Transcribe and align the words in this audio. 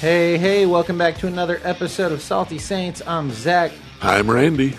Hey, 0.00 0.36
hey, 0.36 0.66
welcome 0.66 0.98
back 0.98 1.16
to 1.18 1.26
another 1.26 1.60
episode 1.64 2.12
of 2.12 2.20
Salty 2.20 2.58
Saints. 2.58 3.00
I'm 3.06 3.30
Zach, 3.30 3.72
I'm 4.02 4.30
Randy. 4.30 4.76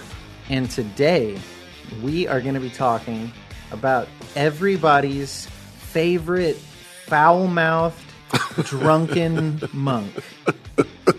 and 0.50 0.70
today 0.70 1.40
we 2.04 2.28
are 2.28 2.40
going 2.40 2.54
to 2.54 2.60
be 2.60 2.70
talking 2.70 3.32
about 3.72 4.08
everybody's 4.36 5.48
favorite 5.48 6.56
foul 6.58 7.48
mouthed, 7.48 8.00
drunken 8.64 9.60
monk 9.74 10.14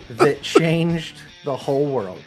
that 0.09 0.41
changed 0.43 1.17
the 1.43 1.55
whole 1.57 1.85
world. 1.87 2.23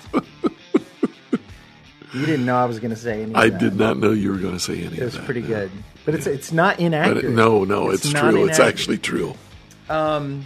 You 2.12 2.26
didn't 2.26 2.44
know 2.44 2.56
I 2.56 2.66
was 2.66 2.78
going 2.80 2.90
to 2.90 2.96
say 2.96 3.22
any 3.22 3.30
of 3.32 3.36
I 3.36 3.48
that. 3.48 3.58
did 3.58 3.74
not 3.76 3.96
know 3.96 4.10
you 4.10 4.30
were 4.30 4.36
going 4.38 4.52
to 4.52 4.60
say 4.60 4.74
anything. 4.80 4.98
It 4.98 5.04
of 5.04 5.14
was 5.16 5.24
pretty 5.24 5.40
good. 5.40 5.70
But 6.04 6.14
it's 6.14 6.26
it's 6.26 6.52
not 6.52 6.78
inaccurate. 6.78 7.24
it- 7.24 7.30
no, 7.30 7.64
no, 7.64 7.88
it's, 7.88 8.12
not 8.12 8.30
true. 8.32 8.46
It's 8.46 8.58
actually 8.58 8.98
true. 8.98 9.34
Um, 9.88 10.44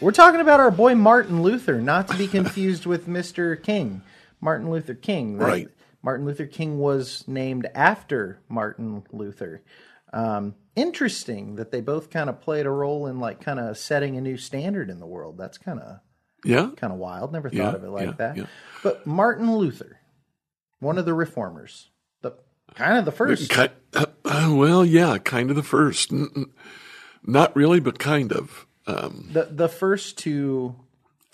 We're 0.00 0.12
talking 0.12 0.40
about 0.40 0.60
our 0.60 0.70
boy 0.70 0.94
Martin 0.94 1.42
Luther, 1.42 1.80
not 1.80 2.08
to 2.08 2.16
be 2.16 2.28
confused 2.38 2.86
with 2.86 3.06
Mr. 3.08 3.60
King. 3.62 4.02
Martin 4.40 4.70
Luther 4.70 4.94
King. 4.94 5.38
That- 5.38 5.46
Right. 5.46 5.68
Martin 6.02 6.24
Luther 6.26 6.46
King 6.46 6.78
was 6.78 7.24
named 7.26 7.66
after 7.74 8.38
Martin 8.48 9.02
Luther. 9.10 9.62
Um, 10.12 10.54
interesting 10.76 11.56
that 11.56 11.72
they 11.72 11.80
both 11.80 12.10
kind 12.10 12.30
of 12.30 12.40
played 12.40 12.64
a 12.64 12.70
role 12.70 13.08
in 13.08 13.18
like 13.18 13.40
kind 13.40 13.58
of 13.58 13.76
setting 13.76 14.16
a 14.16 14.20
new 14.20 14.36
standard 14.36 14.88
in 14.88 15.00
the 15.00 15.06
world. 15.06 15.36
That's 15.36 15.58
kind 15.58 15.80
of 15.80 15.98
Yeah. 16.44 16.70
kind 16.76 16.92
of 16.92 17.00
wild. 17.00 17.32
Never 17.32 17.48
thought 17.50 17.56
Yeah, 17.56 17.72
of 17.72 17.82
it 17.82 17.88
like 17.90 18.06
yeah, 18.06 18.12
that. 18.18 18.36
yeah. 18.36 18.46
But 18.84 19.04
Martin 19.04 19.56
Luther, 19.56 19.98
one 20.78 20.96
of 20.96 21.06
the 21.06 21.14
reformers, 21.14 21.90
the 22.22 22.34
kind 22.76 22.98
of 22.98 23.04
the 23.04 23.10
first. 23.10 23.50
Ki- 23.50 23.66
uh, 23.94 24.06
well, 24.54 24.84
yeah, 24.84 25.18
kind 25.18 25.50
of 25.50 25.56
the 25.56 25.62
first. 25.64 26.12
Not 27.24 27.56
really, 27.56 27.80
but 27.80 27.98
kind 27.98 28.30
of. 28.32 28.64
Um, 28.86 29.28
the 29.32 29.44
the 29.50 29.68
first 29.68 30.18
to 30.18 30.76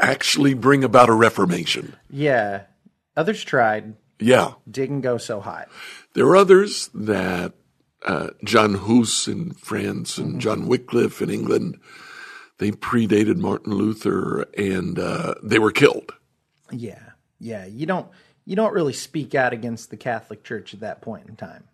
actually 0.01 0.55
bring 0.55 0.85
about 0.85 1.09
a 1.09 1.13
reformation. 1.15 1.95
yeah. 2.11 2.63
Others 3.15 3.45
tried, 3.45 3.95
Yeah. 4.19 4.55
didn't 4.71 5.03
go 5.03 5.19
so 5.19 5.41
hot. 5.41 5.69
There 6.15 6.25
are 6.27 6.37
others 6.37 6.89
that 6.95 7.53
uh, 8.07 8.29
John 8.43 8.75
Hus 8.75 9.29
in 9.29 9.53
France 9.53 10.17
and 10.17 10.41
John 10.41 10.67
Wycliffe 10.67 11.21
in 11.21 11.29
England, 11.29 11.79
they 12.57 12.71
predated 12.71 13.37
Martin 13.37 13.75
Luther 13.75 14.47
and 14.57 14.99
uh, 14.99 15.35
they 15.43 15.59
were 15.59 15.73
killed. 15.73 16.15
Yeah, 16.71 17.11
yeah. 17.39 17.67
You 17.67 17.85
don't 17.85 18.09
you 18.47 18.57
don't 18.57 18.73
really 18.73 18.95
speak 18.95 19.35
out 19.35 19.53
against 19.53 19.91
the 19.91 19.97
Catholic 19.99 20.43
Church 20.43 20.73
at 20.73 20.81
that 20.81 21.03
point 21.03 21.29
in 21.29 21.37
time. 21.37 21.65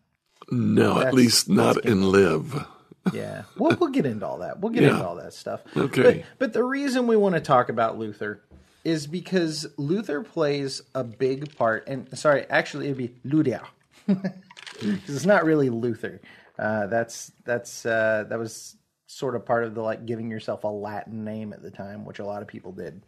No, 0.51 1.01
at 1.01 1.15
least 1.15 1.49
not 1.49 1.85
in 1.85 2.11
live. 2.11 2.67
Yeah, 3.13 3.43
we'll 3.57 3.77
we'll 3.77 3.91
get 3.91 4.07
into 4.07 4.27
all 4.27 4.39
that. 4.39 4.61
We'll 4.61 4.73
get 4.73 4.83
Yeah. 4.83 4.91
into 4.95 5.07
all 5.07 5.17
that 5.17 5.33
stuff. 5.35 5.63
Okay. 5.77 6.03
But, 6.03 6.39
but 6.39 6.53
the 6.53 6.65
reason 6.65 7.07
we 7.07 7.17
want 7.17 7.35
to 7.35 7.41
talk 7.41 7.69
about 7.69 7.99
Luther 7.99 8.43
is 8.85 9.07
because 9.07 9.67
Luther 9.77 10.23
plays 10.23 10.83
a 10.95 11.05
big 11.05 11.55
part. 11.57 11.87
And 11.89 12.17
sorry, 12.19 12.47
actually, 12.49 12.87
it'd 12.87 12.97
be 12.99 13.15
Luder 13.29 13.61
because 14.07 15.15
it's 15.17 15.27
not 15.27 15.45
really 15.45 15.69
Luther. 15.71 16.21
Uh, 16.59 16.87
that's 16.87 17.31
that's 17.45 17.85
uh, 17.87 18.25
that 18.29 18.39
was 18.39 18.77
sort 19.07 19.35
of 19.37 19.45
part 19.47 19.65
of 19.65 19.75
the 19.75 19.81
like 19.83 20.07
giving 20.07 20.31
yourself 20.31 20.65
a 20.65 20.69
Latin 20.69 21.25
name 21.25 21.53
at 21.53 21.63
the 21.63 21.71
time, 21.71 22.05
which 22.05 22.19
a 22.19 22.25
lot 22.25 22.43
of 22.43 22.49
people 22.49 22.73
did. 22.73 23.03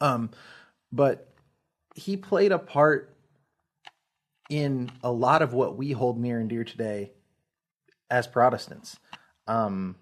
Um, 0.00 0.30
but 0.92 1.32
he 1.94 2.16
played 2.16 2.52
a 2.52 2.58
part 2.58 3.14
in 4.48 4.90
a 5.02 5.10
lot 5.10 5.42
of 5.42 5.52
what 5.52 5.76
we 5.76 5.92
hold 5.92 6.18
near 6.20 6.38
and 6.38 6.48
dear 6.48 6.64
today 6.64 7.10
as 8.10 8.26
Protestants. 8.26 8.98
Um, 9.46 9.96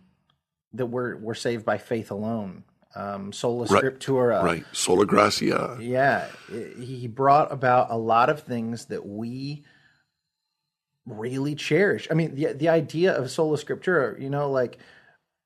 that 0.73 0.87
we're 0.87 1.17
we're 1.17 1.35
saved 1.35 1.65
by 1.65 1.79
faith 1.79 2.11
alone. 2.11 2.65
Um, 2.97 3.33
sola 3.33 3.67
Right. 3.67 3.83
scriptura. 3.85 4.43
Right. 4.43 4.65
Sola 4.73 5.05
Gratia. 5.07 5.79
Yeah, 5.81 6.27
he 6.79 7.09
brought 7.09 7.53
about 7.53 7.91
a 7.91 7.97
lot 7.97 8.31
of 8.31 8.41
things 8.43 8.87
that 8.87 9.05
we 9.07 9.65
really 11.07 11.55
cherish. 11.55 12.09
I 12.11 12.15
mean, 12.15 12.35
the 12.35 12.53
the 12.53 12.69
idea 12.69 13.13
of 13.13 13.31
sola 13.31 13.57
scriptura, 13.59 14.21
you 14.21 14.31
know, 14.31 14.51
like 14.51 14.79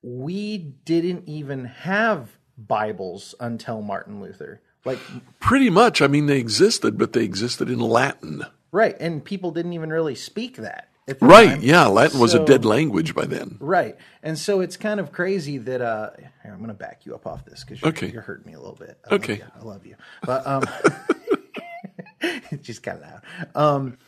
we 0.02 0.58
didn't 0.58 1.28
even 1.28 1.64
have 1.64 2.38
Bibles 2.56 3.34
until 3.40 3.82
Martin 3.82 4.20
Luther. 4.22 4.60
Like 4.84 4.98
Pretty 5.40 5.70
much. 5.70 6.00
I 6.00 6.06
mean, 6.06 6.26
they 6.26 6.38
existed, 6.38 6.96
but 6.98 7.12
they 7.12 7.24
existed 7.24 7.68
in 7.68 7.80
Latin. 7.80 8.44
right, 8.72 8.96
and 9.00 9.24
people 9.24 9.50
didn't 9.50 9.72
even 9.72 9.90
really 9.90 10.14
speak 10.14 10.56
that. 10.58 10.88
Right. 11.20 11.50
time. 11.50 11.60
Yeah. 11.62 11.86
Latin 11.86 12.20
was 12.20 12.34
a 12.34 12.44
dead 12.44 12.64
language 12.64 13.14
by 13.14 13.24
then. 13.26 13.56
Right. 13.60 13.96
And 14.22 14.38
so 14.38 14.60
it's 14.60 14.76
kind 14.76 15.00
of 15.00 15.12
crazy 15.12 15.58
that 15.58 15.80
uh 15.80 16.10
here, 16.18 16.52
I'm 16.52 16.58
going 16.58 16.68
to 16.68 16.74
back 16.74 17.06
you 17.06 17.14
up 17.14 17.26
off 17.26 17.44
this 17.44 17.64
cuz 17.64 17.80
you're, 17.80 17.88
Okay. 17.90 18.10
you're 18.10 18.22
hurting 18.22 18.46
me 18.46 18.54
a 18.54 18.58
little 18.60 18.76
bit. 18.76 18.98
I 19.10 19.14
Okay. 19.14 19.40
Love. 19.40 19.50
I 19.60 19.64
love 19.64 19.86
you. 19.86 19.96
But 20.24 20.46
um 20.46 20.62
just 22.62 22.82
of 22.82 23.00
loud. 23.00 23.22
Um 23.54 23.98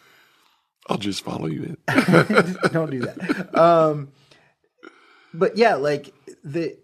I'll 0.89 0.99
just 0.99 1.23
follow 1.25 1.47
you 1.47 1.63
in. 1.63 1.77
don't 2.73 2.91
do 2.91 3.01
that. 3.01 3.55
Um 3.59 4.09
but 5.33 5.57
yeah, 5.57 5.75
like 5.77 6.13
the 6.43 6.77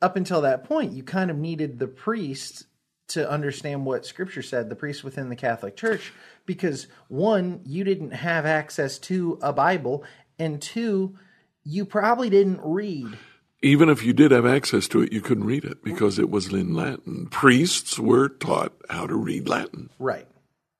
up 0.00 0.16
until 0.16 0.40
that 0.40 0.64
point, 0.64 0.92
you 0.92 1.04
kind 1.04 1.30
of 1.30 1.36
needed 1.36 1.78
the 1.78 1.86
priest 1.86 2.66
to 3.12 3.30
understand 3.30 3.84
what 3.86 4.06
scripture 4.06 4.42
said, 4.42 4.68
the 4.68 4.76
priests 4.76 5.02
within 5.04 5.28
the 5.28 5.36
Catholic 5.36 5.76
Church, 5.76 6.12
because 6.46 6.86
one, 7.08 7.60
you 7.64 7.84
didn't 7.84 8.12
have 8.12 8.46
access 8.46 8.98
to 8.98 9.38
a 9.42 9.52
Bible, 9.52 10.04
and 10.38 10.60
two, 10.60 11.16
you 11.64 11.84
probably 11.84 12.30
didn't 12.30 12.60
read 12.62 13.16
Even 13.62 13.88
if 13.88 14.02
you 14.02 14.12
did 14.12 14.32
have 14.32 14.44
access 14.44 14.88
to 14.88 15.02
it, 15.02 15.12
you 15.12 15.20
couldn't 15.20 15.44
read 15.44 15.64
it 15.64 15.84
because 15.84 16.18
it 16.18 16.28
was 16.28 16.52
in 16.52 16.74
Latin. 16.74 17.28
Priests 17.30 17.96
were 17.98 18.28
taught 18.28 18.72
how 18.90 19.06
to 19.06 19.14
read 19.14 19.48
Latin. 19.48 19.88
Right, 20.00 20.26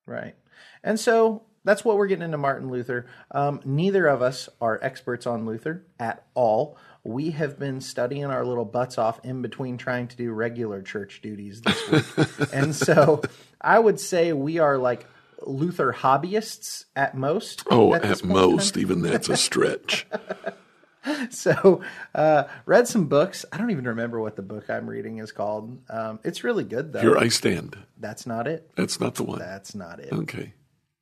right. 0.04 0.34
And 0.82 0.98
so 0.98 1.42
that's 1.64 1.84
what 1.84 1.96
we're 1.96 2.08
getting 2.08 2.24
into 2.24 2.38
Martin 2.38 2.70
Luther. 2.70 3.06
Um, 3.30 3.60
neither 3.64 4.08
of 4.08 4.20
us 4.20 4.48
are 4.60 4.80
experts 4.82 5.28
on 5.28 5.46
Luther 5.46 5.84
at 6.00 6.26
all. 6.34 6.76
We 7.04 7.30
have 7.32 7.58
been 7.58 7.80
studying 7.80 8.26
our 8.26 8.44
little 8.44 8.64
butts 8.64 8.96
off 8.96 9.20
in 9.24 9.42
between 9.42 9.76
trying 9.76 10.08
to 10.08 10.16
do 10.16 10.30
regular 10.32 10.82
church 10.82 11.20
duties 11.20 11.60
this 11.62 11.90
week. 11.90 12.28
and 12.52 12.74
so 12.74 13.22
I 13.60 13.78
would 13.78 13.98
say 13.98 14.32
we 14.32 14.58
are 14.58 14.78
like 14.78 15.06
Luther 15.44 15.92
hobbyists 15.92 16.84
at 16.94 17.16
most. 17.16 17.64
Oh, 17.70 17.94
at, 17.94 18.02
at 18.04 18.08
point 18.08 18.22
in 18.22 18.28
time. 18.28 18.28
most, 18.28 18.76
even 18.76 19.02
that's 19.02 19.28
a 19.28 19.36
stretch. 19.36 20.06
So, 21.30 21.82
uh, 22.14 22.44
read 22.64 22.86
some 22.86 23.06
books. 23.06 23.44
I 23.52 23.58
don't 23.58 23.70
even 23.70 23.88
remember 23.88 24.20
what 24.20 24.36
the 24.36 24.42
book 24.42 24.70
I'm 24.70 24.88
reading 24.88 25.18
is 25.18 25.32
called. 25.32 25.80
Um, 25.90 26.20
it's 26.22 26.44
really 26.44 26.62
good, 26.62 26.92
though. 26.92 27.00
Here 27.00 27.16
I 27.16 27.26
stand. 27.26 27.76
That's 27.98 28.24
not 28.24 28.46
it. 28.46 28.70
That's 28.76 29.00
not 29.00 29.16
the 29.16 29.24
one. 29.24 29.40
That's 29.40 29.74
not 29.74 29.98
it. 29.98 30.12
Okay. 30.12 30.52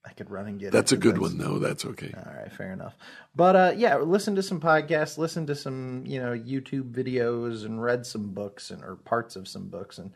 I 0.04 0.12
could 0.12 0.30
run 0.30 0.46
and 0.46 0.58
get 0.58 0.68
it. 0.68 0.72
That's 0.72 0.92
a 0.92 0.96
good 0.96 1.16
that's- 1.16 1.30
one, 1.30 1.38
though. 1.38 1.58
That's 1.58 1.84
okay. 1.84 2.12
All 2.16 2.32
right, 2.34 2.50
fair 2.52 2.72
enough. 2.72 2.94
But 3.36 3.56
uh, 3.56 3.72
yeah, 3.76 3.96
listen 3.98 4.34
to 4.36 4.42
some 4.42 4.60
podcasts, 4.60 5.18
listen 5.18 5.46
to 5.46 5.54
some 5.54 6.04
you 6.06 6.20
know 6.20 6.32
YouTube 6.32 6.92
videos, 6.92 7.64
and 7.64 7.82
read 7.82 8.06
some 8.06 8.30
books 8.32 8.70
and 8.70 8.82
or 8.82 8.96
parts 8.96 9.36
of 9.36 9.46
some 9.46 9.68
books, 9.68 9.98
and 9.98 10.12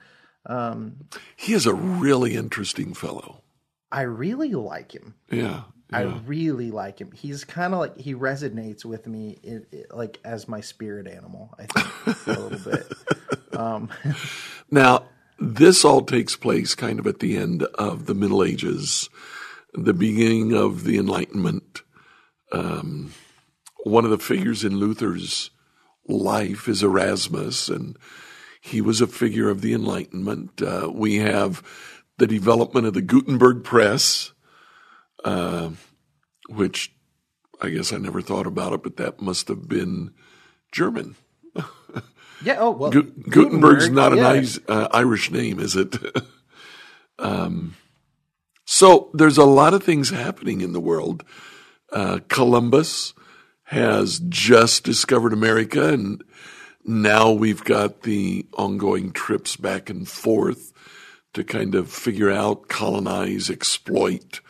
um, 0.46 0.96
He 1.36 1.52
is 1.52 1.66
a 1.66 1.74
really 1.74 2.34
interesting 2.34 2.94
fellow. 2.94 3.42
I 3.92 4.02
really 4.02 4.52
like 4.54 4.92
him. 4.92 5.14
Yeah. 5.30 5.62
I 5.92 6.02
really 6.02 6.72
like 6.72 6.98
him. 6.98 7.12
He's 7.12 7.44
kind 7.44 7.72
of 7.72 7.78
like 7.78 7.96
he 7.96 8.14
resonates 8.14 8.84
with 8.84 9.06
me, 9.06 9.38
it, 9.44 9.68
it- 9.70 9.94
like 9.94 10.18
as 10.24 10.48
my 10.48 10.60
spirit 10.60 11.06
animal. 11.06 11.54
I 11.58 11.66
think 11.66 12.26
a 12.26 12.40
little 12.40 12.72
bit. 12.72 12.92
Um, 13.56 13.88
Now, 14.70 15.04
this 15.38 15.84
all 15.84 16.02
takes 16.02 16.34
place 16.34 16.74
kind 16.74 16.98
of 16.98 17.06
at 17.06 17.20
the 17.20 17.36
end 17.36 17.62
of 17.74 18.06
the 18.06 18.14
Middle 18.14 18.42
Ages, 18.42 19.08
the 19.74 19.94
beginning 19.94 20.52
of 20.54 20.84
the 20.84 20.96
Enlightenment. 20.98 21.82
Um, 22.52 23.12
one 23.84 24.04
of 24.04 24.10
the 24.10 24.18
figures 24.18 24.64
in 24.64 24.76
Luther's 24.76 25.50
life 26.08 26.68
is 26.68 26.82
Erasmus, 26.82 27.68
and 27.68 27.96
he 28.60 28.80
was 28.80 29.00
a 29.00 29.06
figure 29.06 29.48
of 29.50 29.60
the 29.60 29.74
Enlightenment. 29.74 30.62
Uh, 30.62 30.90
we 30.92 31.16
have 31.16 31.62
the 32.18 32.26
development 32.26 32.86
of 32.86 32.94
the 32.94 33.02
Gutenberg 33.02 33.64
press, 33.64 34.32
uh, 35.24 35.70
which 36.48 36.94
I 37.60 37.70
guess 37.70 37.92
I 37.92 37.98
never 37.98 38.20
thought 38.22 38.46
about 38.46 38.72
it, 38.72 38.82
but 38.82 38.96
that 38.96 39.20
must 39.20 39.48
have 39.48 39.68
been 39.68 40.12
German. 40.72 41.16
Yeah. 42.42 42.56
Oh 42.58 42.72
well, 42.72 42.90
Gu- 42.90 43.02
Gutenberg's 43.30 43.88
Gutenberg, 43.88 43.92
not 43.92 44.12
an 44.12 44.18
yeah. 44.18 44.32
Is- 44.32 44.60
uh, 44.68 44.88
Irish 44.92 45.30
name, 45.30 45.60
is 45.60 45.76
it? 45.76 45.96
um, 47.18 47.74
so 48.64 49.10
there's 49.14 49.38
a 49.38 49.44
lot 49.44 49.74
of 49.74 49.82
things 49.82 50.10
happening 50.10 50.60
in 50.60 50.72
the 50.72 50.80
world. 50.80 51.24
Uh, 51.92 52.20
Columbus 52.28 53.14
has 53.64 54.20
just 54.28 54.84
discovered 54.84 55.32
America, 55.32 55.92
and 55.92 56.22
now 56.84 57.30
we've 57.30 57.64
got 57.64 58.02
the 58.02 58.46
ongoing 58.54 59.12
trips 59.12 59.56
back 59.56 59.88
and 59.90 60.08
forth 60.08 60.72
to 61.32 61.44
kind 61.44 61.74
of 61.74 61.90
figure 61.90 62.30
out, 62.30 62.68
colonize, 62.68 63.50
exploit, 63.50 64.40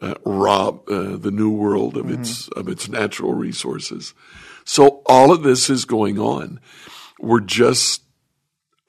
uh, 0.00 0.14
rob 0.24 0.88
uh, 0.88 1.16
the 1.16 1.30
new 1.30 1.50
world 1.50 1.96
of 1.96 2.10
its 2.10 2.48
of 2.48 2.68
its 2.68 2.88
natural 2.88 3.34
resources. 3.34 4.14
So 4.64 5.02
all 5.06 5.32
of 5.32 5.42
this 5.42 5.68
is 5.68 5.84
going 5.84 6.18
on. 6.18 6.60
We're 7.18 7.40
just 7.40 8.02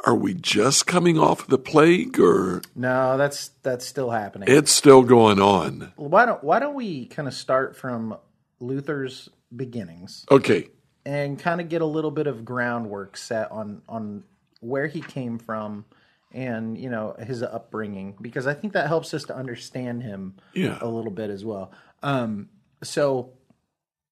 are 0.05 0.15
we 0.15 0.33
just 0.33 0.87
coming 0.87 1.17
off 1.19 1.45
the 1.47 1.57
plague 1.57 2.19
or 2.19 2.61
No, 2.75 3.17
that's 3.17 3.49
that's 3.63 3.85
still 3.85 4.09
happening. 4.11 4.49
it's 4.49 4.71
still 4.71 5.03
going 5.03 5.39
on? 5.39 5.93
why 5.95 6.25
don't 6.25 6.43
why 6.43 6.59
don't 6.59 6.73
we 6.75 7.05
kind 7.05 7.27
of 7.27 7.33
start 7.33 7.75
from 7.75 8.17
Luther's 8.59 9.29
beginnings 9.55 10.25
Okay. 10.31 10.67
and 11.05 11.37
kind 11.39 11.61
of 11.61 11.69
get 11.69 11.81
a 11.81 11.85
little 11.85 12.11
bit 12.11 12.27
of 12.27 12.45
groundwork 12.45 13.17
set 13.17 13.51
on 13.51 13.81
on 13.89 14.23
where 14.59 14.87
he 14.87 15.01
came 15.01 15.37
from 15.39 15.85
and 16.31 16.77
you 16.77 16.89
know 16.89 17.15
his 17.19 17.43
upbringing 17.43 18.15
because 18.21 18.47
I 18.47 18.53
think 18.53 18.73
that 18.73 18.87
helps 18.87 19.13
us 19.13 19.23
to 19.25 19.35
understand 19.35 20.03
him 20.03 20.35
Yeah. 20.53 20.77
a 20.81 20.87
little 20.87 21.11
bit 21.11 21.29
as 21.29 21.43
well. 21.43 21.71
Um, 22.03 22.49
so 22.83 23.31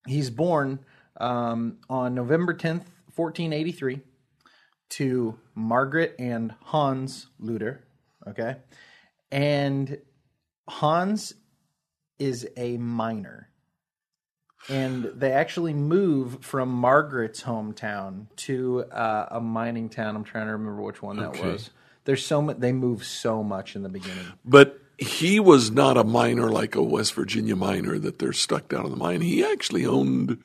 he's 0.08 0.30
born 0.30 0.80
um, 1.18 1.78
on 1.90 2.16
November 2.16 2.54
tenth, 2.54 2.90
fourteen 3.12 3.54
eighty 3.54 3.72
three, 3.72 4.02
to 4.90 5.38
Margaret 5.56 6.16
and 6.20 6.54
Hans 6.66 7.28
Luder. 7.42 7.80
Okay, 8.28 8.58
and 9.32 9.98
Hans 10.68 11.34
is 12.18 12.48
a 12.58 12.78
miner. 12.78 13.50
And 14.68 15.06
they 15.16 15.32
actually 15.32 15.74
move 15.74 16.44
from 16.44 16.70
Margaret's 16.70 17.42
hometown 17.44 18.28
to 18.36 18.84
uh, 18.92 19.28
a 19.32 19.40
mining 19.40 19.90
town. 19.90 20.16
I'm 20.16 20.24
trying 20.24 20.46
to 20.48 20.52
remember 20.52 20.82
which 20.82 21.02
one 21.02 21.18
that 21.18 21.30
Okay. 21.30 21.52
was. 21.54 21.70
There's 22.06 22.26
so 22.26 22.42
much. 22.42 22.60
They 22.60 22.72
move 22.72 23.04
so 23.04 23.42
much 23.42 23.76
in 23.76 23.84
the 23.84 23.90
beginning. 23.90 24.26
But 24.46 24.80
he 24.98 25.40
was 25.40 25.72
not 25.72 25.98
a 25.98 26.04
miner 26.04 26.50
like 26.52 26.76
a 26.76 26.84
West 26.84 27.14
Virginia 27.14 27.56
miner 27.56 27.98
that 28.00 28.20
they're 28.20 28.34
stuck 28.34 28.68
down 28.68 28.86
in 28.86 28.92
the 28.92 28.98
mine. 28.98 29.22
He 29.22 29.44
actually 29.44 29.86
owned. 29.86 30.44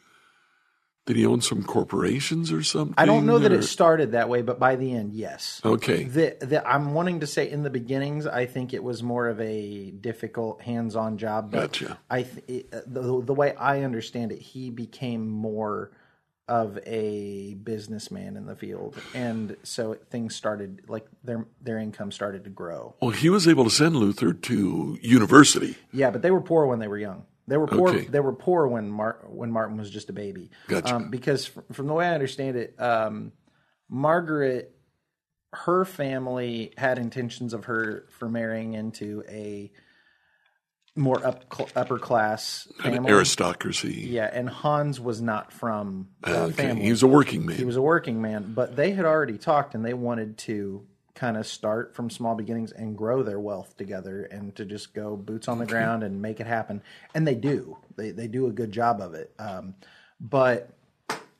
Did 1.06 1.16
he 1.16 1.26
own 1.26 1.42
some 1.42 1.62
corporations 1.62 2.50
or 2.50 2.62
something? 2.62 2.94
I 2.96 3.04
don't 3.04 3.26
know 3.26 3.38
that 3.38 3.52
it 3.52 3.64
started 3.64 4.12
that 4.12 4.30
way, 4.30 4.40
but 4.40 4.58
by 4.58 4.76
the 4.76 4.94
end, 4.94 5.12
yes. 5.12 5.60
Okay. 5.62 6.04
The, 6.04 6.36
the, 6.40 6.66
I'm 6.66 6.94
wanting 6.94 7.20
to 7.20 7.26
say 7.26 7.50
in 7.50 7.62
the 7.62 7.68
beginnings, 7.68 8.26
I 8.26 8.46
think 8.46 8.72
it 8.72 8.82
was 8.82 9.02
more 9.02 9.28
of 9.28 9.38
a 9.38 9.90
difficult 9.90 10.62
hands-on 10.62 11.18
job. 11.18 11.50
But 11.50 11.72
Gotcha. 11.72 11.98
I 12.08 12.22
th- 12.22 12.44
it, 12.48 12.68
uh, 12.72 12.80
the, 12.86 13.22
the 13.22 13.34
way 13.34 13.54
I 13.54 13.82
understand 13.82 14.32
it, 14.32 14.40
he 14.40 14.70
became 14.70 15.28
more 15.28 15.90
of 16.48 16.78
a 16.86 17.54
businessman 17.54 18.36
in 18.36 18.46
the 18.46 18.54
field, 18.54 18.96
and 19.14 19.56
so 19.62 19.94
things 20.10 20.36
started 20.36 20.82
like 20.88 21.06
their 21.22 21.46
their 21.62 21.78
income 21.78 22.12
started 22.12 22.44
to 22.44 22.50
grow. 22.50 22.94
Well, 23.00 23.12
he 23.12 23.30
was 23.30 23.48
able 23.48 23.64
to 23.64 23.70
send 23.70 23.96
Luther 23.96 24.34
to 24.34 24.98
university. 25.00 25.76
Yeah, 25.90 26.10
but 26.10 26.20
they 26.20 26.30
were 26.30 26.42
poor 26.42 26.66
when 26.66 26.80
they 26.80 26.88
were 26.88 26.98
young. 26.98 27.24
They 27.46 27.56
were 27.56 27.66
poor. 27.66 27.90
Okay. 27.90 28.06
They 28.06 28.20
were 28.20 28.32
poor 28.32 28.66
when 28.66 28.90
Mar- 28.90 29.24
when 29.28 29.50
Martin 29.52 29.76
was 29.76 29.90
just 29.90 30.08
a 30.10 30.12
baby. 30.12 30.50
Gotcha. 30.68 30.96
Um, 30.96 31.10
because 31.10 31.46
fr- 31.46 31.60
from 31.72 31.86
the 31.86 31.92
way 31.94 32.06
I 32.06 32.14
understand 32.14 32.56
it, 32.56 32.74
um, 32.80 33.32
Margaret, 33.88 34.74
her 35.52 35.84
family 35.84 36.72
had 36.76 36.98
intentions 36.98 37.52
of 37.52 37.66
her 37.66 38.06
for 38.18 38.28
marrying 38.28 38.72
into 38.74 39.22
a 39.28 39.70
more 40.96 41.24
up 41.26 41.44
cl- 41.54 41.68
upper 41.76 41.98
class 41.98 42.68
family. 42.80 43.10
aristocracy. 43.10 44.06
yeah, 44.10 44.30
and 44.32 44.48
Hans 44.48 45.00
was 45.00 45.20
not 45.20 45.52
from 45.52 46.08
that 46.22 46.36
Okay. 46.36 46.52
family. 46.52 46.82
He 46.84 46.90
was 46.90 47.02
a 47.02 47.06
working 47.08 47.44
man. 47.44 47.56
He 47.56 47.64
was 47.64 47.76
a 47.76 47.82
working 47.82 48.22
man, 48.22 48.52
but 48.54 48.76
they 48.76 48.92
had 48.92 49.04
already 49.04 49.36
talked 49.36 49.74
and 49.74 49.84
they 49.84 49.94
wanted 49.94 50.38
to 50.38 50.86
kind 51.14 51.36
of 51.36 51.46
start 51.46 51.94
from 51.94 52.10
small 52.10 52.34
beginnings 52.34 52.72
and 52.72 52.96
grow 52.98 53.22
their 53.22 53.38
wealth 53.40 53.76
together 53.76 54.24
and 54.24 54.54
to 54.56 54.64
just 54.64 54.94
go 54.94 55.16
boots 55.16 55.46
on 55.48 55.58
the 55.58 55.66
ground 55.66 56.02
and 56.02 56.20
make 56.20 56.40
it 56.40 56.46
happen. 56.46 56.82
And 57.14 57.26
they 57.26 57.34
do. 57.36 57.78
They 57.96 58.10
they 58.10 58.26
do 58.26 58.46
a 58.48 58.52
good 58.52 58.72
job 58.72 59.00
of 59.00 59.14
it. 59.14 59.32
Um, 59.38 59.74
but 60.20 60.70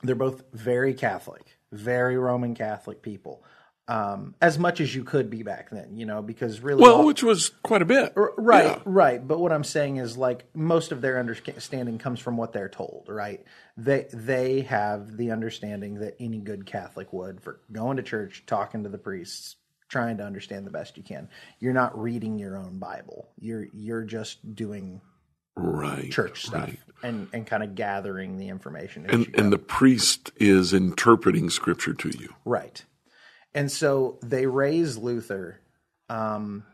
they're 0.03 0.15
both 0.15 0.45
very 0.53 0.95
Catholic, 0.95 1.57
very 1.73 2.17
Roman 2.17 2.55
Catholic 2.55 3.03
people. 3.03 3.43
Um, 3.87 4.35
as 4.41 4.59
much 4.59 4.81
as 4.81 4.95
you 4.95 5.05
could 5.05 5.29
be 5.29 5.43
back 5.43 5.69
then, 5.69 5.99
you 5.99 6.07
know, 6.07 6.23
because 6.23 6.61
really 6.61 6.81
well, 6.83 6.97
all- 7.01 7.05
which 7.07 7.23
was 7.23 7.51
quite 7.63 7.83
a 7.83 7.85
bit. 7.85 8.15
Right, 8.17 8.65
Yeah. 8.65 8.79
right. 8.87 9.27
But 9.29 9.41
what 9.41 9.53
I'm 9.53 9.63
saying 9.65 9.99
is 9.99 10.17
like 10.17 10.47
most 10.55 10.91
of 10.91 11.03
their 11.03 11.19
understanding 11.19 11.99
comes 11.99 12.19
from 12.19 12.39
what 12.39 12.55
they're 12.55 12.71
told, 12.71 13.07
right? 13.11 13.45
They 13.77 14.07
they 14.11 14.63
have 14.63 15.19
the 15.19 15.33
understanding 15.33 15.97
that 15.97 16.17
any 16.19 16.39
good 16.39 16.65
Catholic 16.65 17.13
would 17.13 17.43
for 17.43 17.61
going 17.73 17.99
to 17.99 18.03
church, 18.03 18.45
talking 18.47 18.85
to 18.85 18.89
the 18.89 18.97
priests, 18.97 19.57
trying 19.95 20.17
to 20.17 20.25
understand 20.25 20.67
the 20.67 20.73
best 20.73 20.97
you 20.97 21.05
can. 21.05 21.29
You're 21.61 21.73
not 21.73 21.97
reading 21.97 22.37
your 22.37 22.59
own 22.59 22.81
Bible. 22.81 23.29
You're 23.39 23.69
you're 23.73 24.03
just 24.03 24.57
doing 24.57 25.01
Right. 25.57 26.11
church 26.11 26.47
stuff 26.47 26.65
right. 26.65 26.81
and 27.05 27.29
and 27.33 27.47
kind 27.47 27.63
of 27.63 27.77
gathering 27.77 28.37
the 28.37 28.49
information. 28.49 29.07
And 29.09 29.33
and 29.39 29.53
the 29.53 29.59
priest 29.59 30.33
is 30.35 30.73
interpreting 30.75 31.49
scripture 31.49 31.95
to 31.95 32.09
you. 32.09 32.35
Right. 32.45 32.85
And 33.55 33.71
so 33.71 34.19
they 34.21 34.47
raise 34.47 34.99
Luther 34.99 35.61
um, 36.09 36.65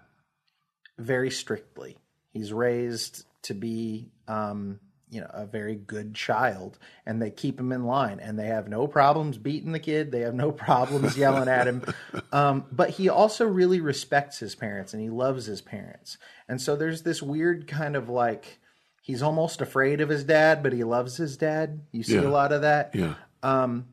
very 0.97 1.31
strictly. 1.31 1.99
He's 2.33 2.55
raised 2.55 3.27
to 3.43 3.53
be, 3.53 4.13
um, 4.29 4.81
you 5.11 5.21
know, 5.21 5.31
a 5.31 5.45
very 5.45 5.75
good 5.75 6.15
child, 6.15 6.79
and 7.05 7.21
they 7.21 7.31
keep 7.31 7.59
him 7.59 7.73
in 7.73 7.85
line, 7.85 8.21
and 8.21 8.39
they 8.39 8.47
have 8.47 8.69
no 8.69 8.87
problems 8.87 9.39
beating 9.39 9.73
the 9.73 9.79
kid. 9.81 10.13
They 10.13 10.21
have 10.21 10.35
no 10.35 10.53
problems 10.53 11.17
yelling 11.19 11.49
at 11.49 11.67
him. 11.67 11.83
Um, 12.33 12.67
but 12.71 12.91
he 12.91 13.09
also 13.09 13.45
really 13.45 13.81
respects 13.81 14.39
his 14.39 14.55
parents, 14.55 14.95
and 14.95 15.03
he 15.03 15.11
loves 15.11 15.47
his 15.47 15.61
parents. 15.61 16.17
And 16.49 16.61
so 16.61 16.77
there's 16.77 17.03
this 17.03 17.21
weird 17.21 17.67
kind 17.67 17.97
of 17.97 18.09
like 18.09 18.61
he's 19.03 19.21
almost 19.21 19.61
afraid 19.61 20.01
of 20.01 20.09
his 20.09 20.23
dad, 20.23 20.63
but 20.63 20.73
he 20.73 20.85
loves 20.85 21.17
his 21.17 21.37
dad. 21.37 21.81
You 21.91 22.05
see 22.05 22.15
Yeah. 22.15 22.21
a 22.21 22.31
lot 22.31 22.53
of 22.53 22.63
that. 22.63 22.95
Yeah. 22.95 23.15
Um 23.43 23.87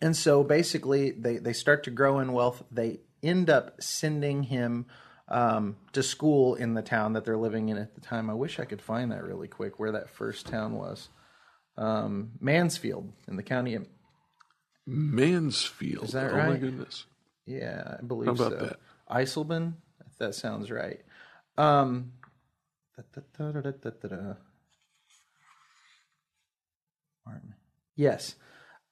and 0.00 0.16
so 0.16 0.42
basically, 0.42 1.10
they, 1.10 1.36
they 1.36 1.52
start 1.52 1.84
to 1.84 1.90
grow 1.90 2.20
in 2.20 2.32
wealth. 2.32 2.64
They 2.72 3.00
end 3.22 3.50
up 3.50 3.80
sending 3.82 4.44
him 4.44 4.86
um, 5.28 5.76
to 5.92 6.02
school 6.02 6.54
in 6.54 6.74
the 6.74 6.82
town 6.82 7.14
that 7.14 7.24
they're 7.24 7.36
living 7.36 7.68
in 7.68 7.78
at 7.78 7.94
the 7.94 8.00
time. 8.00 8.28
I 8.28 8.34
wish 8.34 8.58
I 8.60 8.64
could 8.64 8.82
find 8.82 9.12
that 9.12 9.24
really 9.24 9.48
quick, 9.48 9.78
where 9.78 9.92
that 9.92 10.10
first 10.10 10.46
town 10.46 10.74
was. 10.74 11.08
Um, 11.76 12.32
Mansfield 12.40 13.12
in 13.26 13.36
the 13.36 13.42
county 13.42 13.74
of, 13.74 13.86
Mansfield. 14.86 16.04
Is 16.04 16.12
that 16.12 16.32
oh 16.32 16.36
my 16.36 16.56
goodness. 16.56 17.06
yeah, 17.46 17.96
I 17.98 18.02
believe 18.02 18.26
How 18.26 18.46
about 18.46 18.52
so. 18.52 18.66
that? 18.66 18.80
Eisleben, 19.10 19.74
if 20.06 20.18
that 20.18 20.34
sounds 20.34 20.70
right. 20.70 21.00
Um. 21.56 22.12
Martin. 27.24 27.54
Yes. 27.96 28.34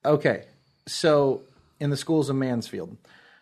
Okay. 0.04 0.44
So 0.86 1.42
in 1.78 1.90
the 1.90 1.96
schools 1.96 2.30
of 2.30 2.36
Mansfield. 2.36 2.96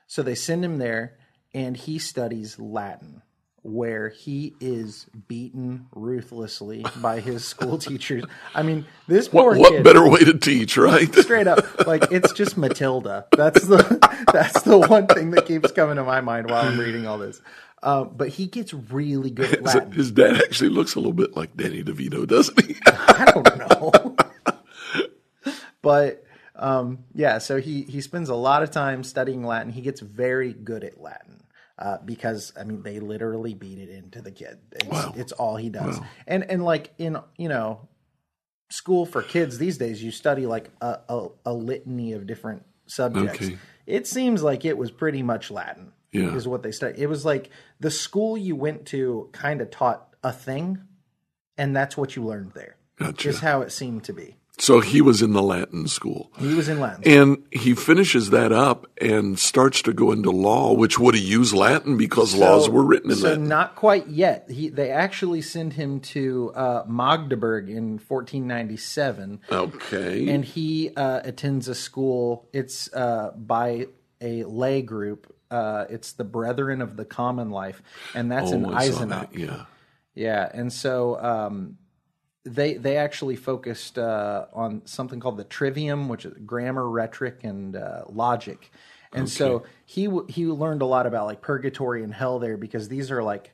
So 0.07 0.23
they 0.23 0.35
send 0.35 0.64
him 0.64 0.78
there 0.78 1.18
and 1.55 1.76
he 1.76 1.99
studies 1.99 2.59
Latin 2.59 3.23
where 3.62 4.09
he 4.09 4.55
is 4.61 5.07
beaten 5.26 5.87
ruthlessly 5.93 6.85
by 7.00 7.21
his 7.21 7.45
school 7.45 7.78
teachers. 7.78 8.25
I 8.55 8.62
mean, 8.62 8.87
this 9.07 9.28
poor 9.28 9.50
What, 9.50 9.59
what 9.59 9.73
kid 9.73 9.85
better 9.85 10.09
way 10.09 10.21
to 10.21 10.38
teach, 10.38 10.76
right? 10.76 11.12
straight 11.14 11.47
up 11.47 11.87
like 11.87 12.11
it's 12.11 12.33
just 12.33 12.57
Matilda. 12.57 13.26
That's 13.37 13.67
the 13.67 14.26
that's 14.33 14.62
the 14.62 14.78
one 14.78 15.07
thing 15.07 15.33
that 15.33 15.47
keeps 15.47 15.73
coming 15.73 15.97
to 15.97 16.05
my 16.05 16.21
mind 16.21 16.50
while 16.50 16.64
I'm 16.64 16.78
reading 16.78 17.07
all 17.07 17.19
this. 17.19 17.40
Uh, 17.81 18.05
but 18.05 18.28
he 18.28 18.47
gets 18.47 18.75
really 18.75 19.31
good 19.31 19.52
at 19.52 19.62
Latin. 19.64 19.93
His 19.93 20.11
dad 20.11 20.37
actually 20.43 20.71
looks 20.71 20.95
a 20.95 20.99
little 20.99 21.12
bit 21.12 21.37
like 21.37 21.57
Danny 21.57 21.83
DeVito, 21.85 22.26
doesn't 22.26 22.64
he? 22.64 22.76
I 22.87 23.31
don't 23.33 23.59
know. 23.59 24.17
but 25.81 26.25
um, 26.57 27.05
yeah, 27.14 27.38
so 27.38 27.61
he 27.61 27.83
he 27.83 28.00
spends 28.00 28.28
a 28.28 28.35
lot 28.35 28.62
of 28.62 28.71
time 28.71 29.05
studying 29.05 29.45
Latin. 29.45 29.73
He 29.73 29.81
gets 29.81 30.00
very 30.00 30.52
good 30.52 30.83
at 30.85 31.00
Latin 31.00 31.38
uh, 31.78 31.99
because 32.04 32.52
I 32.58 32.64
mean 32.64 32.82
they 32.82 33.00
literally 33.00 33.54
beat 33.54 33.78
it 33.78 33.88
into 33.88 34.20
the 34.20 34.32
kid. 34.32 34.58
It's, 34.73 35.16
it's 35.16 35.32
all 35.32 35.56
he 35.56 35.70
does. 35.70 36.00
And 36.26 36.50
and 36.50 36.64
like 36.64 36.92
in 36.99 37.18
you 37.37 37.49
know 37.49 37.88
school 38.70 39.06
for 39.06 39.23
kids 39.23 39.58
these 39.58 39.78
days, 39.78 40.02
you 40.02 40.11
study 40.11 40.47
like 40.47 40.70
a, 40.80 40.99
a, 41.08 41.28
a 41.47 41.52
litany 41.52 42.12
of 42.12 42.26
different 42.26 42.64
subjects. 42.87 43.47
Okay. 43.47 43.58
It 43.87 44.06
seems 44.06 44.42
like 44.42 44.64
it 44.64 44.76
was 44.76 44.90
pretty 44.90 45.23
much 45.23 45.50
Latin. 45.50 45.92
Yeah. 46.11 46.35
is 46.35 46.49
what 46.49 46.62
they 46.62 46.73
study. 46.73 46.99
It 47.02 47.06
was 47.06 47.26
like 47.26 47.50
the 47.80 47.90
school 47.90 48.38
you 48.38 48.56
went 48.56 48.87
to 48.87 49.28
kind 49.32 49.61
of 49.61 49.70
taught 49.70 50.16
a 50.25 50.32
thing, 50.32 50.80
and 51.58 51.76
that's 51.76 51.99
what 51.99 52.16
you 52.16 52.25
learned 52.25 52.52
there. 52.52 52.76
Gotcha. 52.99 53.28
Is 53.28 53.40
how 53.40 53.61
it 53.61 53.70
seemed 53.73 54.04
to 54.04 54.14
be. 54.14 54.38
So 54.60 54.80
he 54.80 55.00
was 55.00 55.22
in 55.22 55.34
the 55.34 55.42
Latin 55.42 55.86
school. 55.86 56.32
He 56.38 56.52
was 56.52 56.68
in 56.68 56.80
Latin. 56.80 57.02
And 57.06 57.44
he 57.52 57.74
finishes 57.74 58.30
that 58.30 58.50
up 58.50 58.86
and 59.00 59.38
starts 59.38 59.82
to 59.82 59.92
go 59.92 60.10
into 60.10 60.30
law, 60.32 60.72
which 60.72 60.98
would 60.98 61.14
have 61.14 61.22
used 61.22 61.54
Latin 61.54 61.96
because 61.96 62.34
laws 62.34 62.68
were 62.68 62.82
written 62.84 63.10
in 63.12 63.16
so 63.18 63.28
Latin. 63.28 63.46
not 63.48 63.76
quite 63.76 64.08
yet. 64.08 64.50
He 64.50 64.68
they 64.68 64.90
actually 64.90 65.42
send 65.42 65.74
him 65.74 66.00
to 66.00 66.52
uh, 66.56 66.82
Magdeburg 66.88 67.68
in 67.70 67.98
1497, 67.98 69.40
Okay. 69.50 70.28
and 70.28 70.44
he 70.44 70.90
uh, 70.96 71.20
attends 71.24 71.68
a 71.68 71.74
school. 71.74 72.48
It's 72.52 72.92
uh, 72.92 73.32
by 73.36 73.86
a 74.20 74.44
lay 74.44 74.82
group. 74.82 75.34
Uh, 75.50 75.84
it's 75.88 76.12
the 76.12 76.24
Brethren 76.24 76.82
of 76.82 76.96
the 76.96 77.04
Common 77.04 77.50
Life, 77.50 77.80
and 78.14 78.30
that's 78.30 78.50
in 78.50 78.66
Oh, 78.66 78.72
I 78.72 78.90
saw 78.90 79.02
Eisenach. 79.04 79.08
that, 79.32 79.34
Yeah. 79.38 79.64
Yeah, 80.14 80.50
and 80.52 80.72
so 80.72 81.16
um, 81.22 81.78
they 82.45 82.75
they 82.75 82.97
actually 82.97 83.37
focused 83.37 83.99
uh, 83.99 84.47
on 84.52 84.83
something 84.87 85.21
called 85.21 85.37
the 85.37 85.45
trivium, 85.45 86.09
which 86.09 86.25
is 86.25 86.35
grammar, 86.45 86.88
rhetoric, 86.88 87.45
and 87.45 87.76
uh, 87.76 88.04
logic. 88.09 88.71
And 89.12 89.28
so 89.28 89.64
he 89.87 90.04
w- 90.04 90.26
he 90.28 90.47
learned 90.47 90.83
a 90.83 90.87
lot 90.87 91.07
about 91.07 91.26
like 91.26 91.40
purgatory 91.40 92.02
and 92.02 92.12
hell 92.12 92.38
there 92.38 92.57
because 92.57 92.88
these 92.88 93.11
are 93.11 93.23
like 93.23 93.52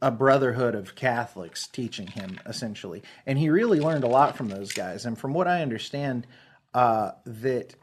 a 0.00 0.10
brotherhood 0.10 0.74
of 0.74 0.94
Catholics 0.94 1.66
teaching 1.66 2.06
him 2.06 2.38
essentially, 2.46 3.02
and 3.26 3.38
he 3.38 3.48
really 3.50 3.80
learned 3.80 4.04
a 4.04 4.08
lot 4.08 4.36
from 4.36 4.48
those 4.48 4.72
guys. 4.72 5.04
And 5.04 5.18
from 5.18 5.34
what 5.34 5.48
I 5.48 5.62
understand, 5.62 6.26
uh, 6.74 7.12
that 7.26 7.74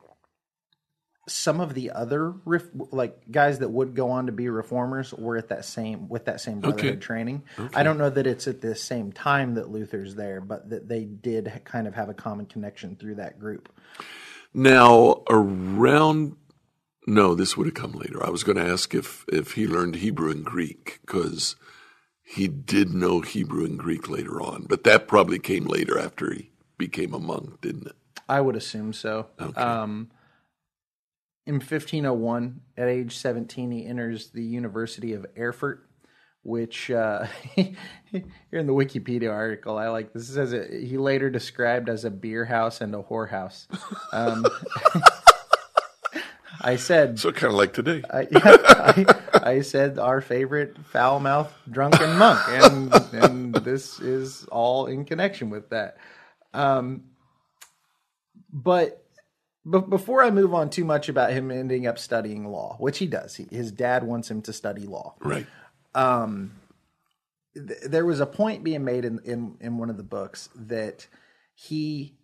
some 1.27 1.59
of 1.59 1.73
the 1.73 1.91
other 1.91 2.31
ref- 2.45 2.69
like 2.91 3.31
guys 3.31 3.59
that 3.59 3.69
would 3.69 3.95
go 3.95 4.11
on 4.11 4.27
to 4.27 4.31
be 4.31 4.49
reformers 4.49 5.13
were 5.13 5.37
at 5.37 5.49
that 5.49 5.65
same 5.65 6.09
with 6.09 6.25
that 6.25 6.41
same 6.41 6.61
brotherhood 6.61 6.99
Okay. 6.99 6.99
training. 7.01 7.43
I 7.73 7.83
don't 7.83 7.97
know 7.97 8.09
that 8.11 8.27
it's 8.27 8.47
at 8.47 8.61
the 8.61 8.75
same 8.75 9.11
time 9.11 9.55
that 9.55 9.69
Luther's 9.69 10.15
there, 10.15 10.41
but 10.41 10.69
that 10.69 10.87
they 10.87 11.05
did 11.05 11.61
kind 11.65 11.87
of 11.87 11.95
have 11.95 12.09
a 12.09 12.13
common 12.13 12.45
connection 12.45 12.95
through 12.95 13.15
that 13.15 13.39
group. 13.39 13.69
Now, 14.53 15.23
around 15.29 16.37
no, 17.07 17.35
this 17.35 17.57
would 17.57 17.67
have 17.67 17.75
come 17.75 17.93
later. 17.93 18.25
I 18.25 18.29
was 18.31 18.43
going 18.43 18.57
to 18.57 18.65
ask 18.71 18.93
if 18.95 19.25
if 19.29 19.53
he 19.53 19.67
learned 19.67 19.97
Hebrew 19.97 20.31
and 20.31 20.45
Greek 20.45 20.99
because 21.05 21.55
he 22.23 22.47
did 22.47 22.93
know 22.93 23.21
Hebrew 23.21 23.65
and 23.65 23.77
Greek 23.79 24.09
later 24.09 24.41
on, 24.41 24.65
but 24.67 24.83
that 24.85 25.07
probably 25.07 25.39
came 25.39 25.65
later 25.65 25.99
after 25.99 26.33
he 26.33 26.51
became 26.77 27.13
a 27.13 27.19
monk, 27.19 27.61
didn't 27.61 27.87
it? 27.87 27.95
I 28.27 28.41
would 28.41 28.55
assume 28.55 28.93
so. 28.93 29.27
Um, 29.55 30.09
in 31.45 31.55
1501, 31.55 32.61
at 32.77 32.87
age 32.87 33.17
17, 33.17 33.71
he 33.71 33.85
enters 33.85 34.29
the 34.29 34.43
University 34.43 35.13
of 35.13 35.25
Erfurt, 35.37 35.87
which 36.43 36.89
uh, 36.89 37.25
here 37.55 37.75
in 38.51 38.65
the 38.65 38.73
Wikipedia 38.73 39.31
article, 39.31 39.77
I 39.77 39.89
like 39.89 40.13
this. 40.13 40.27
Says 40.27 40.53
it, 40.53 40.83
he 40.83 40.97
later 40.97 41.29
described 41.29 41.87
as 41.89 42.03
a 42.03 42.09
beer 42.11 42.45
house 42.45 42.81
and 42.81 42.93
a 42.95 43.03
whorehouse. 43.03 43.67
Um, 44.11 44.45
I 46.61 46.77
said, 46.77 47.19
So 47.19 47.31
kind 47.31 47.53
of 47.53 47.57
like 47.57 47.73
today. 47.73 48.01
I, 48.09 48.27
yeah, 48.31 48.39
I, 48.43 49.05
I 49.33 49.61
said 49.61 49.99
our 49.99 50.21
favorite 50.21 50.77
foul 50.85 51.19
mouthed 51.19 51.53
drunken 51.69 52.17
monk, 52.17 52.39
and 52.47 52.93
and 53.13 53.53
this 53.53 53.99
is 53.99 54.45
all 54.45 54.87
in 54.87 55.05
connection 55.05 55.51
with 55.51 55.69
that. 55.69 55.97
Um, 56.55 57.03
but 58.51 59.04
but 59.65 59.89
before 59.89 60.23
I 60.23 60.29
move 60.29 60.53
on 60.53 60.69
too 60.69 60.85
much 60.85 61.09
about 61.09 61.31
him 61.31 61.49
ending 61.51 61.87
up 61.87 61.97
studying 61.97 62.45
law, 62.45 62.75
which 62.79 62.99
he 62.99 63.07
does, 63.07 63.35
he, 63.35 63.47
his 63.49 63.71
dad 63.71 64.03
wants 64.03 64.29
him 64.29 64.41
to 64.43 64.53
study 64.53 64.85
law. 64.85 65.15
right. 65.19 65.47
Th- 67.55 67.79
there 67.87 68.05
was 68.05 68.19
a 68.19 68.25
point 68.25 68.63
being 68.63 68.83
made 68.83 69.05
in, 69.05 69.19
in 69.23 69.55
in 69.61 69.77
one 69.77 69.89
of 69.89 69.95
the 69.97 70.03
books 70.03 70.49
that 70.55 71.07
he 71.53 72.17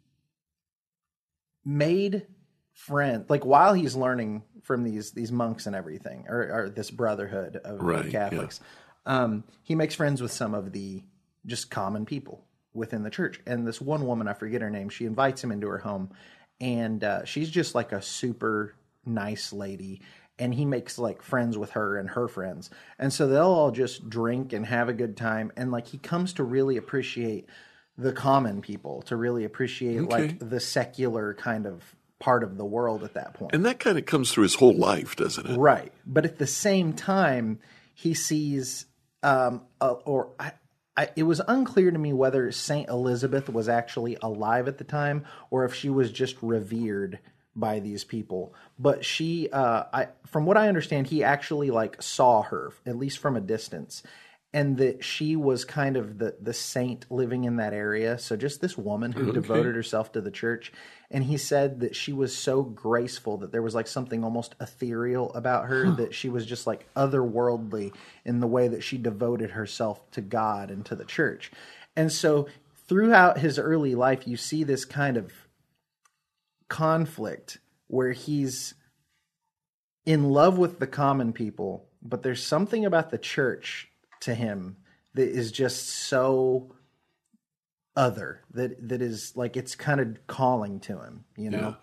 made 1.63 2.27
friends 2.73 3.29
like 3.29 3.45
while 3.45 3.73
he's 3.73 3.95
learning 3.95 4.43
from 4.63 4.83
these 4.83 5.11
these 5.11 5.31
monks 5.31 5.67
and 5.67 5.75
everything 5.75 6.25
or, 6.27 6.41
or 6.65 6.69
this 6.69 6.89
brotherhood 6.91 7.55
of, 7.57 7.81
Right, 7.81 8.05
yeah. 8.05 8.11
catholics 8.29 8.59
um 9.05 9.43
he 9.63 9.75
makes 9.75 9.93
friends 9.95 10.21
with 10.21 10.31
some 10.31 10.53
of 10.53 10.71
the 10.71 11.03
just 11.45 11.69
common 11.69 12.05
people 12.05 12.43
within 12.73 13.03
the 13.03 13.09
church 13.09 13.39
and 13.45 13.65
this 13.67 13.79
one 13.79 14.05
woman 14.07 14.27
i 14.27 14.33
forget 14.33 14.61
her 14.61 14.69
name 14.71 14.89
she 14.89 15.05
invites 15.05 15.43
him 15.43 15.51
into 15.51 15.67
her 15.67 15.77
home 15.77 16.09
and 16.61 17.03
uh, 17.03 17.25
she's 17.25 17.49
just 17.49 17.75
like 17.75 17.91
a 17.91 18.01
super 18.01 18.75
nice 19.05 19.51
lady 19.51 20.01
and 20.39 20.53
he 20.53 20.63
makes 20.63 20.97
like 20.97 21.21
friends 21.21 21.57
with 21.57 21.71
her 21.71 21.97
and 21.97 22.11
her 22.11 22.27
friends 22.27 22.69
and 22.99 23.11
so 23.11 23.27
they'll 23.27 23.41
all 23.41 23.71
just 23.71 24.09
drink 24.09 24.53
and 24.53 24.65
have 24.65 24.87
a 24.87 24.93
good 24.93 25.17
time 25.17 25.51
and 25.57 25.71
like 25.71 25.87
he 25.87 25.97
comes 25.97 26.33
to 26.33 26.43
really 26.43 26.77
appreciate 26.77 27.49
the 27.97 28.13
common 28.13 28.61
people 28.61 29.01
to 29.01 29.15
really 29.15 29.43
appreciate 29.43 30.07
like 30.07 30.37
the 30.39 30.59
secular 30.59 31.33
kind 31.33 31.65
of 31.65 31.95
part 32.19 32.43
of 32.43 32.55
the 32.55 32.65
world 32.65 33.03
at 33.03 33.15
that 33.15 33.33
point 33.33 33.53
And 33.53 33.65
that 33.65 33.79
kind 33.79 33.97
of 33.97 34.05
comes 34.05 34.31
through 34.31 34.43
his 34.43 34.55
whole 34.55 34.77
life, 34.77 35.15
doesn't 35.15 35.45
it? 35.45 35.57
Right. 35.57 35.91
But 36.05 36.23
at 36.23 36.37
the 36.37 36.47
same 36.47 36.93
time, 36.93 37.59
he 37.95 38.13
sees, 38.13 38.85
um, 39.23 39.63
uh, 39.81 39.93
or 40.05 40.29
I, 40.39 40.53
I, 40.97 41.09
it 41.15 41.23
was 41.23 41.41
unclear 41.47 41.91
to 41.91 41.97
me 41.97 42.13
whether 42.13 42.51
Saint 42.51 42.89
Elizabeth 42.89 43.49
was 43.49 43.69
actually 43.69 44.17
alive 44.21 44.67
at 44.67 44.77
the 44.77 44.83
time 44.83 45.25
or 45.49 45.63
if 45.65 45.73
she 45.73 45.89
was 45.89 46.11
just 46.11 46.35
revered 46.41 47.19
by 47.55 47.79
these 47.79 48.03
people. 48.03 48.53
But 48.77 49.05
she, 49.05 49.49
uh, 49.51 49.83
I, 49.93 50.07
from 50.25 50.45
what 50.45 50.57
I 50.57 50.67
understand, 50.67 51.07
he 51.07 51.23
actually 51.23 51.71
like 51.71 52.01
saw 52.01 52.43
her 52.43 52.71
at 52.85 52.97
least 52.97 53.19
from 53.19 53.35
a 53.35 53.41
distance. 53.41 54.03
And 54.53 54.77
that 54.77 55.03
she 55.03 55.37
was 55.37 55.63
kind 55.63 55.95
of 55.95 56.17
the 56.17 56.35
the 56.41 56.53
saint 56.53 57.05
living 57.09 57.45
in 57.45 57.55
that 57.55 57.73
area. 57.73 58.19
So 58.19 58.35
just 58.35 58.59
this 58.59 58.77
woman 58.77 59.13
who 59.13 59.31
devoted 59.31 59.75
herself 59.75 60.11
to 60.11 60.21
the 60.21 60.31
church. 60.31 60.73
And 61.09 61.23
he 61.23 61.37
said 61.37 61.79
that 61.81 61.95
she 61.95 62.11
was 62.11 62.35
so 62.35 62.61
graceful 62.61 63.37
that 63.37 63.51
there 63.51 63.61
was 63.61 63.75
like 63.75 63.87
something 63.87 64.23
almost 64.23 64.55
ethereal 64.59 65.33
about 65.33 65.67
her 65.67 65.91
that 65.91 66.13
she 66.13 66.27
was 66.27 66.45
just 66.45 66.67
like 66.67 66.85
otherworldly 66.95 67.93
in 68.25 68.41
the 68.41 68.47
way 68.47 68.67
that 68.67 68.83
she 68.83 68.97
devoted 68.97 69.51
herself 69.51 70.09
to 70.11 70.21
God 70.21 70.69
and 70.69 70.85
to 70.85 70.95
the 70.95 71.05
church. 71.05 71.51
And 71.95 72.11
so 72.11 72.47
throughout 72.87 73.37
his 73.37 73.57
early 73.57 73.95
life, 73.95 74.27
you 74.27 74.35
see 74.35 74.63
this 74.63 74.83
kind 74.83 75.17
of 75.17 75.31
conflict 76.67 77.59
where 77.87 78.13
he's 78.13 78.73
in 80.05 80.29
love 80.29 80.57
with 80.57 80.79
the 80.79 80.87
common 80.87 81.33
people, 81.33 81.89
but 82.01 82.23
there's 82.23 82.43
something 82.43 82.85
about 82.85 83.11
the 83.11 83.17
church 83.17 83.90
to 84.21 84.33
him 84.33 84.77
that 85.13 85.27
is 85.29 85.51
just 85.51 85.87
so 85.89 86.73
other 87.95 88.41
that 88.53 88.87
that 88.89 89.01
is 89.01 89.33
like 89.35 89.57
it's 89.57 89.75
kind 89.75 89.99
of 89.99 90.27
calling 90.27 90.79
to 90.81 90.97
him, 90.99 91.25
you 91.35 91.49
know. 91.49 91.75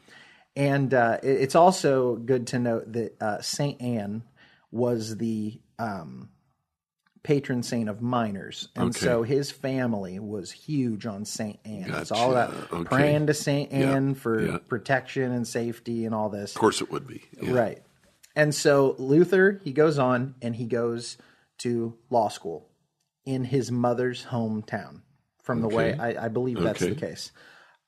And 0.57 0.93
uh, 0.93 1.19
it- 1.23 1.41
it's 1.43 1.55
also 1.55 2.17
good 2.17 2.49
to 2.49 2.59
note 2.59 2.93
that 2.95 3.23
uh, 3.23 3.41
Saint 3.43 3.81
Anne 3.83 4.23
was 4.73 5.17
the 5.19 5.61
um, 5.79 6.31
patron 7.23 7.63
saint 7.63 7.89
of 7.89 8.01
miners, 8.01 8.69
and 8.75 8.91
Okay. 8.91 8.99
so 8.99 9.23
his 9.23 9.51
family 9.51 10.19
was 10.19 10.51
huge 10.51 11.05
on 11.07 11.25
Saint 11.25 11.61
Anne. 11.65 11.91
It's 11.95 12.11
all 12.11 12.33
Gotcha. 12.33 12.53
about 12.57 12.73
Okay. 12.73 12.89
praying 12.89 13.27
to 13.27 13.35
Saint 13.35 13.71
Anne 13.73 14.15
for 14.15 14.45
yeah. 14.45 14.59
protection 14.69 15.31
and 15.33 15.47
safety 15.47 16.07
and 16.07 16.15
all 16.15 16.29
this. 16.31 16.55
Of 16.55 16.61
course, 16.61 16.81
it 16.81 16.91
would 16.91 17.07
be. 17.07 17.23
Yeah. 17.41 17.53
Right. 17.53 17.83
And 18.35 18.55
so 18.55 18.95
Luther, 18.99 19.61
he 19.63 19.73
goes 19.73 19.99
on 19.99 20.35
and 20.43 20.57
he 20.57 20.65
goes 20.67 21.19
to 21.59 21.97
law 22.11 22.29
school 22.29 22.69
in 23.25 23.45
his 23.45 23.71
mother's 23.71 24.25
hometown. 24.25 25.03
From 25.43 25.63
the 25.63 25.69
way 25.69 25.97
I, 25.99 26.27
I 26.27 26.29
believe 26.29 26.61
that's 26.61 26.81
the 26.81 26.95
case. 26.95 27.33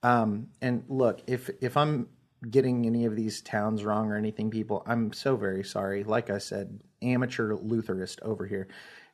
Um, 0.03 0.49
and 0.63 0.85
look, 0.89 1.21
if 1.27 1.51
if 1.61 1.77
I'm 1.77 2.09
getting 2.49 2.87
any 2.87 3.05
of 3.05 3.17
these 3.17 3.43
towns 3.43 3.85
wrong 3.85 4.11
or 4.11 4.17
anything, 4.17 4.51
people, 4.51 4.83
I'm 4.87 5.13
so 5.13 5.37
very 5.37 5.63
sorry. 5.63 6.05
Like 6.05 6.31
I 6.31 6.39
said, 6.39 6.81
amateur 7.03 7.55
Lutherist 7.55 8.21
over 8.23 8.47
here, 8.47 8.69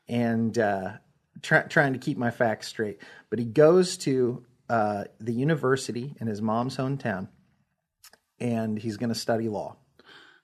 and 0.08 0.56
uh, 0.56 0.92
try, 1.42 1.62
trying 1.62 1.94
to 1.94 1.98
keep 1.98 2.18
my 2.18 2.30
facts 2.30 2.68
straight. 2.68 3.00
But 3.30 3.40
he 3.40 3.44
goes 3.44 3.96
to 3.98 4.44
uh, 4.68 5.04
the 5.18 5.32
university 5.32 6.14
in 6.20 6.26
his 6.26 6.40
mom's 6.40 6.76
hometown, 6.76 7.28
and 8.38 8.78
he's 8.78 8.96
going 8.96 9.12
to 9.12 9.18
study 9.18 9.48
law. 9.48 9.76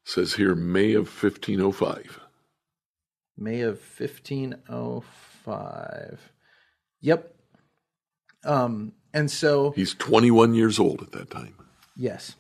Says 0.04 0.34
here, 0.34 0.54
May 0.54 0.94
of 0.94 1.06
1505. 1.06 2.21
May 3.36 3.62
of 3.62 3.80
1505. 3.98 6.32
Yep. 7.00 7.34
Um, 8.44 8.92
and 9.14 9.30
so, 9.30 9.70
He's 9.72 9.94
21 9.94 10.54
years 10.54 10.78
old 10.78 11.02
at 11.02 11.12
that 11.12 11.30
time. 11.30 11.54
yes. 11.96 12.34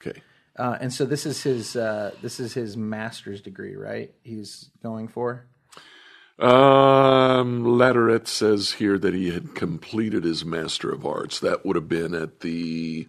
Okay. 0.00 0.20
Uh, 0.56 0.78
and 0.80 0.92
so 0.92 1.04
this 1.04 1.26
is 1.26 1.42
his 1.42 1.74
uh, 1.76 2.12
this 2.22 2.38
is 2.40 2.54
his 2.54 2.76
master's 2.76 3.40
degree, 3.40 3.74
right? 3.76 4.12
He's 4.22 4.70
going 4.82 5.08
for. 5.08 5.46
Um, 6.38 7.64
Latourette 7.64 8.28
says 8.28 8.72
here 8.74 8.96
that 8.98 9.12
he 9.14 9.30
had 9.32 9.54
completed 9.56 10.22
his 10.24 10.44
Master 10.44 10.90
of 10.90 11.04
Arts. 11.04 11.40
That 11.40 11.66
would 11.66 11.74
have 11.74 11.88
been 11.88 12.14
at 12.14 12.40
the 12.40 13.08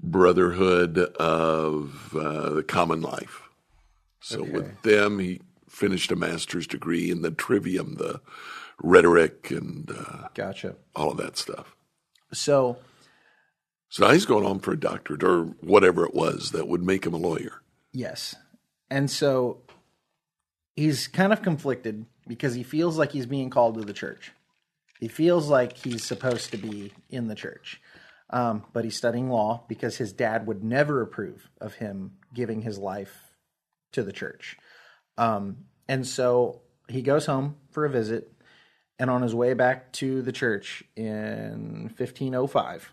Brotherhood 0.00 0.98
of 0.98 2.16
uh, 2.16 2.50
the 2.50 2.64
Common 2.64 3.02
Life. 3.02 3.42
So 4.20 4.42
with 4.42 4.82
them, 4.82 5.20
he 5.20 5.40
finished 5.68 6.10
a 6.12 6.16
master's 6.16 6.66
degree 6.66 7.10
in 7.10 7.22
the 7.22 7.30
trivium, 7.30 7.94
the 7.96 8.20
rhetoric, 8.82 9.50
and 9.50 9.90
uh, 9.90 10.28
Gotcha. 10.34 10.76
all 10.94 11.10
of 11.10 11.16
that 11.18 11.36
stuff. 11.36 11.74
So 12.32 12.78
So 13.88 14.06
now 14.06 14.12
he's 14.12 14.26
going 14.26 14.44
on 14.46 14.58
for 14.60 14.72
a 14.72 14.78
doctorate 14.80 15.22
or 15.24 15.44
whatever 15.60 16.04
it 16.04 16.14
was 16.14 16.50
that 16.52 16.68
would 16.68 16.82
make 16.82 17.06
him 17.06 17.14
a 17.14 17.18
lawyer. 17.18 17.62
yes, 17.92 18.34
and 18.90 19.10
so 19.10 19.62
he's 20.76 21.08
kind 21.08 21.32
of 21.32 21.42
conflicted 21.42 22.06
because 22.28 22.54
he 22.54 22.62
feels 22.62 22.98
like 22.98 23.12
he's 23.12 23.26
being 23.26 23.50
called 23.50 23.74
to 23.76 23.84
the 23.84 23.92
church. 23.92 24.32
He 25.00 25.08
feels 25.08 25.48
like 25.48 25.76
he's 25.76 26.04
supposed 26.04 26.50
to 26.52 26.56
be 26.56 26.92
in 27.10 27.28
the 27.28 27.34
church, 27.34 27.80
um, 28.30 28.64
but 28.72 28.84
he's 28.84 28.96
studying 28.96 29.28
law 29.28 29.64
because 29.68 29.96
his 29.96 30.12
dad 30.12 30.46
would 30.46 30.62
never 30.64 31.00
approve 31.02 31.50
of 31.60 31.74
him 31.74 32.12
giving 32.34 32.62
his 32.62 32.78
life 32.78 33.14
to 33.92 34.02
the 34.02 34.12
church. 34.12 34.56
Um, 35.18 35.64
and 35.88 36.06
so 36.06 36.60
he 36.88 37.02
goes 37.02 37.26
home 37.26 37.56
for 37.70 37.84
a 37.84 37.90
visit, 37.90 38.32
and 38.98 39.10
on 39.10 39.22
his 39.22 39.34
way 39.34 39.54
back 39.54 39.92
to 39.94 40.22
the 40.22 40.32
church 40.32 40.82
in 40.96 41.92
1505, 41.96 42.92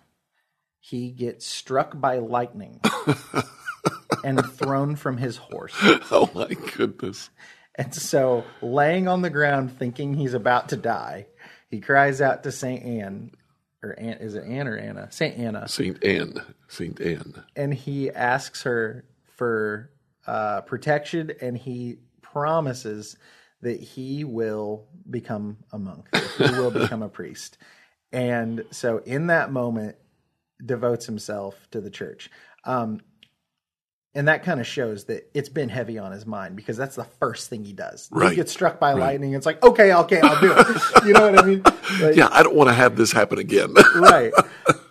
he 0.79 1.11
gets 1.11 1.45
struck 1.45 1.99
by 1.99 2.17
lightning 2.17 2.81
and 4.23 4.43
thrown 4.53 4.95
from 4.95 5.17
his 5.17 5.37
horse. 5.37 5.73
Oh 6.11 6.29
my 6.35 6.49
goodness. 6.75 7.29
And 7.75 7.93
so, 7.93 8.43
laying 8.61 9.07
on 9.07 9.21
the 9.23 9.29
ground, 9.31 9.77
thinking 9.79 10.13
he's 10.13 10.35
about 10.35 10.69
to 10.69 10.77
die, 10.77 11.25
he 11.71 11.79
cries 11.79 12.21
out 12.21 12.43
to 12.43 12.51
Saint 12.51 12.83
Anne, 12.85 13.31
or 13.81 13.95
Anne, 13.97 14.17
is 14.19 14.35
it 14.35 14.43
Anne 14.45 14.67
or 14.67 14.77
Anna? 14.77 15.11
Saint 15.11 15.37
Anna, 15.39 15.67
Saint 15.67 16.03
Anne. 16.03 16.39
Saint 16.67 17.01
Anne. 17.01 17.43
and 17.55 17.73
he 17.73 18.11
asks 18.11 18.61
her 18.63 19.05
for 19.37 19.89
uh, 20.27 20.61
protection, 20.61 21.31
and 21.41 21.57
he 21.57 21.97
promises 22.33 23.15
that 23.61 23.79
he 23.79 24.23
will 24.25 24.85
become 25.09 25.57
a 25.71 25.79
monk, 25.79 26.09
that 26.11 26.51
he 26.53 26.59
will 26.59 26.71
become 26.81 27.01
a 27.01 27.09
priest. 27.09 27.57
And 28.11 28.65
so, 28.71 28.97
in 28.99 29.27
that 29.27 29.51
moment, 29.51 29.95
devotes 30.63 31.05
himself 31.05 31.55
to 31.71 31.79
the 31.79 31.89
church. 31.89 32.29
Um, 32.65 33.01
and 34.15 34.27
that 34.27 34.43
kind 34.43 34.59
of 34.59 34.67
shows 34.67 35.05
that 35.05 35.29
it's 35.33 35.49
been 35.49 35.69
heavy 35.69 35.97
on 35.97 36.11
his 36.11 36.25
mind 36.25 36.55
because 36.55 36.77
that's 36.77 36.95
the 36.95 37.03
first 37.03 37.49
thing 37.49 37.63
he 37.65 37.73
does. 37.73 38.09
He 38.29 38.35
gets 38.35 38.51
struck 38.51 38.79
by 38.79 38.93
lightning. 38.93 39.33
It's 39.33 39.45
like, 39.47 39.63
okay, 39.63 39.91
okay, 39.91 40.19
I'll 40.21 40.39
do 40.39 40.53
it. 40.55 41.05
you 41.05 41.13
know 41.13 41.31
what 41.31 41.39
I 41.39 41.45
mean? 41.45 41.63
Like, 41.99 42.15
Yeah, 42.15 42.29
I 42.31 42.43
don't 42.43 42.55
want 42.55 42.69
to 42.69 42.75
have 42.75 42.95
this 42.95 43.11
happen 43.11 43.39
again. 43.39 43.73
right. 43.95 44.31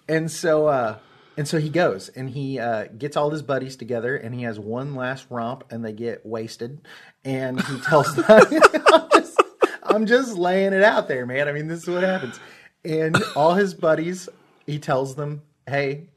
And 0.09 0.29
so, 0.29 0.67
uh, 0.67 0.99
and 1.37 1.49
so 1.49 1.59
he 1.59 1.71
goes 1.71 2.09
and 2.11 2.29
he 2.29 2.59
uh, 2.59 2.87
gets 2.87 3.17
all 3.17 3.31
his 3.31 3.43
buddies 3.43 3.77
together 3.77 4.17
and 4.17 4.35
he 4.35 4.43
has 4.43 4.59
one 4.59 4.95
last 4.95 5.27
romp 5.31 5.65
and 5.71 5.85
they 5.85 5.93
get 5.93 6.27
wasted. 6.27 6.87
And 7.25 7.61
he 7.61 7.81
tells 7.87 8.15
them, 8.15 8.25
I'm, 8.29 9.11
just, 9.11 9.43
I'm 9.83 10.07
just 10.07 10.37
laying 10.37 10.73
it 10.73 10.83
out 10.83 11.09
there, 11.09 11.25
man. 11.25 11.49
I 11.49 11.53
mean, 11.53 11.69
this 11.69 11.83
is 11.83 11.89
what 11.89 12.03
happens. 12.03 12.39
And 12.85 13.17
all 13.35 13.55
his 13.55 13.75
buddies, 13.75 14.29
he 14.67 14.79
tells 14.79 15.15
them, 15.15 15.43
hey, 15.67 16.11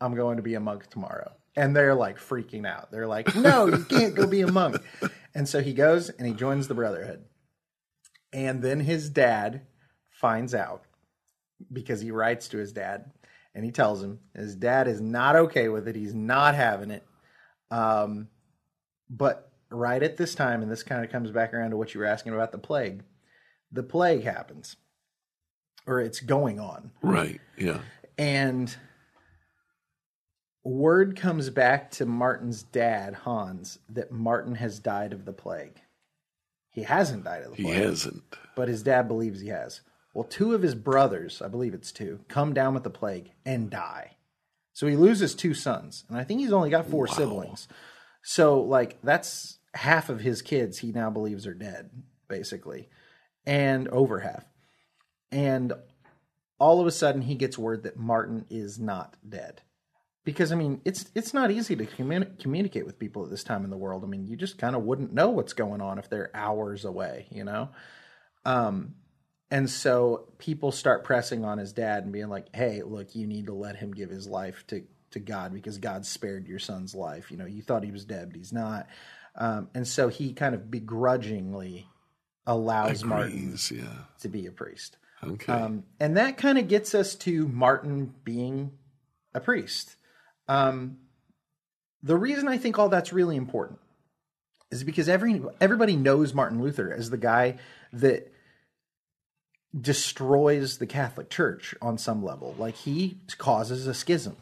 I'm 0.00 0.14
going 0.14 0.36
to 0.36 0.42
be 0.42 0.54
a 0.54 0.60
monk 0.60 0.88
tomorrow. 0.88 1.32
And 1.56 1.76
they're 1.76 1.94
like 1.94 2.18
freaking 2.18 2.66
out. 2.66 2.90
They're 2.90 3.06
like, 3.06 3.34
no, 3.36 3.66
you 3.66 3.84
can't 3.84 4.14
go 4.14 4.26
be 4.26 4.40
a 4.40 4.50
monk. 4.50 4.76
And 5.34 5.48
so 5.48 5.60
he 5.60 5.72
goes 5.72 6.10
and 6.10 6.26
he 6.26 6.32
joins 6.32 6.68
the 6.68 6.74
Brotherhood. 6.74 7.24
And 8.32 8.62
then 8.62 8.80
his 8.80 9.10
dad 9.10 9.62
finds 10.10 10.54
out 10.54 10.82
because 11.72 12.00
he 12.00 12.10
writes 12.10 12.48
to 12.48 12.58
his 12.58 12.72
dad 12.72 13.12
and 13.54 13.64
he 13.64 13.70
tells 13.70 14.02
him 14.02 14.20
his 14.34 14.54
dad 14.56 14.88
is 14.88 15.00
not 15.00 15.36
okay 15.36 15.68
with 15.68 15.86
it. 15.88 15.96
He's 15.96 16.14
not 16.14 16.54
having 16.54 16.90
it. 16.90 17.04
Um, 17.70 18.28
but 19.08 19.50
right 19.70 20.02
at 20.02 20.16
this 20.16 20.34
time, 20.34 20.62
and 20.62 20.70
this 20.70 20.82
kind 20.82 21.04
of 21.04 21.10
comes 21.10 21.30
back 21.30 21.54
around 21.54 21.70
to 21.70 21.76
what 21.76 21.94
you 21.94 22.00
were 22.00 22.06
asking 22.06 22.34
about 22.34 22.52
the 22.52 22.58
plague, 22.58 23.02
the 23.70 23.82
plague 23.82 24.24
happens 24.24 24.76
or 25.86 26.00
it's 26.00 26.20
going 26.20 26.58
on. 26.58 26.90
right. 27.02 27.40
Yeah. 27.58 27.80
And 28.16 28.74
word 30.62 31.16
comes 31.16 31.50
back 31.50 31.90
to 31.92 32.06
Martin's 32.06 32.62
dad, 32.62 33.14
Hans, 33.14 33.78
that 33.88 34.12
Martin 34.12 34.54
has 34.54 34.78
died 34.78 35.12
of 35.12 35.24
the 35.24 35.32
plague. 35.32 35.80
He 36.70 36.82
hasn't 36.82 37.24
died 37.24 37.42
of 37.42 37.56
the 37.56 37.62
plague. 37.62 37.74
He 37.74 37.80
hasn't. 37.82 38.22
but 38.56 38.68
his 38.68 38.82
dad 38.82 39.08
believes 39.08 39.40
he 39.40 39.48
has. 39.48 39.80
Well, 40.14 40.24
two 40.24 40.54
of 40.54 40.62
his 40.62 40.76
brothers, 40.76 41.42
I 41.42 41.48
believe 41.48 41.74
it's 41.74 41.90
two, 41.90 42.20
come 42.28 42.54
down 42.54 42.72
with 42.72 42.84
the 42.84 42.90
plague 42.90 43.32
and 43.44 43.68
die. 43.68 44.16
So 44.72 44.86
he 44.86 44.96
loses 44.96 45.34
two 45.34 45.54
sons, 45.54 46.04
and 46.08 46.16
I 46.16 46.24
think 46.24 46.40
he's 46.40 46.52
only 46.52 46.70
got 46.70 46.86
four 46.86 47.06
siblings. 47.06 47.68
So, 48.22 48.60
like, 48.60 49.00
that's 49.02 49.58
half 49.74 50.08
of 50.08 50.20
his 50.20 50.40
kids 50.40 50.78
he 50.78 50.92
now 50.92 51.10
believes 51.10 51.46
are 51.46 51.54
dead, 51.54 51.90
basically, 52.28 52.88
and 53.44 53.88
over 53.88 54.20
half. 54.20 54.44
And 55.30 55.72
all 56.58 56.80
of 56.80 56.86
a 56.86 56.92
sudden, 56.92 57.22
he 57.22 57.34
gets 57.34 57.58
word 57.58 57.82
that 57.82 57.98
Martin 57.98 58.46
is 58.50 58.78
not 58.78 59.16
dead. 59.28 59.62
Because 60.24 60.52
I 60.52 60.54
mean, 60.54 60.80
it's 60.84 61.10
it's 61.14 61.34
not 61.34 61.50
easy 61.50 61.76
to 61.76 61.84
communi- 61.84 62.38
communicate 62.40 62.86
with 62.86 62.98
people 62.98 63.24
at 63.24 63.30
this 63.30 63.44
time 63.44 63.62
in 63.62 63.70
the 63.70 63.76
world. 63.76 64.02
I 64.02 64.06
mean, 64.06 64.26
you 64.26 64.36
just 64.36 64.56
kind 64.56 64.74
of 64.74 64.82
wouldn't 64.82 65.12
know 65.12 65.28
what's 65.28 65.52
going 65.52 65.82
on 65.82 65.98
if 65.98 66.08
they're 66.08 66.30
hours 66.34 66.84
away, 66.84 67.26
you 67.30 67.44
know. 67.44 67.68
Um, 68.46 68.94
and 69.50 69.68
so 69.68 70.28
people 70.38 70.72
start 70.72 71.04
pressing 71.04 71.44
on 71.44 71.58
his 71.58 71.72
dad 71.72 72.04
and 72.04 72.12
being 72.12 72.28
like, 72.28 72.54
"Hey, 72.54 72.82
look, 72.82 73.14
you 73.14 73.26
need 73.26 73.46
to 73.46 73.54
let 73.54 73.76
him 73.76 73.92
give 73.92 74.10
his 74.10 74.26
life 74.26 74.64
to 74.68 74.84
to 75.10 75.20
God 75.20 75.52
because 75.52 75.78
God 75.78 76.04
spared 76.04 76.48
your 76.48 76.58
son's 76.58 76.94
life. 76.94 77.30
You 77.30 77.36
know, 77.36 77.46
you 77.46 77.62
thought 77.62 77.84
he 77.84 77.92
was 77.92 78.04
dead, 78.04 78.28
but 78.30 78.36
he's 78.36 78.52
not." 78.52 78.86
Um, 79.36 79.68
and 79.74 79.86
so 79.86 80.08
he 80.08 80.32
kind 80.32 80.54
of 80.54 80.70
begrudgingly 80.70 81.88
allows 82.46 83.04
Martin 83.04 83.56
yeah. 83.70 83.84
to 84.20 84.28
be 84.28 84.46
a 84.46 84.52
priest. 84.52 84.96
Okay. 85.22 85.52
Um, 85.52 85.84
and 85.98 86.16
that 86.16 86.36
kind 86.36 86.58
of 86.58 86.68
gets 86.68 86.94
us 86.94 87.14
to 87.16 87.48
Martin 87.48 88.14
being 88.24 88.72
a 89.34 89.40
priest. 89.40 89.96
Um, 90.48 90.98
the 92.02 92.16
reason 92.16 92.48
I 92.48 92.58
think 92.58 92.78
all 92.78 92.88
that's 92.88 93.12
really 93.12 93.36
important 93.36 93.80
is 94.70 94.84
because 94.84 95.08
every 95.08 95.42
everybody 95.60 95.96
knows 95.96 96.34
Martin 96.34 96.60
Luther 96.60 96.92
as 96.92 97.10
the 97.10 97.16
guy 97.16 97.56
that 97.92 98.32
destroys 99.78 100.78
the 100.78 100.86
Catholic 100.86 101.30
Church 101.30 101.74
on 101.82 101.98
some 101.98 102.24
level. 102.24 102.54
Like 102.58 102.76
he 102.76 103.18
causes 103.38 103.86
a 103.86 103.94
schism, 103.94 104.36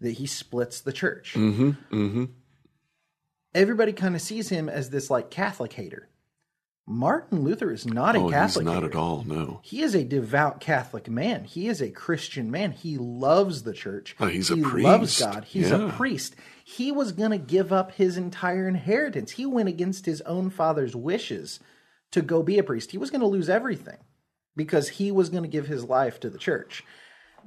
that 0.00 0.12
he 0.12 0.26
splits 0.26 0.80
the 0.80 0.92
church. 0.92 1.34
mm-hmm. 1.34 1.70
Mm-hmm. 1.94 2.24
Everybody 3.54 3.92
kind 3.92 4.14
of 4.14 4.20
sees 4.20 4.48
him 4.50 4.68
as 4.68 4.90
this 4.90 5.10
like 5.10 5.30
Catholic 5.30 5.72
hater. 5.72 6.08
Martin 6.86 7.42
Luther 7.42 7.70
is 7.70 7.84
not 7.84 8.16
a 8.16 8.18
Oh, 8.18 8.24
he's 8.28 8.32
Catholic 8.32 8.64
not 8.64 8.74
hater. 8.76 8.86
at 8.86 8.94
all. 8.94 9.24
No. 9.26 9.60
He 9.62 9.82
is 9.82 9.94
a 9.94 10.04
devout 10.04 10.58
Catholic 10.60 11.08
man. 11.08 11.44
He 11.44 11.68
is 11.68 11.82
a 11.82 11.90
Christian 11.90 12.50
man. 12.50 12.72
He 12.72 12.96
loves 12.96 13.62
the 13.62 13.74
church. 13.74 14.16
Oh, 14.20 14.26
he's 14.26 14.50
a 14.50 14.56
he 14.56 14.62
priest. 14.62 14.84
loves 14.84 15.20
God. 15.20 15.44
He's 15.44 15.70
a 15.70 15.88
priest. 15.88 16.34
He 16.64 16.90
was 16.90 17.12
going 17.12 17.30
to 17.32 17.38
give 17.38 17.72
up 17.74 17.92
his 17.92 18.16
entire 18.16 18.66
inheritance. 18.68 19.32
He 19.32 19.44
went 19.44 19.68
against 19.68 20.06
his 20.06 20.22
own 20.22 20.48
father's 20.48 20.96
wishes 20.96 21.60
to 22.12 22.22
go 22.22 22.42
be 22.42 22.58
a 22.58 22.62
priest. 22.62 22.90
He 22.92 22.98
was 22.98 23.10
going 23.10 23.20
to 23.20 23.26
lose 23.26 23.50
everything 23.50 23.98
because 24.58 24.88
he 24.88 25.12
was 25.12 25.30
going 25.30 25.44
to 25.44 25.48
give 25.48 25.68
his 25.68 25.84
life 25.84 26.18
to 26.20 26.28
the 26.28 26.36
church. 26.36 26.84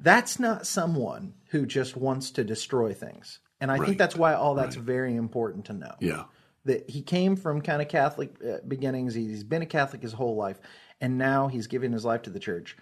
That's 0.02 0.40
not 0.40 0.66
someone 0.66 1.34
who 1.50 1.66
just 1.66 1.96
wants 1.98 2.32
to 2.32 2.44
destroy 2.44 2.94
things. 2.94 3.40
And 3.60 3.70
I 3.70 3.78
think 3.86 3.98
that's 4.00 4.16
why 4.16 4.34
all 4.34 4.56
that's 4.56 4.76
very 4.76 5.16
important 5.16 5.66
to 5.66 5.74
know 5.74 5.94
Yeah. 6.00 6.24
that 6.66 6.90
he 6.90 7.02
came 7.04 7.36
from 7.36 7.62
kind 7.62 7.82
of 7.82 7.90
Catholic 7.90 8.32
uh, 8.44 8.58
beginnings. 8.68 9.14
He's 9.14 9.44
been 9.44 9.62
a 9.62 9.68
Catholic 9.68 10.02
his 10.02 10.14
whole 10.14 10.36
life, 10.36 10.60
and 11.00 11.18
now 11.18 11.48
he's 11.50 11.68
giving 11.68 11.92
his 11.92 12.06
life 12.06 12.24
to 12.24 12.30
the 12.32 12.40
church 12.40 12.76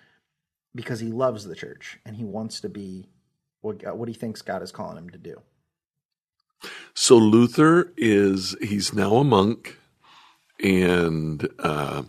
because 0.76 1.00
he 1.02 1.12
loves 1.12 1.44
the 1.44 1.56
church 1.56 1.98
and 2.06 2.16
he 2.16 2.24
wants 2.24 2.62
to 2.62 2.70
be 2.70 3.10
what 3.62 3.80
God- 3.80 3.98
what 3.98 4.08
he 4.08 4.14
thinks 4.14 4.42
God 4.44 4.62
is 4.62 4.72
calling 4.72 4.98
him 4.98 5.10
to 5.10 5.18
do. 5.18 5.42
So 6.94 7.18
Luther 7.18 7.92
is 7.98 8.56
he's 8.62 8.94
now 8.94 9.16
a 9.16 9.24
monk, 9.24 9.78
and 10.64 11.50
uh, 11.60 12.04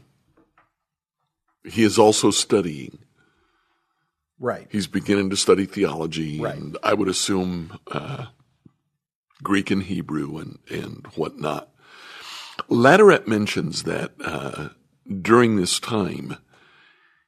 he 1.65 1.83
is 1.83 1.99
also 1.99 2.31
studying. 2.31 2.99
Right. 4.39 4.67
He's 4.71 4.87
beginning 4.87 5.31
to 5.31 5.37
study 5.37 5.67
theology, 5.67 6.41
Right. 6.41 6.57
and 6.57 6.79
I 6.83 6.95
would 6.95 7.09
assume 7.09 7.79
uh, 7.91 8.27
Greek 9.43 9.71
and 9.71 9.83
Hebrew 9.83 10.39
and 10.39 10.59
and 10.71 11.07
whatnot. 11.15 11.69
Latourette 12.69 13.27
mentions 13.27 13.83
that 13.85 14.13
uh, 14.25 14.69
during 15.21 15.57
this 15.57 15.79
time, 15.79 16.37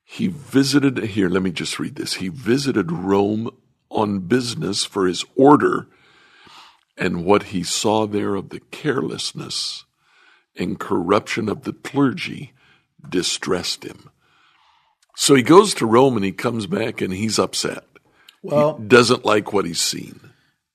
he 0.04 0.28
visited. 0.28 0.98
Here, 0.98 1.28
let 1.28 1.42
me 1.42 1.50
just 1.50 1.78
read 1.78 1.96
this. 1.96 2.14
He 2.14 2.28
visited 2.28 2.90
Rome 2.92 3.50
on 3.90 4.20
business 4.20 4.84
for 4.84 5.06
his 5.06 5.24
order, 5.36 5.88
and 6.96 7.24
what 7.26 7.44
he 7.44 7.62
saw 7.62 8.06
there 8.06 8.34
of 8.34 8.48
the 8.50 8.60
carelessness 8.60 9.84
and 10.56 10.78
corruption 10.78 11.48
of 11.48 11.64
the 11.64 11.72
clergy 11.74 12.52
distressed 13.06 13.84
him. 13.84 14.10
So 15.16 15.34
he 15.34 15.42
goes 15.42 15.74
to 15.74 15.86
Rome 15.86 16.16
and 16.16 16.24
he 16.24 16.32
comes 16.32 16.66
back 16.66 17.00
and 17.00 17.12
he's 17.12 17.38
upset. 17.38 17.84
Well, 18.42 18.78
he 18.78 18.84
Doesn't 18.84 19.24
like 19.24 19.52
what 19.52 19.64
he's 19.66 19.80
seen. 19.80 20.20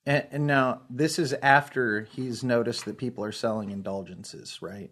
and, 0.06 0.26
and 0.32 0.48
now 0.48 0.82
this 0.90 1.20
is 1.20 1.34
after 1.42 2.08
he's 2.14 2.44
noticed 2.44 2.86
that 2.86 2.98
people 2.98 3.24
are 3.24 3.32
selling 3.32 3.72
indulgences, 3.72 4.60
right? 4.62 4.92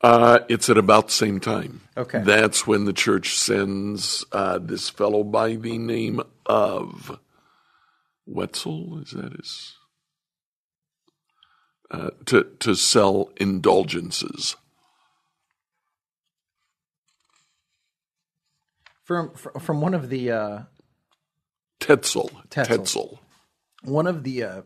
Uh, 0.00 0.38
it's 0.48 0.70
at 0.70 0.78
about 0.78 1.08
the 1.08 1.12
same 1.12 1.40
time. 1.40 1.80
Okay. 1.96 2.20
That's 2.22 2.66
when 2.68 2.84
the 2.84 2.92
church 2.92 3.36
sends 3.36 4.24
uh, 4.30 4.58
this 4.62 4.88
fellow 4.88 5.24
by 5.24 5.56
the 5.56 5.76
name 5.76 6.22
of 6.46 7.18
Wetzel. 8.24 9.00
Is 9.02 9.10
that 9.10 9.32
his? 9.32 9.74
Uh, 11.90 12.10
to 12.26 12.44
to 12.60 12.74
sell 12.76 13.30
indulgences. 13.38 14.54
From 19.08 19.30
from 19.58 19.80
one 19.80 19.94
of 19.94 20.10
the 20.10 20.30
uh, 20.32 20.58
Tetzel. 21.80 22.30
Tetzel. 22.50 22.76
Tetzel. 22.76 23.20
one 23.82 24.06
of 24.06 24.22
the 24.22 24.44
uh, 24.44 24.62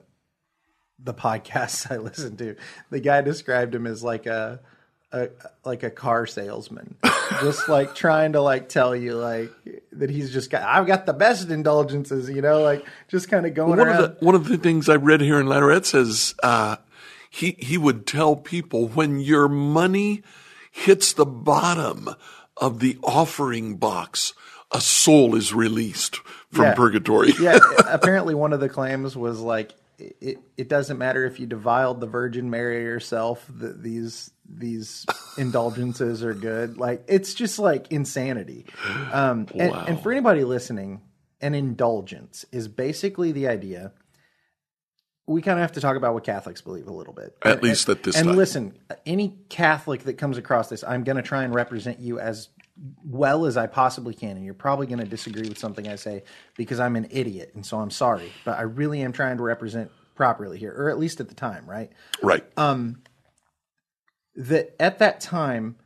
the 0.98 1.14
podcasts 1.14 1.88
I 1.92 1.98
listened 1.98 2.38
to, 2.38 2.56
the 2.90 2.98
guy 2.98 3.20
described 3.20 3.72
him 3.72 3.86
as 3.86 4.02
like 4.02 4.26
a, 4.26 4.58
a 5.12 5.28
like 5.64 5.84
a 5.84 5.90
car 5.90 6.26
salesman, 6.26 6.96
just 7.40 7.68
like 7.68 7.94
trying 8.04 8.32
to 8.32 8.40
like 8.40 8.68
tell 8.68 8.96
you 8.96 9.14
like 9.14 9.52
that 9.92 10.10
he's 10.10 10.32
just 10.32 10.50
got 10.50 10.64
I've 10.64 10.88
got 10.88 11.06
the 11.06 11.12
best 11.12 11.48
indulgences, 11.48 12.28
you 12.28 12.42
know, 12.42 12.62
like 12.62 12.84
just 13.06 13.28
kind 13.28 13.46
of 13.46 13.54
going 13.54 13.70
One 13.70 13.78
around. 13.78 14.02
of 14.02 14.18
the 14.18 14.24
one 14.26 14.34
of 14.34 14.48
the 14.48 14.58
things 14.58 14.88
I 14.88 14.96
read 14.96 15.20
here 15.20 15.38
in 15.38 15.46
Latourette 15.46 15.84
says 15.84 16.34
uh, 16.42 16.78
he 17.30 17.54
he 17.60 17.78
would 17.78 18.08
tell 18.08 18.34
people 18.34 18.88
when 18.88 19.20
your 19.20 19.46
money 19.46 20.24
hits 20.72 21.12
the 21.12 21.26
bottom 21.26 22.08
of 22.62 22.78
the 22.78 22.96
offering 23.02 23.76
box, 23.76 24.32
a 24.70 24.80
soul 24.80 25.34
is 25.34 25.52
released 25.52 26.16
from 26.50 26.64
Yeah. 26.64 26.74
purgatory. 26.74 27.32
yeah, 27.40 27.58
apparently 27.88 28.34
one 28.34 28.52
of 28.54 28.60
the 28.60 28.68
claims 28.70 29.14
was 29.16 29.40
like 29.40 29.72
it, 29.98 30.38
it 30.56 30.68
doesn't 30.68 30.98
matter 30.98 31.24
if 31.26 31.38
you 31.38 31.46
defiled 31.46 32.00
the 32.00 32.06
Virgin 32.06 32.50
Mary 32.50 32.82
yourself. 32.82 33.44
That 33.48 33.82
these 33.82 34.30
these 34.48 35.06
indulgences 35.38 36.24
are 36.24 36.34
good. 36.34 36.76
Like 36.78 37.04
it's 37.08 37.34
just 37.34 37.58
like 37.58 37.90
insanity. 37.92 38.66
Um, 39.12 39.46
and, 39.54 39.70
Wow. 39.72 39.84
and 39.86 40.00
for 40.00 40.10
anybody 40.10 40.44
listening, 40.44 41.02
an 41.40 41.54
indulgence 41.54 42.44
is 42.52 42.68
basically 42.68 43.32
the 43.32 43.48
idea. 43.48 43.92
We 45.32 45.42
kind 45.42 45.58
of 45.58 45.62
have 45.62 45.72
to 45.72 45.80
talk 45.80 45.96
about 45.96 46.14
what 46.14 46.24
Catholics 46.24 46.60
believe 46.60 46.86
a 46.86 46.92
little 46.92 47.12
bit. 47.12 47.36
At 47.42 47.52
And- 47.54 47.62
least 47.62 47.88
at 47.88 48.02
this 48.02 48.16
and 48.16 48.28
time. 48.28 48.36
listen, 48.36 48.78
any 49.06 49.38
Catholic 49.48 50.04
that 50.04 50.14
comes 50.14 50.38
across 50.38 50.68
this, 50.68 50.84
I'm 50.84 51.04
going 51.04 51.16
to 51.16 51.22
try 51.22 51.44
and 51.44 51.54
represent 51.54 51.98
you 52.00 52.18
as 52.20 52.48
well 53.04 53.44
as 53.46 53.56
I 53.56 53.66
possibly 53.66 54.14
can. 54.14 54.36
And 54.36 54.44
you're 54.44 54.54
probably 54.54 54.86
going 54.86 54.98
to 55.00 55.04
disagree 55.06 55.48
with 55.48 55.58
something 55.58 55.86
I 55.88 55.96
say 55.96 56.24
because 56.56 56.80
I'm 56.80 56.96
an 56.96 57.08
idiot. 57.10 57.52
And 57.54 57.64
so 57.66 57.78
I'm 57.80 57.90
sorry. 57.90 58.32
But 58.44 58.58
I 58.58 58.62
really 58.62 59.02
am 59.02 59.12
trying 59.12 59.36
to 59.36 59.42
represent 59.42 59.90
properly 60.14 60.58
here, 60.58 60.72
or 60.76 60.88
at 60.90 60.98
least 60.98 61.20
at 61.20 61.28
the 61.28 61.34
time, 61.34 61.64
right? 61.66 61.90
Right. 62.22 62.44
Um, 62.56 63.02
that 64.36 64.74
at 64.80 64.98
that 65.00 65.20
time, 65.20 65.76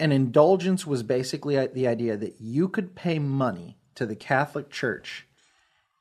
an 0.00 0.12
indulgence 0.12 0.86
was 0.86 1.02
basically 1.02 1.64
the 1.66 1.86
idea 1.86 2.16
that 2.16 2.40
you 2.40 2.68
could 2.68 2.94
pay 2.94 3.18
money 3.18 3.76
to 3.94 4.06
the 4.06 4.16
Catholic 4.16 4.70
Church 4.70 5.26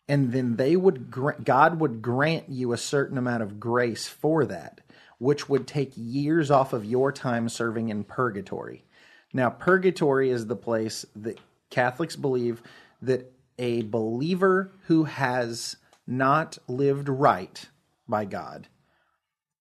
and 0.08 0.32
then 0.32 0.56
they 0.56 0.76
would 0.76 1.12
God 1.44 1.80
would 1.80 2.02
grant 2.02 2.50
you 2.50 2.72
a 2.72 2.78
certain 2.78 3.18
amount 3.18 3.44
of 3.44 3.60
grace 3.60 4.08
for 4.08 4.46
that, 4.46 4.82
which 5.18 5.50
would 5.50 5.68
take 5.68 5.92
years 5.96 6.50
off 6.50 6.74
of 6.74 6.86
your 6.86 7.12
time 7.12 7.50
serving 7.50 7.90
in 7.90 8.04
purgatory. 8.04 8.86
Now, 9.34 9.50
purgatory 9.50 10.30
is 10.30 10.48
the 10.48 10.56
place 10.56 11.06
that 11.16 11.40
Catholics 11.70 12.16
believe 12.16 12.62
that 13.02 13.34
a 13.60 13.82
believer 13.84 14.72
who 14.86 15.04
has 15.06 15.76
not 16.06 16.58
lived 16.68 17.10
right 17.10 17.68
by 18.08 18.26
God 18.26 18.68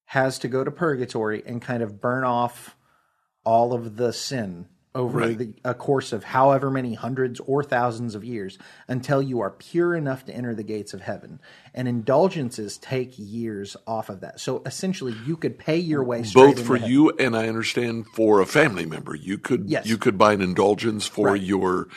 has 0.05 0.39
to 0.39 0.47
go 0.47 0.63
to 0.63 0.71
purgatory 0.71 1.43
and 1.45 1.61
kind 1.61 1.83
of 1.83 1.99
burn 1.99 2.23
off 2.23 2.77
all 3.43 3.73
of 3.73 3.97
the 3.97 4.13
sin 4.13 4.67
over 4.97 5.19
Right. 5.19 5.37
the, 5.37 5.53
a 5.63 5.73
course 5.73 6.11
of 6.11 6.23
however 6.25 6.69
many 6.71 6.95
hundreds 6.95 7.39
or 7.41 7.63
thousands 7.63 8.15
of 8.15 8.23
years 8.25 8.57
until 8.87 9.21
you 9.21 9.39
are 9.39 9.51
pure 9.51 9.95
enough 9.95 10.25
to 10.25 10.33
enter 10.35 10.55
the 10.55 10.63
gates 10.63 10.93
of 10.93 11.01
heaven. 11.01 11.39
And 11.73 11.87
indulgences 11.87 12.77
take 12.79 13.13
years 13.17 13.77
off 13.85 14.09
of 14.09 14.21
that. 14.21 14.39
So 14.39 14.63
essentially, 14.65 15.15
you 15.25 15.37
could 15.37 15.57
pay 15.59 15.77
your 15.77 16.03
way 16.03 16.23
Both 16.33 16.61
for 16.65 16.75
heaven. 16.77 16.91
you 16.91 17.11
and 17.11 17.37
I 17.37 17.47
understand 17.47 18.07
for 18.15 18.41
a 18.41 18.45
family 18.45 18.85
member. 18.85 19.15
You 19.15 19.37
could 19.37 19.69
Yes. 19.69 19.85
you 19.85 19.97
could 19.97 20.17
buy 20.17 20.33
an 20.33 20.41
indulgence 20.41 21.05
for 21.05 21.27
Right. 21.27 21.41
your 21.41 21.87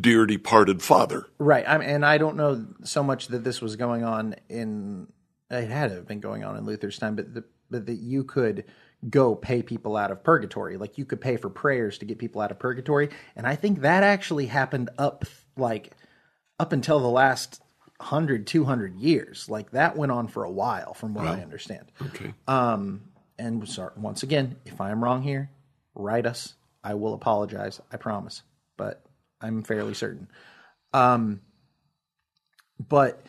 dear 0.00 0.26
departed 0.26 0.82
father. 0.82 1.26
Right. 1.38 1.64
I'm, 1.66 1.80
and 1.80 2.04
I 2.04 2.18
don't 2.18 2.36
know 2.36 2.66
so 2.84 3.02
much 3.02 3.28
that 3.28 3.42
this 3.42 3.60
was 3.62 3.76
going 3.76 4.04
on 4.04 4.34
in, 4.50 5.06
it 5.50 5.68
had 5.70 5.88
to 5.88 5.96
have 5.96 6.06
been 6.06 6.20
going 6.20 6.44
on 6.44 6.56
in 6.56 6.64
Luther's 6.66 6.98
time, 6.98 7.16
but, 7.16 7.32
the, 7.34 7.44
but 7.70 7.86
that 7.86 7.98
you 8.00 8.22
could 8.24 8.64
go 9.08 9.34
pay 9.34 9.62
people 9.62 9.96
out 9.96 10.10
of 10.10 10.22
purgatory. 10.22 10.76
Like 10.76 10.98
you 10.98 11.04
could 11.04 11.20
pay 11.20 11.36
for 11.36 11.48
prayers 11.48 11.98
to 11.98 12.04
get 12.04 12.18
people 12.18 12.40
out 12.40 12.50
of 12.50 12.58
purgatory. 12.58 13.10
And 13.34 13.46
I 13.46 13.56
think 13.56 13.80
that 13.80 14.02
actually 14.02 14.46
happened 14.46 14.90
up 14.98 15.24
like 15.56 15.92
up 16.58 16.72
until 16.72 17.00
the 17.00 17.08
last 17.08 17.62
100, 17.96 18.46
200 18.46 18.96
years. 18.96 19.48
Like 19.48 19.70
that 19.70 19.96
went 19.96 20.12
on 20.12 20.28
for 20.28 20.44
a 20.44 20.50
while 20.50 20.94
from 20.94 21.14
what 21.14 21.26
I 21.26 21.40
understand. 21.40 21.90
Okay. 22.02 22.34
Um 22.46 23.02
and 23.38 23.66
sorry, 23.66 23.92
once 23.96 24.22
again, 24.22 24.56
if 24.66 24.80
I 24.80 24.90
am 24.90 25.02
wrong 25.02 25.22
here, 25.22 25.50
write 25.94 26.26
us. 26.26 26.54
I 26.84 26.94
will 26.94 27.14
apologize. 27.14 27.80
I 27.90 27.96
promise. 27.96 28.42
But 28.76 29.02
I'm 29.40 29.62
fairly 29.62 29.94
certain. 29.94 30.28
Um, 30.92 31.40
but 32.78 33.22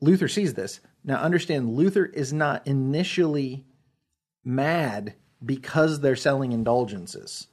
Luther 0.00 0.28
sees 0.28 0.54
this. 0.54 0.80
Now, 1.04 1.18
understand, 1.18 1.74
Luther 1.74 2.04
is 2.04 2.32
not 2.32 2.66
initially 2.66 3.64
mad 4.44 5.14
because 5.44 6.00
they're 6.00 6.16
selling 6.16 6.52
indulgences. 6.52 7.46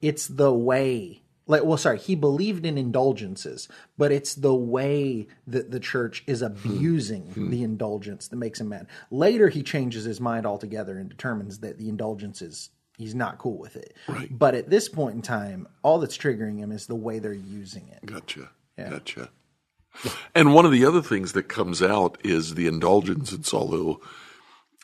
It's 0.00 0.26
the 0.26 0.52
way. 0.52 1.22
Like, 1.46 1.64
well, 1.64 1.76
sorry, 1.76 1.98
he 1.98 2.14
believed 2.14 2.64
in 2.64 2.78
indulgences, 2.78 3.68
but 3.98 4.12
it's 4.12 4.34
the 4.34 4.54
way 4.54 5.26
that 5.46 5.70
the 5.70 5.80
church 5.80 6.22
is 6.26 6.40
hmm. 6.40 6.46
abusing 6.46 7.22
hmm. 7.22 7.50
the 7.50 7.62
indulgence 7.62 8.28
that 8.28 8.36
makes 8.36 8.60
him 8.60 8.68
mad. 8.68 8.86
Later, 9.10 9.48
he 9.48 9.62
changes 9.62 10.04
his 10.04 10.20
mind 10.20 10.46
altogether 10.46 10.98
and 10.98 11.08
determines 11.08 11.58
that 11.58 11.78
the 11.78 11.88
indulgence 11.88 12.42
is 12.42 12.70
he's 12.96 13.14
not 13.14 13.38
cool 13.38 13.58
with 13.58 13.76
it. 13.76 13.96
Right. 14.06 14.28
But 14.30 14.54
at 14.54 14.70
this 14.70 14.88
point 14.88 15.16
in 15.16 15.22
time, 15.22 15.66
all 15.82 15.98
that's 15.98 16.16
triggering 16.16 16.58
him 16.58 16.72
is 16.72 16.86
the 16.86 16.94
way 16.94 17.18
they're 17.18 17.32
using 17.32 17.88
it. 17.88 18.06
Gotcha. 18.06 18.50
Gotcha. 18.78 19.30
And 20.34 20.54
one 20.54 20.64
of 20.64 20.72
the 20.72 20.84
other 20.84 21.02
things 21.02 21.32
that 21.32 21.44
comes 21.44 21.82
out 21.82 22.18
is 22.24 22.54
the 22.54 22.66
indulgences, 22.66 23.52
although 23.52 24.00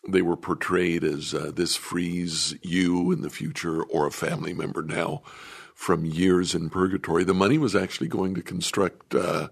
they 0.09 0.23
were 0.23 0.37
portrayed 0.37 1.05
as 1.05 1.35
uh, 1.35 1.51
this 1.55 1.77
frees 1.77 2.55
you 2.63 3.13
in 3.13 3.23
the 3.23 3.31
future 3.31 3.83
or 3.83 4.07
a 4.07 4.11
family 4.11 4.53
member 4.55 4.83
now 4.83 5.23
from 5.75 6.05
years 6.05 6.55
in 6.55 6.71
purgatory. 6.71 7.25
The 7.25 7.35
money 7.35 7.59
was 7.59 7.77
actually 7.77 8.09
going 8.09 8.35
to 8.35 8.43
construct 8.43 9.15
uh, 9.15 9.49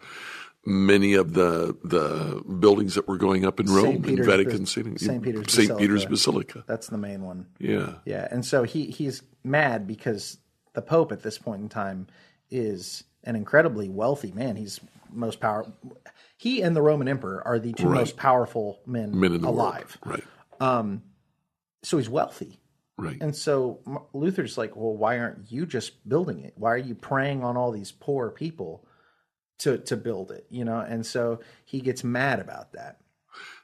many 0.64 1.14
of 1.14 1.34
the 1.34 1.76
the 1.84 2.42
buildings 2.58 2.94
that 2.96 3.06
were 3.06 3.16
going 3.18 3.44
up 3.44 3.60
in 3.60 3.66
Rome, 3.66 4.04
in 4.04 4.24
Vatican 4.24 4.66
City, 4.66 4.96
St. 4.98 5.22
Peter's 5.22 5.52
St. 5.52 5.78
Peter's 5.78 6.04
Basilica. 6.04 6.54
Basilica. 6.54 6.64
That's 6.66 6.88
the 6.88 6.98
main 6.98 7.22
one. 7.22 7.46
Yeah. 7.58 7.94
Yeah, 8.04 8.26
and 8.30 8.44
so 8.44 8.64
he 8.64 8.86
he's 8.86 9.22
mad 9.44 9.86
because 9.86 10.38
the 10.74 10.82
Pope 10.82 11.12
at 11.12 11.22
this 11.22 11.38
point 11.38 11.62
in 11.62 11.68
time 11.68 12.06
is 12.50 13.04
an 13.24 13.36
incredibly 13.36 13.88
wealthy 13.88 14.32
man. 14.32 14.56
He's 14.56 14.80
most 15.12 15.40
power. 15.40 15.66
He 16.36 16.60
and 16.62 16.76
the 16.76 16.82
Roman 16.82 17.08
Emperor 17.08 17.42
are 17.46 17.58
the 17.58 17.72
two 17.72 17.88
Right. 17.88 17.98
most 18.00 18.16
powerful 18.16 18.80
men, 18.86 19.18
Men 19.18 19.32
in 19.34 19.40
the 19.42 19.48
alive. 19.48 19.96
world. 20.04 20.18
Right. 20.20 20.24
Um, 20.60 21.02
so 21.82 21.98
he's 21.98 22.08
wealthy, 22.08 22.58
Right. 22.98 23.18
and 23.20 23.34
so 23.36 23.80
Luther's 24.12 24.56
like, 24.58 24.74
well, 24.76 24.96
why 24.96 25.18
aren't 25.18 25.50
you 25.52 25.66
just 25.66 26.08
building 26.08 26.40
it? 26.44 26.54
Why 26.56 26.70
are 26.72 26.78
you 26.78 26.94
preying 26.94 27.44
on 27.44 27.56
all 27.56 27.70
these 27.72 27.92
poor 27.92 28.30
people 28.30 28.86
to 29.58 29.78
to 29.78 29.96
build 29.96 30.30
it? 30.30 30.46
You 30.50 30.64
know, 30.64 30.78
and 30.80 31.04
so 31.06 31.40
he 31.64 31.80
gets 31.80 32.02
mad 32.02 32.40
about 32.40 32.72
that. 32.72 32.98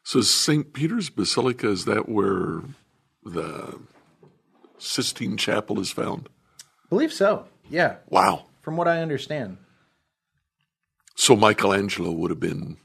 So 0.05 0.20
St. 0.20 0.72
Peter's 0.72 1.09
Basilica 1.11 1.68
is 1.70 1.85
that 1.87 2.09
where 2.09 2.62
the 3.24 3.81
Sistine 4.78 5.37
Chapel 5.37 5.81
is 5.81 5.90
found? 5.90 6.28
believe 6.90 7.12
so. 7.12 7.46
Yeah, 7.70 7.96
Wow. 8.09 8.46
from 8.61 8.76
what 8.76 8.87
I 8.88 9.00
understand. 9.00 9.57
So 11.16 11.35
Michelangelo 11.37 12.11
would 12.11 12.31
have 12.31 12.40
been 12.40 12.76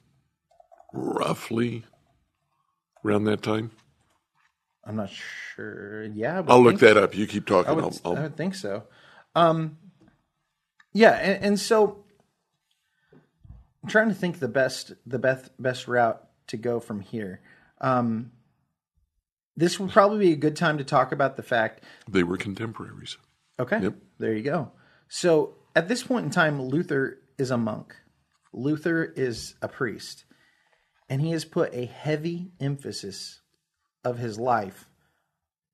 roughly 0.93 1.83
around 3.03 3.25
that 3.25 3.41
time. 3.41 3.71
I'm 4.87 4.95
not 4.95 5.09
sure. 5.09 6.05
Yeah, 6.05 6.41
I'll 6.47 6.63
look 6.63 6.79
that 6.79 6.95
up. 6.97 7.13
You 7.13 7.27
keep 7.27 7.45
talking. 7.45 7.69
I 7.69 7.73
would, 7.73 7.83
I'll, 7.83 7.93
I'll, 8.05 8.17
I 8.17 8.21
would 8.21 8.37
think 8.37 8.55
so. 8.55 8.83
Um, 9.35 9.77
yeah, 10.93 11.11
and, 11.11 11.43
and 11.43 11.59
so 11.59 12.05
I'm 13.83 13.89
trying 13.89 14.09
to 14.09 14.15
think 14.15 14.39
the 14.39 14.47
best 14.47 14.93
the 15.05 15.19
best 15.19 15.51
best 15.61 15.87
route 15.87 16.23
to 16.47 16.57
go 16.57 16.79
from 16.79 17.01
here. 17.01 17.41
Um, 17.81 18.31
this 19.55 19.79
would 19.79 19.91
probably 19.91 20.19
be 20.19 20.31
a 20.33 20.37
good 20.37 20.55
time 20.55 20.77
to 20.77 20.83
talk 20.83 21.11
about 21.11 21.35
the 21.35 21.43
fact. 21.43 21.83
they 22.07 22.23
were 22.23 22.37
contemporaries. 22.37 23.17
Okay, 23.59 23.81
Yep. 23.81 23.95
there 24.19 24.33
you 24.33 24.43
go. 24.43 24.71
So 25.09 25.55
at 25.75 25.87
this 25.87 26.03
point 26.03 26.25
in 26.25 26.31
time, 26.31 26.61
Luther 26.61 27.19
is 27.37 27.51
a 27.51 27.57
monk. 27.57 27.95
Luther 28.53 29.03
is 29.03 29.55
a 29.61 29.67
priest, 29.67 30.25
and 31.09 31.21
he 31.21 31.31
has 31.31 31.43
put 31.43 31.73
a 31.73 31.85
heavy 31.85 32.51
emphasis 32.59 33.41
of 34.07 34.17
his 34.17 34.39
life 34.39 34.87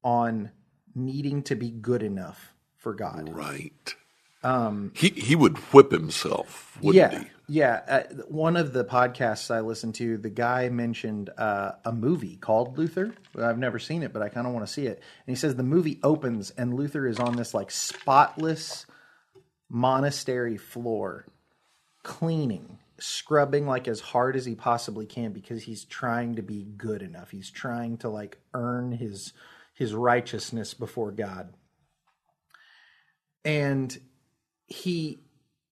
on 0.03 0.51
needing 0.95 1.43
to 1.43 1.55
be 1.55 1.69
good 1.69 2.03
enough 2.03 2.53
for 2.77 2.93
God. 2.93 3.29
Right. 3.29 3.95
Um, 4.43 4.91
he 4.93 5.09
he 5.09 5.35
would 5.35 5.57
whip 5.73 5.91
himself, 5.91 6.77
wouldn't 6.81 7.13
yeah, 7.13 7.19
he? 7.19 7.27
yeah. 7.47 7.81
Uh, 7.87 8.23
one 8.27 8.57
of 8.57 8.73
the 8.73 8.83
podcasts 8.83 9.49
I 9.49 9.61
listened 9.61 9.95
to, 9.95 10.17
the 10.17 10.29
guy 10.29 10.67
mentioned 10.67 11.29
uh, 11.37 11.73
a 11.85 11.93
movie 11.93 12.35
called 12.35 12.77
Luther. 12.77 13.15
I've 13.39 13.57
never 13.57 13.79
seen 13.79 14.03
it, 14.03 14.11
but 14.11 14.21
I 14.21 14.27
kind 14.27 14.45
of 14.45 14.51
want 14.51 14.67
to 14.67 14.71
see 14.71 14.85
it. 14.85 15.01
And 15.25 15.33
he 15.33 15.35
says 15.35 15.55
the 15.55 15.63
movie 15.63 15.99
opens 16.03 16.51
and 16.51 16.73
Luther 16.73 17.07
is 17.07 17.19
on 17.19 17.37
this 17.37 17.53
like 17.53 17.71
spotless 17.71 18.85
monastery 19.69 20.57
floor, 20.57 21.25
cleaning, 22.03 22.79
scrubbing 22.99 23.65
like 23.65 23.87
as 23.87 23.99
hard 23.99 24.35
as 24.35 24.45
he 24.45 24.55
possibly 24.55 25.05
can 25.05 25.31
because 25.31 25.63
he's 25.63 25.85
trying 25.85 26.35
to 26.35 26.41
be 26.41 26.63
good 26.77 27.01
enough. 27.01 27.31
He's 27.31 27.49
trying 27.49 27.97
to 27.97 28.09
like 28.09 28.37
earn 28.53 28.91
his 28.91 29.33
his 29.73 29.93
righteousness 29.93 30.73
before 30.73 31.11
God. 31.11 31.53
And 33.43 33.97
he 34.67 35.19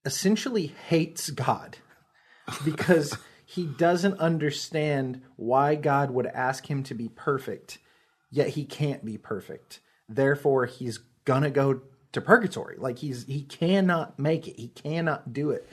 essentially 0.03 0.67
hates 0.87 1.29
God 1.29 1.77
because 2.65 3.17
he 3.45 3.65
doesn't 3.65 4.19
understand 4.19 5.21
why 5.35 5.75
God 5.75 6.11
would 6.11 6.25
ask 6.25 6.69
him 6.69 6.83
to 6.83 6.93
be 6.93 7.09
perfect, 7.09 7.77
yet 8.29 8.49
he 8.49 8.65
can't 8.65 9.05
be 9.05 9.17
perfect. 9.17 9.79
Therefore, 10.09 10.65
he's 10.65 10.99
gonna 11.25 11.51
go 11.51 11.81
to 12.11 12.21
purgatory. 12.21 12.77
Like 12.77 12.99
he's 12.99 13.25
he 13.25 13.43
cannot 13.43 14.19
make 14.19 14.47
it. 14.47 14.59
He 14.59 14.67
cannot 14.69 15.33
do 15.33 15.51
it. 15.51 15.69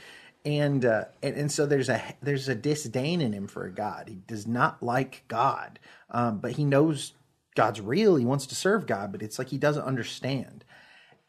And, 0.49 0.87
uh, 0.87 1.05
and 1.23 1.37
and 1.37 1.53
so 1.53 1.67
there's 1.67 1.91
a 1.91 2.03
there's 2.23 2.49
a 2.49 2.55
disdain 2.55 3.21
in 3.21 3.35
him 3.35 3.49
for 3.49 3.69
God. 3.69 4.09
He 4.09 4.15
does 4.15 4.47
not 4.47 4.83
like 4.83 5.25
God, 5.29 5.79
um, 6.11 6.39
but 6.39 6.53
he 6.53 6.65
knows 6.65 7.13
God's 7.55 7.83
real. 7.83 8.17
He 8.17 8.25
wants 8.25 8.47
to 8.47 8.55
serve 8.55 8.87
God, 8.87 9.13
but 9.13 9.21
it's 9.21 9.39
like 9.39 9.51
he 9.51 9.59
doesn't 9.59 9.83
understand. 9.83 10.65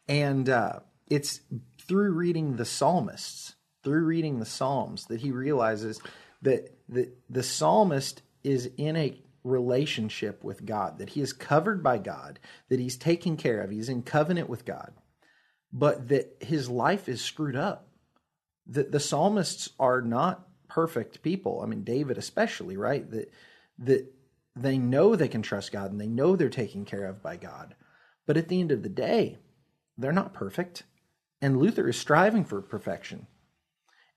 And 0.08 0.48
uh, 0.48 0.80
it's 1.10 1.40
through 1.86 2.12
reading 2.12 2.56
the 2.56 2.64
psalmists, 2.64 3.56
through 3.84 4.04
reading 4.04 4.38
the 4.38 4.46
Psalms, 4.46 5.04
that 5.06 5.20
he 5.20 5.32
realizes 5.32 6.00
that 6.40 6.72
the, 6.88 7.10
the 7.28 7.42
psalmist 7.42 8.22
is 8.42 8.70
in 8.78 8.96
a 8.96 9.20
relationship 9.44 10.42
with 10.42 10.64
God, 10.64 10.98
that 10.98 11.10
he 11.10 11.20
is 11.20 11.34
covered 11.34 11.82
by 11.82 11.98
God, 11.98 12.38
that 12.70 12.80
he's 12.80 12.96
taken 12.96 13.36
care 13.36 13.60
of, 13.60 13.70
he's 13.70 13.88
in 13.90 14.02
covenant 14.02 14.48
with 14.48 14.64
God, 14.64 14.92
but 15.72 16.08
that 16.08 16.36
his 16.40 16.70
life 16.70 17.08
is 17.08 17.20
screwed 17.20 17.56
up. 17.56 17.89
That 18.70 18.92
the 18.92 19.00
psalmists 19.00 19.70
are 19.78 20.00
not 20.00 20.46
perfect 20.68 21.22
people. 21.22 21.60
I 21.62 21.66
mean, 21.66 21.84
David 21.84 22.16
especially, 22.16 22.76
right? 22.76 23.08
That 23.10 23.32
that 23.80 24.12
they 24.56 24.78
know 24.78 25.14
they 25.16 25.28
can 25.28 25.42
trust 25.42 25.72
God 25.72 25.90
and 25.90 26.00
they 26.00 26.06
know 26.06 26.36
they're 26.36 26.48
taken 26.48 26.84
care 26.84 27.06
of 27.06 27.22
by 27.22 27.36
God. 27.36 27.74
But 28.26 28.36
at 28.36 28.48
the 28.48 28.60
end 28.60 28.72
of 28.72 28.82
the 28.82 28.88
day, 28.88 29.38
they're 29.96 30.12
not 30.12 30.34
perfect. 30.34 30.84
And 31.42 31.58
Luther 31.58 31.88
is 31.88 31.96
striving 31.96 32.44
for 32.44 32.60
perfection. 32.60 33.26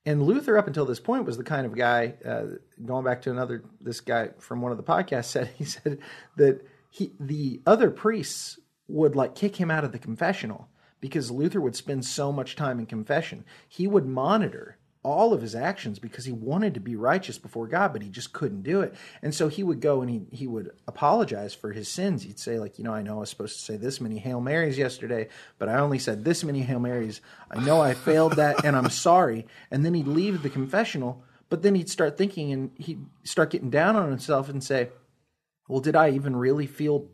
And 0.06 0.22
Luther, 0.22 0.58
up 0.58 0.68
until 0.68 0.86
this 0.86 1.00
point, 1.00 1.26
was 1.26 1.38
the 1.38 1.44
kind 1.44 1.66
of 1.66 1.76
guy. 1.76 2.16
Uh, 2.26 2.58
going 2.84 3.06
back 3.06 3.22
to 3.22 3.32
another, 3.32 3.64
this 3.80 4.02
guy 4.02 4.30
from 4.40 4.62
one 4.62 4.72
of 4.72 4.78
the 4.78 4.84
podcasts 4.84 5.26
said 5.32 5.50
he 5.58 5.64
said 5.64 6.00
that 6.36 6.66
he 6.90 7.14
the 7.20 7.62
other 7.66 7.90
priests 7.90 8.60
would 8.88 9.16
like 9.16 9.34
kick 9.34 9.56
him 9.56 9.72
out 9.72 9.84
of 9.84 9.92
the 9.92 10.00
confessional 10.00 10.68
because 11.04 11.30
Luther 11.30 11.60
would 11.60 11.76
spend 11.76 12.06
so 12.06 12.32
much 12.32 12.56
time 12.56 12.80
in 12.80 12.86
confession. 12.86 13.44
He 13.68 13.88
would 13.88 14.06
monitor 14.06 14.78
all 15.04 15.34
of 15.34 15.42
his 15.42 15.54
actions 15.54 16.00
because 16.00 16.24
he 16.24 16.32
wanted 16.32 16.76
to 16.76 16.80
be 16.80 16.96
righteous 16.96 17.38
before 17.38 17.68
God, 17.68 17.92
but 17.92 18.02
he 18.02 18.08
just 18.08 18.32
couldn't 18.32 18.64
do 18.64 18.80
it. 18.80 18.96
And 19.22 19.36
so 19.36 19.50
he 19.50 19.64
would 19.64 19.82
go 19.82 20.00
and 20.00 20.10
he, 20.10 20.22
he 20.32 20.48
would 20.48 20.72
apologize 20.88 21.54
for 21.54 21.74
his 21.74 21.90
sins. 21.90 22.24
He'd 22.24 22.40
say, 22.40 22.58
like, 22.58 22.78
you 22.78 22.86
know, 22.86 22.94
I 22.94 23.02
know 23.02 23.18
I 23.18 23.20
was 23.20 23.30
supposed 23.30 23.58
to 23.58 23.66
say 23.66 23.76
this 23.76 24.00
many 24.00 24.18
Hail 24.18 24.40
Marys 24.40 24.78
yesterday, 24.78 25.28
but 25.60 25.68
I 25.68 25.80
only 25.80 26.00
said 26.00 26.24
this 26.24 26.42
many 26.42 26.62
Hail 26.62 26.80
Marys. 26.80 27.20
I 27.52 27.62
know 27.66 27.82
I 27.82 27.96
failed 27.96 28.38
that 28.38 28.64
and 28.64 28.74
I'm 28.78 28.90
sorry. 28.90 29.46
And 29.72 29.84
then 29.84 29.96
he'd 29.96 30.08
leave 30.08 30.42
the 30.42 30.50
confessional, 30.50 31.22
but 31.50 31.64
then 31.64 31.76
he'd 31.76 31.90
start 31.90 32.18
thinking 32.18 32.54
and 32.54 32.72
he'd 32.78 33.06
start 33.26 33.50
getting 33.50 33.70
down 33.70 33.98
on 33.98 34.10
himself 34.10 34.48
and 34.48 34.64
say, 34.64 34.88
well, 35.68 35.82
did 35.82 35.98
I 35.98 36.12
even 36.12 36.34
really 36.34 36.66
feel 36.66 37.10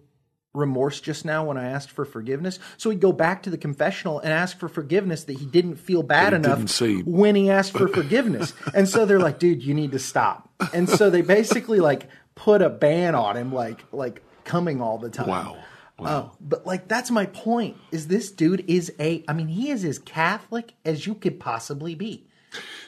remorse 0.60 1.02
just 1.02 1.26
now 1.26 1.46
when 1.46 1.58
I 1.58 1.70
asked 1.70 1.90
for 1.90 2.06
forgiveness. 2.06 2.60
So 2.78 2.90
he'd 2.90 3.00
go 3.00 3.12
back 3.12 3.44
to 3.44 3.50
the 3.50 3.58
confessional 3.58 4.20
and 4.20 4.32
ask 4.32 4.60
for 4.60 4.68
forgiveness 4.70 5.24
that 5.26 5.40
he 5.40 5.46
didn't 5.46 5.78
feel 5.78 6.04
bad 6.04 6.34
enough 6.34 6.80
when 7.06 7.36
he 7.36 7.50
asked 7.50 7.74
for 7.74 7.88
forgiveness. 7.88 8.54
And 8.74 8.88
so 8.88 9.06
they're 9.06 9.20
like, 9.20 9.40
dude, 9.40 9.64
you 9.64 9.74
need 9.74 9.94
to 9.94 10.00
stop. 10.00 10.48
And 10.74 10.88
so 10.88 11.10
they 11.10 11.22
basically 11.22 11.80
like 11.80 12.08
put 12.36 12.62
a 12.62 12.70
ban 12.70 13.16
on 13.16 13.36
him, 13.36 13.54
like 13.54 13.84
like 13.92 14.22
coming 14.44 14.82
all 14.82 14.98
the 14.98 15.10
time. 15.10 15.28
Wow. 15.28 15.58
Uh, 15.98 16.30
but 16.40 16.66
like 16.66 16.88
that's 16.88 17.12
my 17.12 17.26
point. 17.28 17.78
Is 17.92 18.08
this 18.08 18.32
dude 18.32 18.64
is 18.68 18.94
a? 19.00 19.24
I 19.28 19.34
mean, 19.34 19.48
he 19.48 19.70
is 19.70 19.84
as 19.84 20.00
Catholic 20.00 20.74
as 20.86 21.08
you 21.08 21.16
could 21.16 21.40
possibly 21.40 21.96
be. 21.96 22.28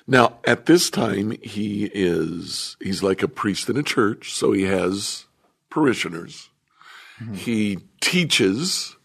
Now, 0.07 0.39
at 0.45 0.65
this 0.65 0.89
time, 0.89 1.31
he 1.41 1.91
is 1.93 2.77
he's 2.81 3.03
like 3.03 3.21
a 3.21 3.27
priest 3.27 3.69
in 3.69 3.77
a 3.77 3.83
church, 3.83 4.33
so 4.33 4.51
he 4.51 4.63
has 4.63 5.25
parishioners. 5.69 6.49
Mm-hmm. 7.21 7.33
He 7.35 7.79
teaches. 7.99 8.97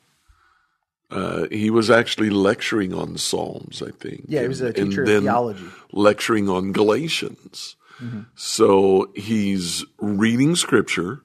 Uh, 1.10 1.46
he 1.52 1.70
was 1.70 1.90
actually 1.90 2.30
lecturing 2.30 2.92
on 2.92 3.16
Psalms, 3.16 3.82
I 3.82 3.90
think. 3.90 4.24
Yeah, 4.26 4.42
he 4.42 4.48
was 4.48 4.60
a 4.60 4.72
teacher 4.72 5.02
of 5.02 5.08
theology. 5.08 5.64
Lecturing 5.92 6.48
on 6.48 6.72
Galatians. 6.72 7.76
Mm-hmm. 8.00 8.22
So 8.34 9.12
he's 9.14 9.84
reading 9.98 10.56
scripture 10.56 11.22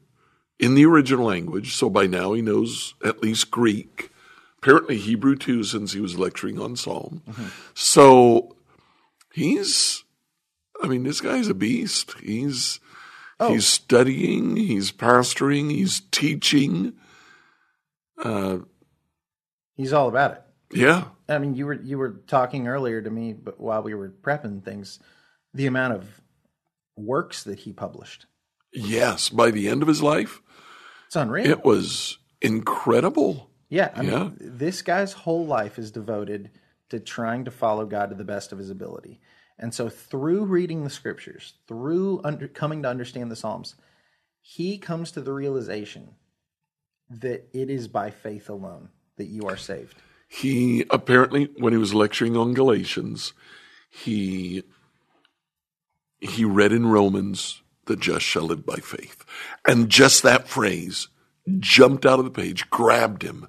in 0.60 0.76
the 0.76 0.86
original 0.86 1.26
language. 1.26 1.74
So 1.74 1.90
by 1.90 2.06
now 2.06 2.34
he 2.34 2.42
knows 2.42 2.94
at 3.04 3.24
least 3.24 3.50
Greek. 3.50 4.12
Apparently 4.60 4.98
Hebrew 4.98 5.36
too, 5.36 5.64
since 5.64 5.94
he 5.94 6.00
was 6.00 6.20
lecturing 6.20 6.60
on 6.60 6.76
Psalm. 6.76 7.24
Mm-hmm. 7.28 7.48
So 7.74 8.56
he's, 9.34 10.04
I 10.84 10.88
mean, 10.88 11.04
this 11.04 11.22
guy's 11.22 11.48
a 11.48 11.56
beast. 11.56 12.14
He's, 12.22 12.80
he's 13.50 13.66
studying, 13.68 14.56
he's 14.56 14.92
pastoring, 14.92 15.72
he's 15.72 16.02
teaching. 16.12 16.94
Uh, 18.22 18.60
He's 19.76 19.94
all 19.94 20.08
about 20.10 20.32
it. 20.34 20.42
yeah. 20.74 21.06
I 21.28 21.40
mean, 21.40 21.56
you 21.56 21.66
were 21.66 21.74
you 21.82 21.98
were 21.98 22.22
talking 22.28 22.68
earlier 22.68 23.02
to 23.02 23.10
me, 23.10 23.34
but 23.34 23.60
while 23.60 23.82
we 23.82 23.94
were 23.96 24.10
prepping 24.10 24.64
things, 24.64 25.00
the 25.54 25.66
amount 25.66 25.94
of 25.94 26.22
works 26.96 27.44
that 27.44 27.60
he 27.60 27.74
published. 27.74 28.26
Yes. 28.74 29.30
By 29.30 29.50
the 29.52 29.70
end 29.70 29.82
of 29.82 29.88
his 29.88 30.04
life, 30.04 30.42
It's 31.08 31.16
unreal. 31.16 31.48
it 31.50 31.64
was 31.66 32.20
incredible. 32.42 33.50
yeah, 33.70 33.92
I 33.96 34.02
mean, 34.02 34.12
Yeah. 34.12 34.30
this 34.40 34.82
guy's 34.82 35.14
whole 35.14 35.46
life 35.46 35.80
is 35.80 35.90
devoted 35.92 36.52
to 36.90 37.00
trying 37.00 37.46
to 37.46 37.52
follow 37.52 37.86
God 37.86 38.10
to 38.10 38.16
the 38.16 38.24
best 38.26 38.52
of 38.52 38.58
his 38.60 38.70
ability. 38.70 39.20
And 39.62 39.76
so, 39.76 39.90
through 39.90 40.46
reading 40.46 40.84
the 40.84 40.90
scriptures, 40.90 41.54
through 41.68 42.20
under, 42.24 42.48
coming 42.48 42.82
to 42.82 42.90
understand 42.90 43.30
the 43.30 43.36
Psalms, 43.36 43.76
he 44.42 44.80
comes 44.80 45.12
to 45.12 45.22
the 45.22 45.32
realization 45.32 46.16
that 47.12 47.48
it 47.54 47.70
is 47.70 47.88
by 47.88 48.10
faith 48.10 48.50
alone 48.50 48.90
that 49.18 49.28
you 49.28 49.48
are 49.48 49.58
saved. 49.58 49.96
He 50.28 50.84
apparently, 50.90 51.50
when 51.58 51.74
he 51.74 51.80
was 51.80 51.94
lecturing 51.94 52.36
on 52.36 52.56
Galatians, 52.56 53.34
he 53.88 54.64
he 56.20 56.44
read 56.44 56.72
in 56.72 56.88
Romans, 56.88 57.62
"The 57.86 57.96
just 57.96 58.26
shall 58.26 58.44
live 58.44 58.66
by 58.66 58.78
faith," 58.78 59.24
and 59.68 59.90
just 59.90 60.24
that 60.24 60.48
phrase 60.48 61.08
jumped 61.60 62.06
out 62.06 62.18
of 62.18 62.26
the 62.26 62.32
page, 62.32 62.70
grabbed 62.72 63.22
him, 63.24 63.48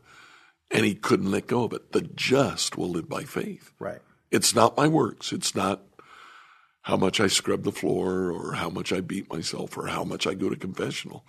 and 0.71 0.85
he 0.85 0.95
couldn't 0.95 1.31
let 1.31 1.47
go 1.47 1.65
of 1.65 1.73
it. 1.73 1.93
The 1.93 2.03
just 2.03 2.77
will 2.77 2.91
live 2.91 3.09
by 3.09 3.25
faith. 3.25 3.73
Right. 3.79 4.03
It's 4.31 4.55
not 4.55 4.77
my 4.77 4.89
works. 4.89 5.33
It's 5.33 5.55
not 5.55 5.83
how 6.83 6.97
much 6.97 7.21
I 7.21 7.29
scrub 7.29 7.63
the 7.65 7.73
floor 7.73 8.31
or 8.31 8.55
how 8.55 8.71
much 8.71 8.93
I 8.93 9.01
beat 9.01 9.33
myself 9.33 9.77
or 9.79 9.87
how 9.89 10.05
much 10.05 10.27
I 10.27 10.35
go 10.35 10.51
to 10.51 10.57
confessional. 10.57 11.25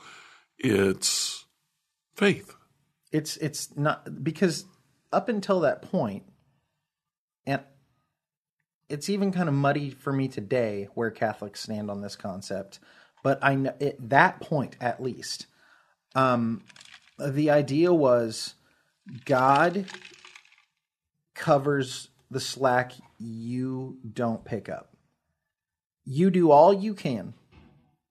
It's 0.58 1.46
faith. 2.16 2.56
it's 3.12 3.38
it's 3.38 3.76
not 3.78 4.24
because 4.24 4.66
up 5.12 5.30
until 5.30 5.62
that 5.62 5.82
point 5.82 6.24
and 7.46 7.62
it's 8.89 9.10
even 9.10 9.32
kind 9.32 9.50
of 9.50 9.56
muddy 9.56 9.89
for 9.89 10.13
me 10.13 10.28
today 10.28 10.88
where 10.94 11.12
catholics 11.12 11.62
stand 11.62 11.89
on 11.89 12.02
this 12.02 12.16
concept 12.16 12.80
but 13.24 13.39
i 13.42 13.56
know 13.56 13.74
at 13.82 13.96
that 14.10 14.39
point 14.42 14.76
at 14.80 15.02
least 15.02 15.48
um 16.16 16.62
the 17.20 17.50
idea 17.50 17.94
was 17.94 18.56
god 19.26 19.86
covers 21.36 22.10
the 22.32 22.39
slack 22.39 22.94
you 23.20 23.98
don't 24.13 24.46
pick 24.46 24.70
up 24.70 24.92
you 26.06 26.30
do 26.30 26.52
all 26.52 26.74
you 26.74 26.94
can. 26.94 27.34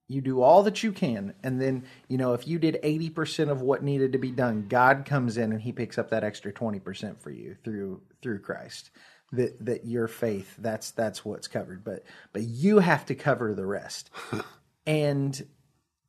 You 0.09 0.21
do 0.21 0.43
all 0.43 0.63
that 0.65 0.83
you 0.83 0.93
can. 0.93 1.35
And 1.43 1.61
then 1.61 1.85
you 2.09 2.19
know 2.19 2.35
if 2.35 2.47
you 2.47 2.59
did 2.59 2.79
80% 2.83 3.51
of 3.51 3.63
what 3.63 3.83
needed 3.83 4.13
to 4.13 4.19
be 4.19 4.31
done 4.31 4.67
god 4.69 5.05
comes 5.05 5.37
in 5.37 5.53
and 5.53 5.63
he 5.63 5.73
picks 5.73 5.99
up 5.99 6.11
that 6.11 6.25
extra 6.25 6.53
20% 6.53 7.21
for 7.21 7.31
you 7.31 7.57
through 7.65 8.03
through 8.21 8.41
christ. 8.41 8.91
That 9.33 9.65
that 9.65 9.87
your 9.87 10.09
faith 10.09 10.55
that's 10.59 10.91
that's 10.91 11.25
what's 11.25 11.49
covered. 11.49 11.85
But 11.85 12.05
but 12.33 12.43
you 12.43 12.81
have 12.81 13.07
to 13.07 13.15
cover 13.15 13.55
the 13.55 13.67
rest. 13.67 14.11
And 14.85 15.41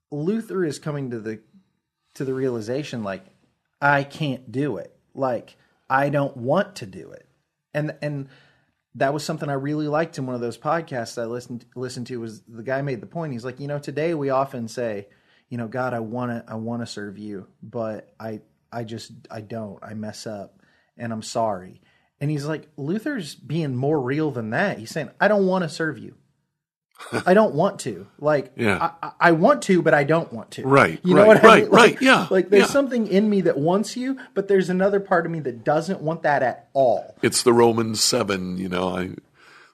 luther 0.10 0.66
is 0.66 0.80
coming 0.80 1.12
to 1.12 1.20
the 1.20 1.40
to 2.16 2.26
the 2.26 2.34
realization 2.34 3.04
like 3.04 3.24
i 3.80 4.04
can't 4.04 4.52
do 4.52 4.78
it. 4.78 4.96
Like 5.14 5.56
i 5.88 6.10
don't 6.10 6.36
want 6.36 6.78
to 6.78 6.88
do 6.88 7.12
it. 7.12 7.28
And 7.72 7.96
and 8.02 8.30
that 8.96 9.14
was 9.14 9.24
something 9.24 9.50
I 9.50 9.54
really 9.54 9.88
liked 9.88 10.18
in 10.18 10.26
one 10.26 10.36
of 10.36 10.42
those 10.42 10.58
podcasts 10.58 11.22
I 11.22 11.26
listened 11.26 11.66
listened 11.76 12.08
to 12.08 12.20
was 12.20 12.42
the 12.44 12.64
guy 12.64 12.82
made 12.82 13.02
the 13.02 13.08
point. 13.08 13.34
He's 13.34 13.46
like 13.46 13.60
you 13.60 13.68
know 13.68 13.80
today 13.80 14.14
we 14.14 14.30
often 14.30 14.68
say 14.68 15.08
you 15.50 15.58
know 15.58 15.68
God 15.68 15.94
I 15.94 16.00
want 16.00 16.32
to 16.32 16.52
I 16.52 16.56
want 16.56 16.82
to 16.82 16.88
serve 16.88 17.18
you 17.18 17.48
but 17.62 18.14
I 18.20 18.42
I 18.72 18.84
just 18.84 19.12
I 19.30 19.42
don't. 19.42 19.80
I 19.84 19.94
mess 19.94 20.26
up 20.26 20.60
and 20.98 21.14
I'm 21.14 21.22
sorry. 21.22 21.82
And 22.20 22.32
he's 22.32 22.46
like 22.46 22.68
Luther's 22.78 23.36
being 23.36 23.76
more 23.76 24.00
real 24.00 24.32
than 24.32 24.50
that. 24.52 24.80
He's 24.80 24.92
saying 24.92 25.12
I 25.20 25.28
don't 25.28 25.48
want 25.48 25.64
to 25.64 25.70
serve 25.70 25.98
you 25.98 26.16
I 27.26 27.34
don't 27.34 27.54
want 27.56 27.80
to 27.82 28.08
like 28.20 28.52
Yeah. 28.56 28.92
I, 29.02 29.12
I- 29.20 29.32
want 29.34 29.62
to 29.64 29.82
but 29.82 29.94
I 29.94 30.04
don't 30.04 30.32
want 30.34 30.52
to 30.52 30.64
Right, 30.68 31.00
you 31.04 31.14
know 31.16 31.22
right, 31.22 31.28
what 31.28 31.44
I 31.44 31.48
right, 31.48 31.64
mean? 31.64 31.72
Like- 31.72 31.82
right, 31.94 32.02
yeah, 32.02 32.28
like 32.30 32.50
there's 32.50 32.64
yeah. 32.68 32.68
something 32.68 33.08
in 33.08 33.30
me 33.30 33.42
that 33.42 33.58
wants 33.58 33.96
you 33.98 34.18
but 34.34 34.48
there's 34.48 34.70
another 34.70 35.00
part 35.00 35.26
of 35.26 35.32
me 35.32 35.40
that 35.42 35.64
doesn't 35.64 36.02
want 36.02 36.24
that 36.24 36.42
at 36.44 36.70
all 36.74 37.16
It's 37.22 37.44
the 37.44 37.54
Romans 37.54 38.02
7, 38.02 38.58
you 38.58 38.70
know, 38.70 38.90
I, 38.98 39.10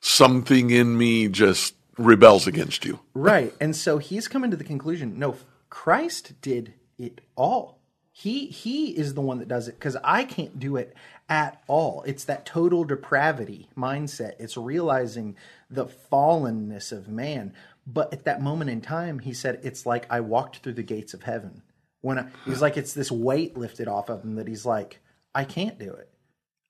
something 0.02 0.70
in 0.70 0.98
me 0.98 1.28
just 1.28 1.76
rebels 1.98 2.48
against 2.48 2.86
you. 2.86 3.00
Right. 3.14 3.54
And 3.60 3.76
so 3.76 3.98
he's 3.98 4.28
coming 4.28 4.52
to 4.52 4.58
the 4.58 4.64
conclusion, 4.64 5.20
no, 5.20 5.36
Christ 5.70 6.40
did 6.42 6.74
it 6.98 7.22
all. 7.36 7.80
He 8.12 8.48
he 8.48 8.98
is 8.98 9.14
the 9.14 9.22
one 9.22 9.40
that 9.40 9.48
does 9.48 9.68
it 9.68 9.80
cuz 9.80 9.96
I 10.04 10.24
can't 10.26 10.60
do 10.60 10.76
it 10.76 10.94
at 11.30 11.62
all. 11.68 12.04
It's 12.06 12.24
that 12.26 12.46
total 12.46 12.84
depravity 12.84 13.70
mindset. 13.78 14.34
It's 14.40 14.58
realizing 14.58 15.36
the 15.70 15.86
fallenness 15.86 16.92
of 16.92 17.08
man. 17.08 17.54
But 17.86 18.14
at 18.14 18.26
that 18.26 18.42
moment 18.42 18.70
in 18.70 18.82
time, 18.82 19.20
he 19.20 19.34
said 19.34 19.60
it's 19.64 19.86
like 19.86 20.06
I 20.10 20.20
walked 20.20 20.58
through 20.58 20.74
the 20.74 20.84
gates 20.84 21.14
of 21.14 21.24
heaven. 21.24 21.62
When 22.02 22.20
I, 22.20 22.28
he's 22.46 22.62
like 22.62 22.78
it's 22.78 22.94
this 22.94 23.12
weight 23.12 23.58
lifted 23.58 23.88
off 23.88 24.10
of 24.10 24.24
him 24.24 24.36
that 24.36 24.48
he's 24.48 24.66
like 24.66 25.00
I 25.34 25.44
can't 25.44 25.78
do 25.78 25.92
it. 25.94 26.10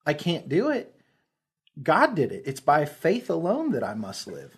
I 0.05 0.13
can't 0.13 0.49
do 0.49 0.69
it. 0.69 0.93
God 1.81 2.15
did 2.15 2.31
it. 2.31 2.43
It's 2.45 2.59
by 2.59 2.85
faith 2.85 3.29
alone 3.29 3.71
that 3.71 3.83
I 3.83 3.93
must 3.93 4.27
live. 4.27 4.57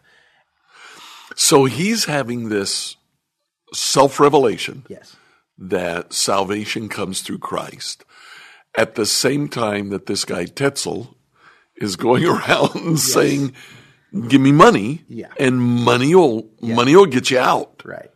So 1.35 1.65
he's 1.65 2.05
having 2.05 2.49
this 2.49 2.95
self 3.73 4.19
revelation 4.19 4.83
Yes. 4.87 5.15
that 5.57 6.13
salvation 6.13 6.89
comes 6.89 7.21
through 7.21 7.39
Christ 7.39 8.03
at 8.75 8.95
the 8.95 9.05
same 9.05 9.47
time 9.47 9.89
that 9.89 10.05
this 10.07 10.25
guy 10.25 10.45
Tetzel 10.45 11.15
is 11.75 11.95
going 11.95 12.25
around 12.27 12.97
saying, 12.97 13.53
"Give 14.27 14.41
me 14.41 14.51
money, 14.51 15.03
Yeah. 15.07 15.27
and 15.39 15.59
money 15.59 16.13
will 16.15 16.49
money 16.61 16.95
will 16.95 17.05
get 17.05 17.31
you 17.31 17.39
out," 17.39 17.81
Right. 17.85 18.11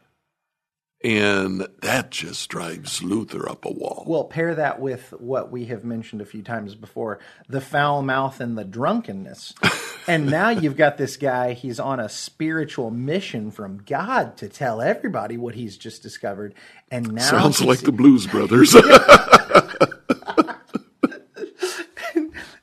and 1.03 1.65
that 1.81 2.11
just 2.11 2.49
drives 2.49 3.01
Luther 3.03 3.47
up 3.49 3.63
a 3.65 3.71
wall. 3.71 4.03
Well, 4.07 4.23
pair 4.25 4.55
that 4.55 4.79
with 4.81 5.13
what 5.19 5.51
we 5.51 5.65
have 5.65 5.83
mentioned 5.83 6.21
a 6.21 6.25
few 6.25 6.41
times 6.41 6.75
before 6.75 7.19
the 7.47 7.61
foul 7.61 8.01
mouth 8.01 8.39
and 8.41 8.57
the 8.57 8.63
drunkenness. 8.65 9.53
and 10.07 10.25
now 10.25 10.49
you've 10.49 10.77
got 10.77 10.97
this 10.97 11.15
guy, 11.17 11.53
he's 11.53 11.79
on 11.79 11.99
a 11.99 12.09
spiritual 12.09 12.91
mission 12.91 13.51
from 13.51 13.83
God 13.85 14.35
to 14.37 14.49
tell 14.49 14.81
everybody 14.81 15.37
what 15.37 15.55
he's 15.55 15.77
just 15.77 16.01
discovered. 16.03 16.53
And 16.91 17.13
now 17.13 17.21
Sounds 17.29 17.61
like 17.61 17.79
the 17.81 17.91
Blues 18.01 18.27
Brothers. 18.27 18.75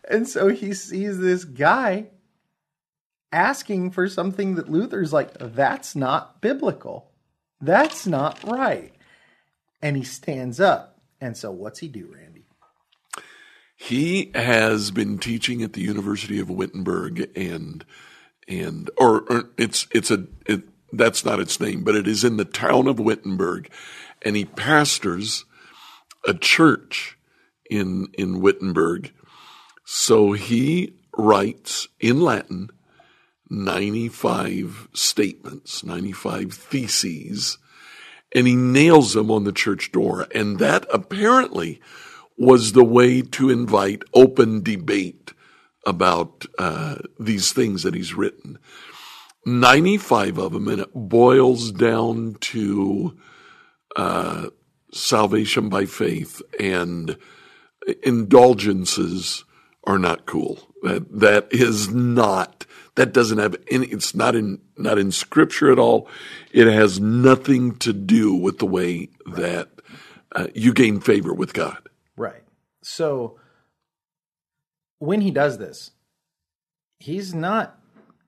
And 0.09 0.29
so 0.29 0.49
he 0.49 0.75
sees 0.75 1.19
this 1.19 1.45
guy 1.45 2.09
asking 3.33 3.91
for 3.93 4.09
something 4.09 4.55
that 4.57 4.71
Luther's 4.71 5.13
like, 5.13 5.33
that's 5.39 5.97
not 5.97 6.41
biblical. 6.41 7.11
That's 7.61 8.07
not 8.07 8.43
right. 8.45 8.93
And 9.81 9.97
he 9.97 10.05
stands 10.05 10.61
up. 10.61 11.01
And 11.21 11.37
so 11.37 11.51
what's 11.51 11.79
he 11.81 11.89
do, 11.89 12.13
Randy? 12.13 12.33
he 13.83 14.31
has 14.37 14.93
been 14.93 15.19
teaching 15.19 15.61
at 15.63 15.73
the 15.73 15.81
University 15.81 16.39
of 16.39 16.49
Wittenberg 16.49 17.29
and 17.37 17.85
and 18.47 18.89
or, 18.97 19.23
or 19.29 19.51
it's 19.59 19.89
it's 19.91 20.11
a 20.11 20.25
it, 20.47 20.63
that's 20.93 21.25
not 21.25 21.41
its 21.41 21.59
name, 21.59 21.83
but 21.83 21.97
it 21.97 22.07
is 22.07 22.23
in 22.23 22.37
the 22.37 22.45
town 22.45 22.87
of 22.87 23.01
Wittenberg, 23.01 23.69
and 24.23 24.37
he 24.37 24.45
pastors 24.45 25.45
a 26.25 26.33
church 26.33 27.19
in 27.69 28.07
in 28.17 28.41
Wittenberg. 28.41 29.13
So 29.85 30.31
he 30.31 30.95
writes 31.19 31.89
in 31.99 32.21
Latin 32.21 32.71
95 33.53 34.89
statements, 34.95 35.85
95 35.85 36.53
theses, 36.55 37.59
and 38.35 38.47
he 38.47 38.57
nails 38.57 39.13
them 39.13 39.31
on 39.31 39.45
the 39.45 39.53
church 39.53 39.93
door. 39.93 40.27
And 40.35 40.59
that 40.59 40.87
apparently 40.93 41.81
was 42.39 42.73
the 42.73 42.85
way 42.85 43.21
to 43.21 43.51
invite 43.51 44.03
open 44.15 44.63
debate 44.63 45.35
about 45.85 46.47
uh, 46.59 46.97
these 47.21 47.53
things 47.53 47.83
that 47.83 47.95
he's 47.95 48.15
written. 48.15 48.59
95 49.45 50.39
of 50.39 50.53
them, 50.53 50.69
and 50.69 50.81
it 50.81 50.91
boils 50.95 51.73
down 51.73 52.37
to 52.41 53.19
uh, 53.97 54.49
salvation 54.93 55.69
by 55.69 55.85
faith 55.85 56.41
and 56.59 57.19
indulgences 58.03 59.45
are 59.85 59.99
not 59.99 60.27
cool. 60.27 60.59
That 60.83 61.21
that 61.21 61.49
is 61.51 61.93
not 61.93 62.67
that 62.95 63.13
doesn't 63.13 63.39
have 63.39 63.57
any 63.71 63.87
it's 63.87 64.15
not 64.15 64.35
in 64.35 64.61
not 64.77 64.99
in 64.99 65.11
scripture 65.13 65.73
at 65.73 65.79
all. 65.79 66.09
It 66.53 66.67
has 66.67 67.01
nothing 67.01 67.77
to 67.77 67.93
do 67.93 68.35
with 68.35 68.59
the 68.59 68.67
way 68.67 69.09
that 69.27 69.69
uh, 70.35 70.49
you 70.55 70.73
gain 70.73 71.01
favor 71.01 71.33
with 71.33 71.53
God. 71.55 71.89
Right. 72.17 72.43
So 72.83 73.39
when 74.99 75.21
he 75.21 75.31
does 75.31 75.59
this, 75.59 75.93
he's 76.99 77.35
not 77.35 77.79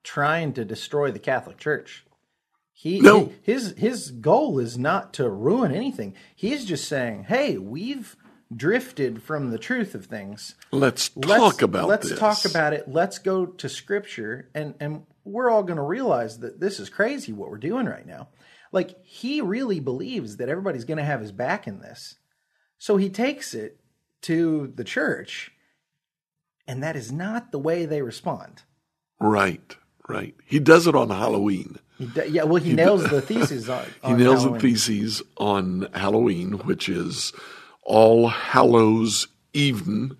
trying 0.03 0.53
to 0.55 0.64
destroy 0.64 1.11
the 1.11 1.18
Catholic 1.18 1.59
Church. 1.59 2.05
He 2.72 3.00
No. 3.00 3.33
his 3.42 3.74
his 3.79 4.11
goal 4.11 4.59
is 4.59 4.77
not 4.77 5.12
to 5.14 5.29
ruin 5.31 5.72
anything. 5.72 6.14
He's 6.35 6.64
just 6.64 6.88
saying, 6.88 7.24
"Hey, 7.24 7.57
we've 7.57 8.16
drifted 8.55 9.23
from 9.23 9.51
the 9.51 9.59
truth 9.59 9.95
of 9.95 10.07
things. 10.07 10.55
Let's 10.71 11.11
Let's 11.17 11.29
talk 11.41 11.63
about 11.63 11.89
let's 11.89 12.11
this. 12.11 12.19
talk 12.19 12.45
about 12.45 12.73
it. 12.73 12.89
Let's 12.89 13.19
go 13.19 13.47
to 13.47 13.69
scripture 13.69 14.49
and 14.55 14.75
and 14.81 15.07
we're 15.25 15.51
all 15.51 15.63
going 15.63 15.79
to 15.79 15.83
realize 15.83 16.41
that 16.41 16.61
this 16.61 16.79
is 16.79 16.91
crazy 16.91 17.33
what 17.33 17.51
we're 17.51 17.57
doing 17.59 17.87
right 17.87 18.07
now. 18.07 18.29
Like 18.73 19.03
he 19.05 19.41
really 19.41 19.81
believes 19.81 20.37
that 20.37 20.49
everybody's 20.49 20.85
going 20.85 20.99
to 20.99 21.05
have 21.05 21.21
his 21.21 21.33
back 21.33 21.67
in 21.67 21.81
this. 21.81 22.17
So 22.79 22.97
he 22.97 23.09
takes 23.09 23.55
it 23.55 23.81
to 24.23 24.73
the 24.75 24.85
church 24.85 25.53
and 26.67 26.83
that 26.83 26.97
is 26.97 27.13
not 27.13 27.53
the 27.53 27.59
way 27.59 27.87
they 27.87 28.03
respond. 28.03 28.63
Right, 29.21 29.77
right. 30.09 30.35
He 30.45 30.59
does 30.59 30.87
it 30.87 30.95
on 30.95 31.11
Halloween. 31.11 31.79
D- 31.99 32.27
yeah, 32.29 32.43
well, 32.45 32.63
he, 32.63 32.73
nails 32.73 33.09
the 33.09 33.21
thesis 33.21 33.69
on. 33.69 33.85
He 34.05 34.13
nails 34.15 34.41
Halloween. 34.43 34.55
the 34.55 34.61
theses 34.69 35.23
on 35.37 35.89
Halloween, 35.95 36.53
which 36.59 36.89
is 36.89 37.33
All 37.85 38.29
Hallows 38.29 39.29
Even, 39.53 40.16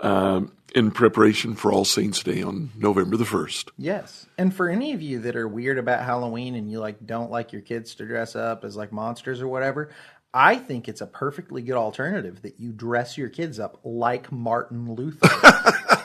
um, 0.00 0.52
in 0.74 0.90
preparation 0.90 1.54
for 1.54 1.72
All 1.72 1.84
Saints 1.84 2.22
Day 2.22 2.42
on 2.42 2.70
November 2.76 3.16
the 3.16 3.24
1st. 3.24 3.70
Yes. 3.78 4.26
And 4.36 4.54
for 4.54 4.68
any 4.68 4.92
of 4.92 5.00
you 5.02 5.20
that 5.20 5.34
are 5.34 5.48
weird 5.48 5.78
about 5.78 6.04
Halloween 6.04 6.54
and 6.54 6.70
you 6.70 6.78
like 6.78 7.04
don't 7.06 7.30
like 7.30 7.52
your 7.52 7.62
kids 7.62 7.94
to 7.96 8.06
dress 8.06 8.36
up 8.36 8.64
as 8.64 8.76
like 8.76 8.92
monsters 8.92 9.40
or 9.40 9.48
whatever, 9.48 9.90
I 10.32 10.56
think 10.56 10.86
it's 10.88 11.00
a 11.00 11.06
perfectly 11.06 11.62
good 11.62 11.76
alternative 11.76 12.42
that 12.42 12.60
you 12.60 12.70
dress 12.72 13.16
your 13.16 13.30
kids 13.30 13.58
up 13.58 13.80
like 13.82 14.30
Martin 14.30 14.94
Luther. 14.94 15.28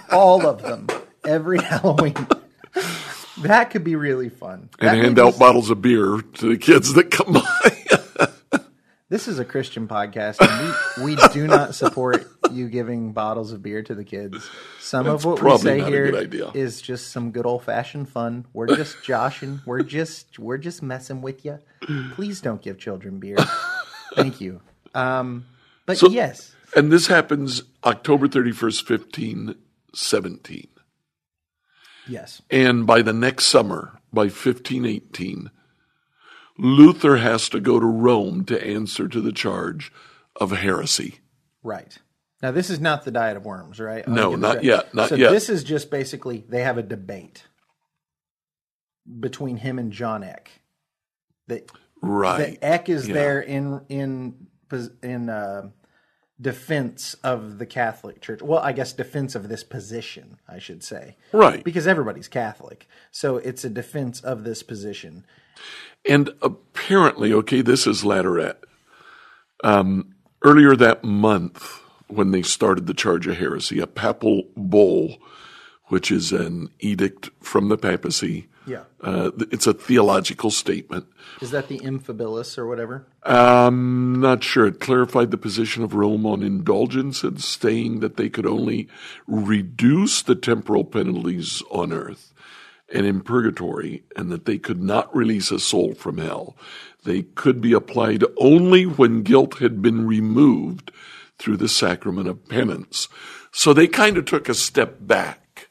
All 0.12 0.48
of 0.48 0.62
them. 0.62 0.88
Every 1.26 1.60
Halloween. 1.62 2.16
that 3.42 3.70
could 3.70 3.84
be 3.84 3.96
really 3.96 4.30
fun. 4.30 4.70
And 4.80 4.90
That 4.90 4.96
hand 5.04 5.20
out 5.20 5.34
be- 5.34 5.40
bottles 5.40 5.70
of 5.70 5.82
beer 5.82 6.22
to 6.36 6.50
the 6.50 6.58
kids 6.58 6.94
that 6.94 7.12
come 7.12 7.34
by. 7.34 7.83
This 9.14 9.28
is 9.28 9.38
a 9.38 9.46
Christian 9.46 9.88
podcast, 9.88 10.38
and 10.42 10.74
we, 11.06 11.14
we 11.16 11.28
do 11.34 11.46
not 11.46 11.76
support 11.76 12.26
you 12.52 12.68
giving 12.68 13.12
bottles 13.12 13.52
of 13.52 13.62
beer 13.62 13.84
to 13.84 13.94
the 13.94 14.04
kids. 14.04 14.50
Some 14.80 15.06
of 15.06 15.24
what 15.24 15.40
we 15.40 15.56
say 15.60 15.82
here 15.82 16.08
is 16.56 16.82
just 16.82 17.12
some 17.12 17.30
good 17.30 17.46
old 17.46 17.64
fashioned 17.64 18.10
fun. 18.10 18.48
We're 18.54 18.76
just 18.76 19.04
joshing. 19.04 19.62
We're 19.68 19.84
just 19.84 20.40
we're 20.40 20.58
just 20.58 20.82
messing 20.82 21.22
with 21.22 21.46
you. 21.46 21.60
Please 22.16 22.42
don't 22.42 22.60
give 22.60 22.80
children 22.80 23.20
beer. 23.20 23.38
Thank 24.16 24.42
you. 24.42 24.62
Um, 24.96 25.46
but 25.86 26.00
So- 26.00 26.10
yes, 26.10 26.56
and 26.76 26.92
this 26.92 27.06
happens 27.06 27.62
October 27.84 28.28
31st, 28.28 28.90
1517. 28.90 30.68
yes, 32.08 32.42
And 32.50 32.88
by 32.88 33.04
the 33.04 33.14
next 33.14 33.46
summer, 33.46 34.00
by 34.12 34.24
1518, 34.24 35.52
Luther 36.58 37.18
has 37.18 37.50
to 37.50 37.60
go 37.60 37.80
to 37.80 37.86
Rome 37.86 38.46
to 38.46 38.64
answer 38.66 39.08
to 39.08 39.22
the 39.22 39.32
charge 39.32 39.92
of 40.36 40.52
heresy. 40.52 41.20
right. 41.64 41.98
Now 42.42 42.52
this 42.52 42.70
is 42.70 42.82
not 42.82 43.06
the 43.06 43.12
diet 43.12 43.38
of 43.38 43.46
worms, 43.46 43.80
right? 43.80 44.06
No, 44.06 44.36
not 44.36 44.66
yet, 44.66 44.94
not 44.94 45.08
so 45.10 45.16
yet. 45.16 45.32
this 45.32 45.48
is 45.50 45.64
just 45.64 45.90
basically 45.90 46.44
they 46.50 46.62
have 46.62 46.78
a 46.78 46.84
debate 46.84 47.46
between 49.20 49.58
him 49.58 49.80
and 49.80 49.92
John 49.94 50.24
Eck. 50.24 50.52
That 51.48 51.72
Right. 52.02 52.60
that 52.62 52.66
Eck 52.66 52.90
is 52.90 53.08
Yeah. 53.08 53.14
there 53.14 53.40
in 53.42 53.82
in 53.88 54.48
in 55.02 55.30
uh, 55.30 55.70
defense 56.42 57.14
of 57.24 57.60
the 57.60 57.66
Catholic 57.66 58.20
Church. 58.22 58.42
Well, 58.42 58.60
I 58.60 58.74
guess 58.74 58.92
defense 58.92 59.36
of 59.36 59.48
this 59.48 59.64
position, 59.64 60.38
I 60.48 60.58
should 60.60 60.84
say, 60.84 61.16
Right. 61.32 61.64
because 61.64 61.88
everybody's 61.88 62.28
Catholic, 62.28 62.88
so 63.12 63.38
it's 63.38 63.64
a 63.64 63.70
defense 63.70 64.20
of 64.20 64.44
this 64.44 64.64
position. 64.64 65.26
And 66.08 66.32
apparently, 66.42 67.34
okay, 67.34 67.62
this 67.62 67.88
is 67.88 68.04
Latourette. 68.04 68.58
Um, 69.64 70.14
earlier 70.42 70.76
that 70.76 71.04
month, 71.04 71.80
when 72.08 72.32
they 72.32 72.42
started 72.42 72.88
the 72.88 72.94
charge 72.94 73.28
of 73.28 73.38
heresy, 73.38 73.80
a 73.80 73.88
papal 73.88 74.44
bull, 74.58 75.18
which 75.86 76.12
is 76.12 76.32
an 76.32 76.70
edict 76.80 77.30
from 77.40 77.70
the 77.70 77.78
papacy, 77.78 78.48
Yeah, 78.66 78.84
uh, 79.02 79.32
it's 79.52 79.68
a 79.68 79.74
theological 79.74 80.52
statement. 80.52 81.06
is 81.42 81.52
that 81.52 81.70
the 81.70 81.80
Infabilis 81.80 82.58
or 82.58 82.68
whatever? 82.68 83.06
I'm 83.24 84.20
not 84.20 84.44
sure. 84.44 84.66
It 84.68 84.82
clarified 84.82 85.32
the 85.32 85.38
position 85.38 85.84
of 85.84 85.94
Rome 85.94 86.26
on 86.26 86.44
indulgences, 86.44 87.46
saying 87.46 88.02
that 88.02 88.18
they 88.18 88.30
could 88.30 88.46
only 88.46 88.90
reduce 89.28 90.22
the 90.22 90.36
temporal 90.36 90.84
penalties 90.84 91.64
on 91.72 91.94
earth 91.94 92.33
and 92.92 93.06
in 93.06 93.22
purgatory, 93.22 94.04
and 94.16 94.32
that 94.32 94.46
they 94.46 94.58
could 94.58 94.82
not 94.82 95.16
release 95.16 95.52
a 95.52 95.60
soul 95.60 95.94
from 95.94 96.18
hell. 96.18 96.56
They 97.04 97.24
could 97.24 97.62
be 97.62 97.74
applied 97.74 98.24
only 98.38 98.86
when 98.86 99.24
guilt 99.24 99.60
had 99.60 99.82
been 99.82 100.08
removed 100.08 100.92
through 101.38 101.58
the 101.58 101.68
sacrament 101.68 102.28
of 102.28 102.48
penance. 102.48 103.08
So 103.52 103.74
they 103.74 103.88
kind 103.88 104.18
of 104.18 104.26
took 104.26 104.50
a 104.50 104.54
step 104.54 104.98
back. 105.00 105.70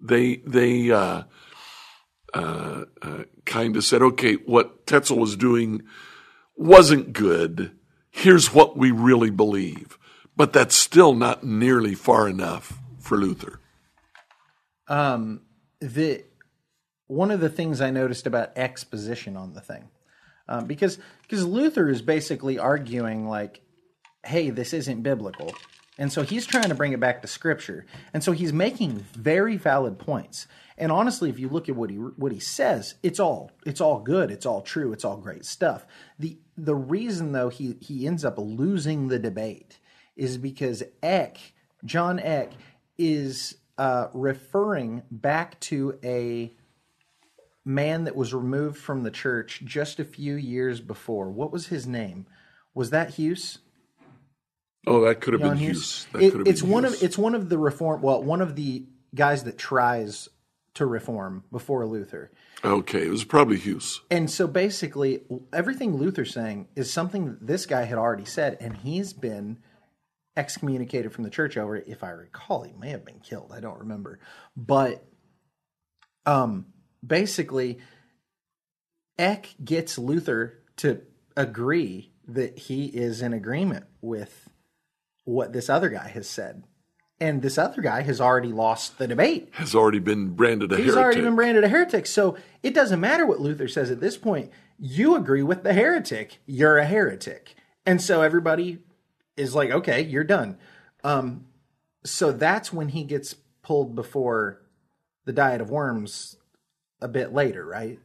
They 0.00 0.36
they 0.46 0.90
uh, 0.90 1.24
uh, 2.34 2.84
uh, 3.02 3.24
kind 3.44 3.76
of 3.76 3.84
said, 3.84 4.02
"Okay, 4.02 4.34
what 4.34 4.86
Tetzel 4.86 5.18
was 5.18 5.36
doing 5.36 5.82
wasn't 6.54 7.12
good. 7.12 7.72
Here's 8.10 8.52
what 8.52 8.76
we 8.76 8.90
really 8.90 9.30
believe." 9.30 9.98
But 10.36 10.52
that's 10.52 10.76
still 10.76 11.14
not 11.14 11.44
nearly 11.44 11.94
far 11.94 12.28
enough 12.28 12.78
for 13.00 13.16
Luther. 13.16 13.58
Um, 14.86 15.40
the 15.80 16.24
one 17.08 17.30
of 17.30 17.40
the 17.40 17.48
things 17.48 17.80
I 17.80 17.90
noticed 17.90 18.26
about 18.26 18.56
exposition 18.56 19.36
on 19.36 19.52
the 19.52 19.60
thing, 19.60 19.88
um, 20.48 20.66
because 20.66 20.98
because 21.22 21.44
Luther 21.44 21.88
is 21.88 22.02
basically 22.02 22.58
arguing 22.58 23.28
like, 23.28 23.60
hey, 24.24 24.50
this 24.50 24.72
isn't 24.72 25.02
biblical, 25.02 25.54
and 25.98 26.12
so 26.12 26.22
he's 26.22 26.46
trying 26.46 26.68
to 26.68 26.74
bring 26.74 26.92
it 26.92 27.00
back 27.00 27.22
to 27.22 27.28
Scripture, 27.28 27.86
and 28.12 28.22
so 28.22 28.32
he's 28.32 28.52
making 28.52 29.06
very 29.14 29.56
valid 29.56 29.98
points. 29.98 30.46
And 30.78 30.92
honestly, 30.92 31.30
if 31.30 31.38
you 31.38 31.48
look 31.48 31.68
at 31.68 31.76
what 31.76 31.90
he 31.90 31.96
what 31.96 32.32
he 32.32 32.40
says, 32.40 32.94
it's 33.02 33.20
all 33.20 33.50
it's 33.64 33.80
all 33.80 34.00
good, 34.00 34.30
it's 34.30 34.46
all 34.46 34.62
true, 34.62 34.92
it's 34.92 35.04
all 35.04 35.16
great 35.16 35.44
stuff. 35.44 35.86
the 36.18 36.38
The 36.56 36.74
reason 36.74 37.32
though 37.32 37.48
he 37.48 37.76
he 37.80 38.06
ends 38.06 38.24
up 38.24 38.34
losing 38.38 39.08
the 39.08 39.18
debate 39.18 39.78
is 40.16 40.38
because 40.38 40.82
Eck, 41.02 41.38
John 41.84 42.18
Eck, 42.18 42.52
is 42.98 43.56
uh, 43.78 44.08
referring 44.14 45.02
back 45.10 45.58
to 45.60 45.98
a 46.02 46.52
man 47.64 48.04
that 48.04 48.14
was 48.16 48.32
removed 48.32 48.78
from 48.78 49.02
the 49.02 49.10
church 49.10 49.62
just 49.64 49.98
a 49.98 50.04
few 50.04 50.34
years 50.34 50.80
before. 50.80 51.30
What 51.30 51.52
was 51.52 51.66
his 51.66 51.86
name? 51.86 52.26
Was 52.74 52.90
that 52.90 53.14
Hughes? 53.14 53.58
Oh, 54.86 55.04
that 55.04 55.20
could 55.20 55.32
have 55.34 55.40
John 55.42 55.50
been 55.50 55.58
Hughes. 55.58 56.06
Hughes. 56.12 56.32
That 56.32 56.40
It, 56.40 56.48
it's 56.48 56.60
been 56.62 56.70
one 56.70 56.84
Hughes. 56.84 56.94
of 56.94 57.02
it's 57.02 57.18
one 57.18 57.34
of 57.34 57.48
the 57.48 57.58
reform. 57.58 58.02
Well, 58.02 58.22
one 58.22 58.40
of 58.40 58.54
the 58.54 58.84
guys 59.14 59.44
that 59.44 59.58
tries 59.58 60.28
to 60.74 60.86
reform 60.86 61.42
before 61.50 61.86
Luther. 61.86 62.30
Okay, 62.64 63.06
it 63.06 63.10
was 63.10 63.24
probably 63.24 63.56
Hughes. 63.56 64.00
And 64.10 64.30
so 64.30 64.46
basically, 64.46 65.22
everything 65.52 65.96
Luther's 65.96 66.32
saying 66.32 66.68
is 66.76 66.92
something 66.92 67.26
that 67.26 67.46
this 67.46 67.66
guy 67.66 67.84
had 67.84 67.98
already 67.98 68.24
said, 68.26 68.58
and 68.60 68.76
he's 68.76 69.12
been 69.12 69.58
excommunicated 70.36 71.12
from 71.12 71.24
the 71.24 71.30
church 71.30 71.56
over 71.56 71.76
it. 71.76 71.84
If 71.86 72.04
I 72.04 72.10
recall, 72.10 72.62
he 72.62 72.72
may 72.72 72.90
have 72.90 73.04
been 73.04 73.20
killed. 73.20 73.52
I 73.54 73.60
don't 73.60 73.78
remember. 73.78 74.18
But 74.56 75.04
um, 76.26 76.66
basically, 77.04 77.78
Eck 79.18 79.54
gets 79.64 79.98
Luther 79.98 80.62
to 80.78 81.02
agree 81.36 82.12
that 82.28 82.58
he 82.58 82.86
is 82.86 83.22
in 83.22 83.32
agreement 83.32 83.86
with 84.00 84.50
what 85.24 85.52
this 85.52 85.70
other 85.70 85.88
guy 85.88 86.08
has 86.08 86.28
said. 86.28 86.64
And 87.18 87.40
this 87.40 87.56
other 87.56 87.80
guy 87.80 88.02
has 88.02 88.20
already 88.20 88.52
lost 88.52 88.98
the 88.98 89.06
debate. 89.06 89.48
Has 89.52 89.74
already 89.74 90.00
been 90.00 90.34
branded 90.34 90.70
a 90.70 90.74
heretic. 90.74 90.84
He's 90.84 90.94
heretic. 90.94 91.04
already 91.04 91.20
been 91.22 91.34
branded 91.34 91.64
a 91.64 91.68
heretic. 91.68 92.06
So 92.06 92.36
it 92.62 92.74
doesn't 92.74 93.00
matter 93.00 93.24
what 93.24 93.40
Luther 93.40 93.68
says 93.68 93.90
at 93.90 94.00
this 94.00 94.18
point. 94.18 94.50
You 94.78 95.16
agree 95.16 95.42
with 95.42 95.62
the 95.62 95.72
heretic. 95.72 96.40
You're 96.44 96.76
a 96.76 96.84
heretic. 96.84 97.54
And 97.86 98.02
so 98.02 98.20
everybody 98.20 98.80
is 99.36 99.54
like, 99.54 99.70
okay, 99.70 100.02
you're 100.02 100.24
done. 100.24 100.58
Um, 101.04 101.46
so 102.04 102.32
that's 102.32 102.72
when 102.72 102.88
he 102.88 103.04
gets 103.04 103.34
pulled 103.62 103.94
before 103.94 104.62
the 105.24 105.32
Diet 105.32 105.60
of 105.60 105.70
Worms 105.70 106.36
a 107.00 107.08
bit 107.08 107.32
later, 107.32 107.64
right? 107.64 107.98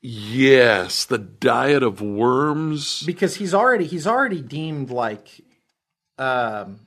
yes, 0.00 1.04
the 1.04 1.18
diet 1.18 1.82
of 1.82 2.00
worms. 2.00 3.02
Because 3.02 3.36
he's 3.36 3.52
already 3.52 3.84
he's 3.84 4.06
already 4.06 4.40
deemed 4.40 4.90
like 4.90 5.40
um 6.18 6.80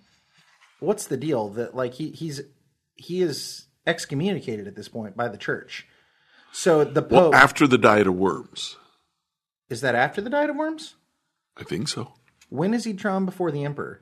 what's 0.79 1.07
the 1.07 1.17
deal? 1.17 1.49
That 1.49 1.75
like 1.75 1.93
he 1.95 2.11
he's 2.11 2.41
he 2.95 3.21
is 3.21 3.65
excommunicated 3.85 4.67
at 4.67 4.75
this 4.75 4.87
point 4.87 5.17
by 5.17 5.27
the 5.27 5.37
church. 5.37 5.87
So 6.53 6.83
the 6.83 7.01
Pope 7.01 7.11
Well, 7.11 7.35
after 7.35 7.67
the 7.67 7.77
diet 7.77 8.07
of 8.07 8.15
worms. 8.15 8.77
Is 9.69 9.81
that 9.81 9.95
after 9.95 10.19
the 10.19 10.29
Diet 10.29 10.49
of 10.49 10.57
Worms? 10.57 10.95
I 11.55 11.63
think 11.63 11.87
so. 11.87 12.13
When 12.51 12.73
is 12.73 12.83
he 12.83 12.91
drawn 12.91 13.25
before 13.25 13.49
the 13.49 13.63
Emperor? 13.63 14.01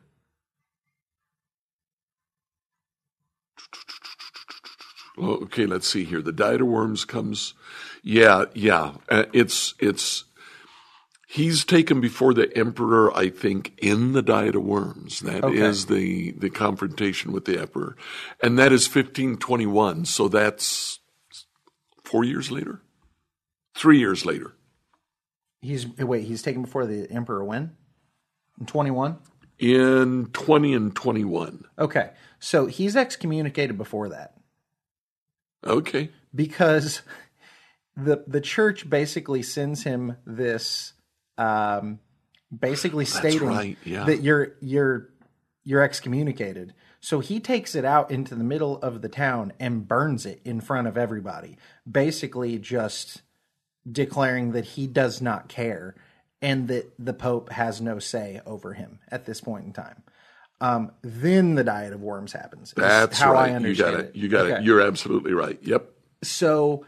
Okay, 5.20 5.68
let's 5.68 5.88
see 5.88 6.04
here. 6.04 6.22
The 6.22 6.32
diet 6.32 6.62
of 6.62 6.68
worms 6.68 7.06
comes. 7.06 7.54
Yeah, 8.02 8.46
yeah. 8.56 8.94
Uh, 9.08 9.26
it's 9.34 9.76
it's. 9.80 10.24
He's 11.28 11.64
taken 11.64 12.02
before 12.02 12.34
the 12.34 12.56
emperor, 12.58 13.16
I 13.16 13.30
think, 13.30 13.74
in 13.78 14.14
the 14.14 14.24
diet 14.24 14.56
of 14.56 14.64
worms. 14.64 15.20
That 15.20 15.46
is 15.46 15.86
Okay. 15.86 15.94
the 15.96 16.32
the 16.32 16.50
confrontation 16.50 17.32
with 17.32 17.46
the 17.46 17.60
emperor, 17.60 17.96
and 18.42 18.58
that 18.58 18.72
is 18.72 18.88
1521. 18.88 20.06
So 20.06 20.28
that's 20.28 21.00
four 22.04 22.24
years 22.24 22.50
later, 22.50 22.82
three 23.76 24.00
years 24.00 24.26
later. 24.26 24.56
He's 25.62 25.86
wait, 26.00 26.24
he's 26.24 26.42
taken 26.42 26.64
before 26.64 26.88
the 26.88 27.12
Emperor 27.12 27.44
when? 27.46 27.76
In 28.60 28.66
21? 28.66 29.18
In 29.60 30.30
20 30.34 30.74
and 30.74 30.96
21. 30.96 31.66
Okay. 31.78 32.12
So 32.40 32.66
he's 32.68 32.96
excommunicated 32.96 33.78
before 33.78 34.10
that 34.10 34.36
Okay. 35.66 36.10
because 36.34 37.02
the 37.98 38.24
the 38.28 38.40
church 38.40 38.90
basically 38.90 39.42
sends 39.42 39.84
him 39.84 40.16
this 40.26 40.94
um 41.38 42.00
basically 42.58 43.04
stating 43.06 43.50
right, 43.50 43.78
yeah. 43.84 44.06
that 44.06 44.22
you're 44.22 44.54
you're 44.62 45.10
you're 45.66 45.82
excommunicated. 45.82 46.74
So 47.02 47.20
he 47.20 47.40
takes 47.40 47.76
it 47.76 47.86
out 47.86 48.12
into 48.12 48.36
the 48.36 48.44
middle 48.44 48.78
of 48.80 49.02
the 49.02 49.10
town 49.10 49.54
and 49.60 49.88
burns 49.88 50.26
it 50.26 50.42
in 50.44 50.62
front 50.62 50.88
of 50.88 50.98
everybody, 50.98 51.58
basically 51.90 52.58
just 52.58 53.22
declaring 53.90 54.52
that 54.52 54.66
he 54.66 54.88
does 54.88 55.22
not 55.22 55.48
care 55.48 55.96
and 56.42 56.68
that 56.70 56.92
the 56.98 57.14
Pope 57.14 57.52
has 57.52 57.82
no 57.82 58.00
say 58.00 58.42
over 58.46 58.74
him 58.74 59.00
at 59.10 59.26
this 59.26 59.42
point 59.42 59.66
in 59.66 59.74
time. 59.74 60.04
Um, 60.62 60.92
then 61.02 61.56
the 61.56 61.64
Diet 61.64 61.94
of 61.94 62.02
Worms 62.02 62.34
happens. 62.34 62.74
That's 62.76 63.20
how 63.20 63.34
right. 63.34 63.46
I 63.46 63.50
you 63.50 63.56
understand 63.56 63.96
got 63.96 64.06
it. 64.06 64.16
You 64.16 64.28
got 64.28 64.48
it. 64.48 64.64
You're 64.64 64.82
absolutely 64.82 65.34
right. 65.34 65.58
Yep. 65.62 65.90
So 66.24 66.86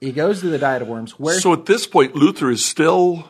he 0.00 0.12
goes 0.12 0.40
to 0.40 0.48
the 0.48 0.58
Diet 0.58 0.82
of 0.82 0.88
Worms, 0.88 1.18
where 1.18 1.38
So 1.38 1.52
at 1.52 1.66
this 1.66 1.86
point, 1.86 2.14
Luther 2.14 2.50
is 2.50 2.64
still 2.64 3.28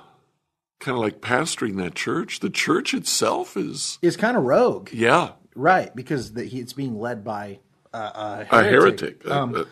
kind 0.79 0.97
of 0.97 1.03
like 1.03 1.21
pastoring 1.21 1.77
that 1.79 1.95
church. 1.95 2.41
The 2.41 2.51
church 2.51 2.95
itself 2.95 3.57
is, 3.57 3.99
is 4.01 4.17
kind 4.17 4.37
of 4.37 4.45
rogue, 4.45 4.91
yeah, 4.93 5.33
right? 5.57 5.95
Because 5.95 6.35
the, 6.35 6.45
he, 6.45 6.61
it's 6.61 6.73
being 6.73 7.01
led 7.01 7.25
by 7.25 7.59
uh, 7.93 8.45
a 8.51 8.63
heretic. 8.63 9.27
Uh, 9.27 9.41
Um, 9.43 9.55
uh, 9.57 9.65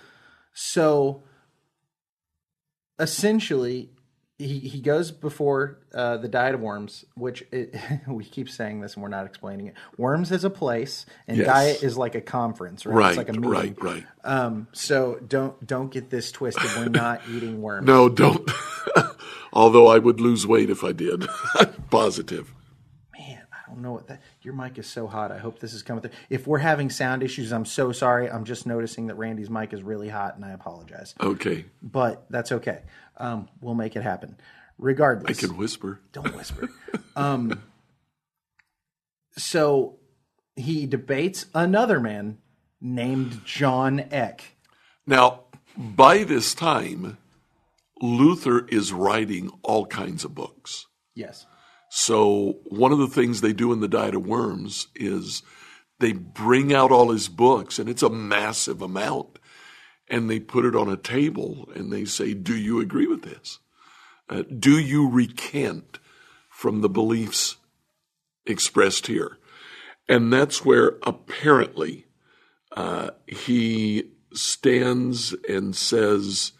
So 0.54 1.22
essentially, 2.98 3.90
he, 4.46 4.58
he 4.60 4.80
goes 4.80 5.10
before 5.10 5.78
uh, 5.94 6.16
the 6.18 6.28
Diet 6.28 6.54
of 6.54 6.60
Worms, 6.60 7.04
which 7.14 7.44
it, 7.52 7.74
we 8.08 8.24
keep 8.24 8.48
saying 8.50 8.80
this 8.80 8.94
and 8.94 9.02
we're 9.02 9.08
not 9.08 9.26
explaining 9.26 9.68
it. 9.68 9.74
Worms 9.96 10.32
is 10.32 10.44
a 10.44 10.50
place, 10.50 11.06
and 11.28 11.36
Yes. 11.38 11.46
Diet 11.46 11.82
is 11.82 11.96
like 11.96 12.14
a 12.14 12.20
conference, 12.20 12.84
right? 12.86 12.94
right, 12.96 13.08
It's 13.10 13.18
like 13.18 13.28
a 13.28 13.32
meeting. 13.32 13.50
right, 13.50 13.82
right. 13.82 14.04
Um, 14.24 14.68
so 14.72 15.18
don't 15.26 15.66
don't 15.66 15.90
get 15.92 16.10
this 16.10 16.30
twisted. 16.32 16.70
We're 16.76 16.88
not 16.88 17.22
eating 17.30 17.62
worms. 17.62 17.86
No, 17.86 18.08
don't. 18.08 18.50
Although 19.52 19.86
I 19.88 19.98
would 19.98 20.20
lose 20.20 20.46
weight 20.46 20.70
if 20.70 20.82
I 20.84 20.92
did. 20.92 21.26
Positive. 21.90 22.52
Don't 23.72 23.82
know 23.82 23.92
what 23.92 24.06
that. 24.08 24.20
Your 24.42 24.52
mic 24.52 24.76
is 24.78 24.86
so 24.86 25.06
hot. 25.06 25.32
I 25.32 25.38
hope 25.38 25.58
this 25.58 25.72
is 25.72 25.82
coming 25.82 26.02
through. 26.02 26.10
If 26.28 26.46
we're 26.46 26.58
having 26.58 26.90
sound 26.90 27.22
issues, 27.22 27.52
I'm 27.52 27.64
so 27.64 27.90
sorry. 27.90 28.30
I'm 28.30 28.44
just 28.44 28.66
noticing 28.66 29.06
that 29.06 29.14
Randy's 29.14 29.48
mic 29.48 29.72
is 29.72 29.82
really 29.82 30.10
hot, 30.10 30.36
and 30.36 30.44
I 30.44 30.50
apologize. 30.50 31.14
Okay. 31.18 31.64
But 31.82 32.26
that's 32.28 32.52
okay. 32.52 32.82
Um, 33.16 33.48
we'll 33.62 33.74
make 33.74 33.96
it 33.96 34.02
happen. 34.02 34.36
Regardless, 34.76 35.38
I 35.38 35.46
can 35.46 35.56
whisper. 35.56 36.00
don't 36.12 36.36
whisper. 36.36 36.68
um, 37.16 37.62
so 39.38 39.96
he 40.54 40.84
debates 40.86 41.46
another 41.54 41.98
man 41.98 42.38
named 42.78 43.42
John 43.46 44.00
Eck. 44.10 44.56
Now, 45.06 45.44
by 45.78 46.24
this 46.24 46.54
time, 46.54 47.16
Luther 48.02 48.66
is 48.66 48.92
writing 48.92 49.50
all 49.62 49.86
kinds 49.86 50.24
of 50.24 50.34
books. 50.34 50.88
Yes. 51.14 51.46
So 51.94 52.56
one 52.64 52.90
of 52.90 52.98
the 52.98 53.06
things 53.06 53.42
they 53.42 53.52
do 53.52 53.70
in 53.70 53.80
the 53.80 53.86
Diet 53.86 54.14
of 54.14 54.26
Worms 54.26 54.86
is 54.94 55.42
they 56.00 56.12
bring 56.12 56.72
out 56.72 56.90
all 56.90 57.10
his 57.10 57.28
books, 57.28 57.78
and 57.78 57.86
it's 57.86 58.02
a 58.02 58.08
massive 58.08 58.80
amount, 58.80 59.38
and 60.08 60.30
they 60.30 60.40
put 60.40 60.64
it 60.64 60.74
on 60.74 60.88
a 60.88 60.96
table, 60.96 61.68
and 61.74 61.92
they 61.92 62.06
say, 62.06 62.32
"Do 62.32 62.56
you 62.56 62.80
agree 62.80 63.06
with 63.06 63.24
this? 63.24 63.58
Uh, 64.30 64.44
do 64.58 64.78
you 64.78 65.06
recant 65.06 65.98
from 66.48 66.80
the 66.80 66.88
beliefs 66.88 67.58
expressed 68.46 69.06
here?" 69.06 69.36
And 70.08 70.32
that's 70.32 70.64
where 70.64 70.96
apparently 71.02 72.06
uh, 72.74 73.10
he 73.26 74.12
stands 74.32 75.34
and 75.46 75.76
says, 75.76 76.52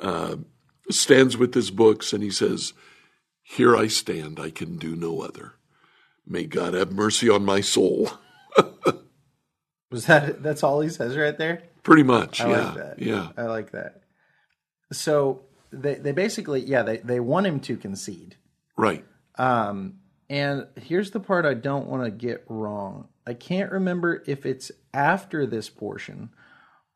uh, 0.00 0.36
stands 0.90 1.36
with 1.36 1.54
his 1.54 1.72
books 1.72 2.12
and 2.12 2.22
he 2.22 2.30
says, 2.30 2.72
Here 3.44 3.76
I 3.76 3.86
stand, 3.86 4.40
I 4.40 4.50
can 4.50 4.78
do 4.78 4.96
no 4.96 5.20
other. 5.20 5.52
May 6.26 6.44
God 6.44 6.74
have 6.74 6.90
mercy 6.90 7.28
on 7.28 7.44
my 7.44 7.60
soul. 7.60 8.10
Was 9.90 10.06
that 10.06 10.42
that's 10.42 10.62
all 10.62 10.80
he 10.80 10.88
says 10.88 11.16
right 11.16 11.36
there? 11.36 11.62
Pretty 11.82 12.02
much, 12.02 12.40
I 12.40 12.50
yeah. 12.50 12.64
like 12.64 12.74
that. 12.74 12.98
Yeah. 12.98 13.28
I 13.36 13.42
like 13.42 13.70
that. 13.72 14.02
So 14.92 15.42
they 15.70 15.94
they 15.96 16.12
basically 16.12 16.64
yeah 16.64 16.82
they 16.82 16.96
they 16.98 17.20
want 17.20 17.46
him 17.46 17.60
to 17.60 17.76
concede. 17.76 18.36
Right. 18.76 19.04
Um, 19.36 20.00
and 20.30 20.66
here's 20.76 21.10
the 21.10 21.20
part 21.20 21.44
I 21.44 21.54
don't 21.54 21.86
want 21.86 22.04
to 22.04 22.10
get 22.10 22.44
wrong. 22.48 23.08
I 23.26 23.34
can't 23.34 23.70
remember 23.70 24.22
if 24.26 24.46
it's 24.46 24.72
after 24.92 25.46
this 25.46 25.68
portion 25.68 26.30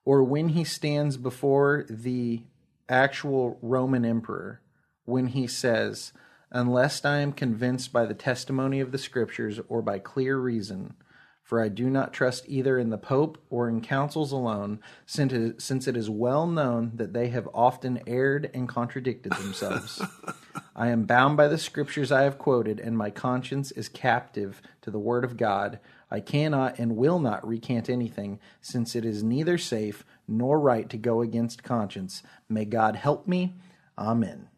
or 0.05 0.25
when 0.25 0.51
he 0.51 0.65
stands 0.65 1.17
before 1.17 1.85
the 1.91 2.43
actual 2.89 3.59
Roman 3.61 4.05
emperor 4.05 4.63
when 5.05 5.29
he 5.29 5.47
says, 5.47 6.13
Unless 6.51 7.05
I 7.05 7.19
am 7.19 7.33
convinced 7.33 7.93
by 7.93 8.07
the 8.07 8.15
testimony 8.15 8.81
of 8.81 8.93
the 8.93 8.99
scriptures 8.99 9.61
or 9.69 9.83
by 9.83 9.99
clear 9.99 10.39
reason, 10.39 10.95
for 11.43 11.63
I 11.63 11.69
do 11.69 11.89
not 11.89 12.13
trust 12.13 12.45
either 12.47 12.79
in 12.79 12.91
the 12.91 12.99
Pope 12.99 13.43
or 13.49 13.71
in 13.71 13.81
councils 13.81 14.33
alone, 14.33 14.81
since 15.07 15.87
it 15.89 15.97
is 15.97 16.11
well 16.11 16.47
known 16.47 16.93
that 16.97 17.15
they 17.15 17.29
have 17.29 17.49
often 17.55 18.01
erred 18.07 18.51
and 18.53 18.69
contradicted 18.69 19.33
themselves. 19.33 20.03
I 20.77 20.89
am 20.89 21.05
bound 21.05 21.37
by 21.37 21.49
the 21.49 21.59
scriptures 21.59 22.13
I 22.13 22.23
have 22.23 22.39
quoted, 22.39 22.81
and 22.81 22.97
my 22.97 23.11
conscience 23.11 23.71
is 23.71 23.89
captive 23.89 24.61
to 24.83 24.91
the 24.91 24.99
word 24.99 25.25
of 25.25 25.37
God. 25.37 25.81
I 26.11 26.21
cannot 26.21 26.79
and 26.79 26.97
will 26.97 27.19
not 27.19 27.47
recant 27.47 27.89
anything, 27.89 28.41
since 28.61 28.95
it 28.95 29.05
is 29.07 29.23
neither 29.23 29.59
safe 29.59 30.05
nor 30.27 30.61
right 30.61 30.89
to 30.91 30.99
go 30.99 31.23
against 31.23 31.63
conscience. 31.63 32.23
May 32.49 32.67
God 32.67 32.97
help 32.97 33.27
me. 33.27 33.57
Amen. 33.99 34.49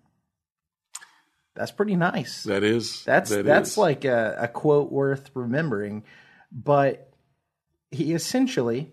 That's 1.54 1.72
pretty 1.72 1.96
nice. 1.96 2.44
That 2.44 2.62
is. 2.62 3.04
That's 3.04 3.30
that 3.30 3.44
that's 3.44 3.72
is. 3.72 3.78
like 3.78 4.04
a, 4.04 4.36
a 4.38 4.48
quote 4.48 4.90
worth 4.92 5.30
remembering. 5.34 6.04
But 6.52 7.12
he 7.90 8.12
essentially 8.12 8.92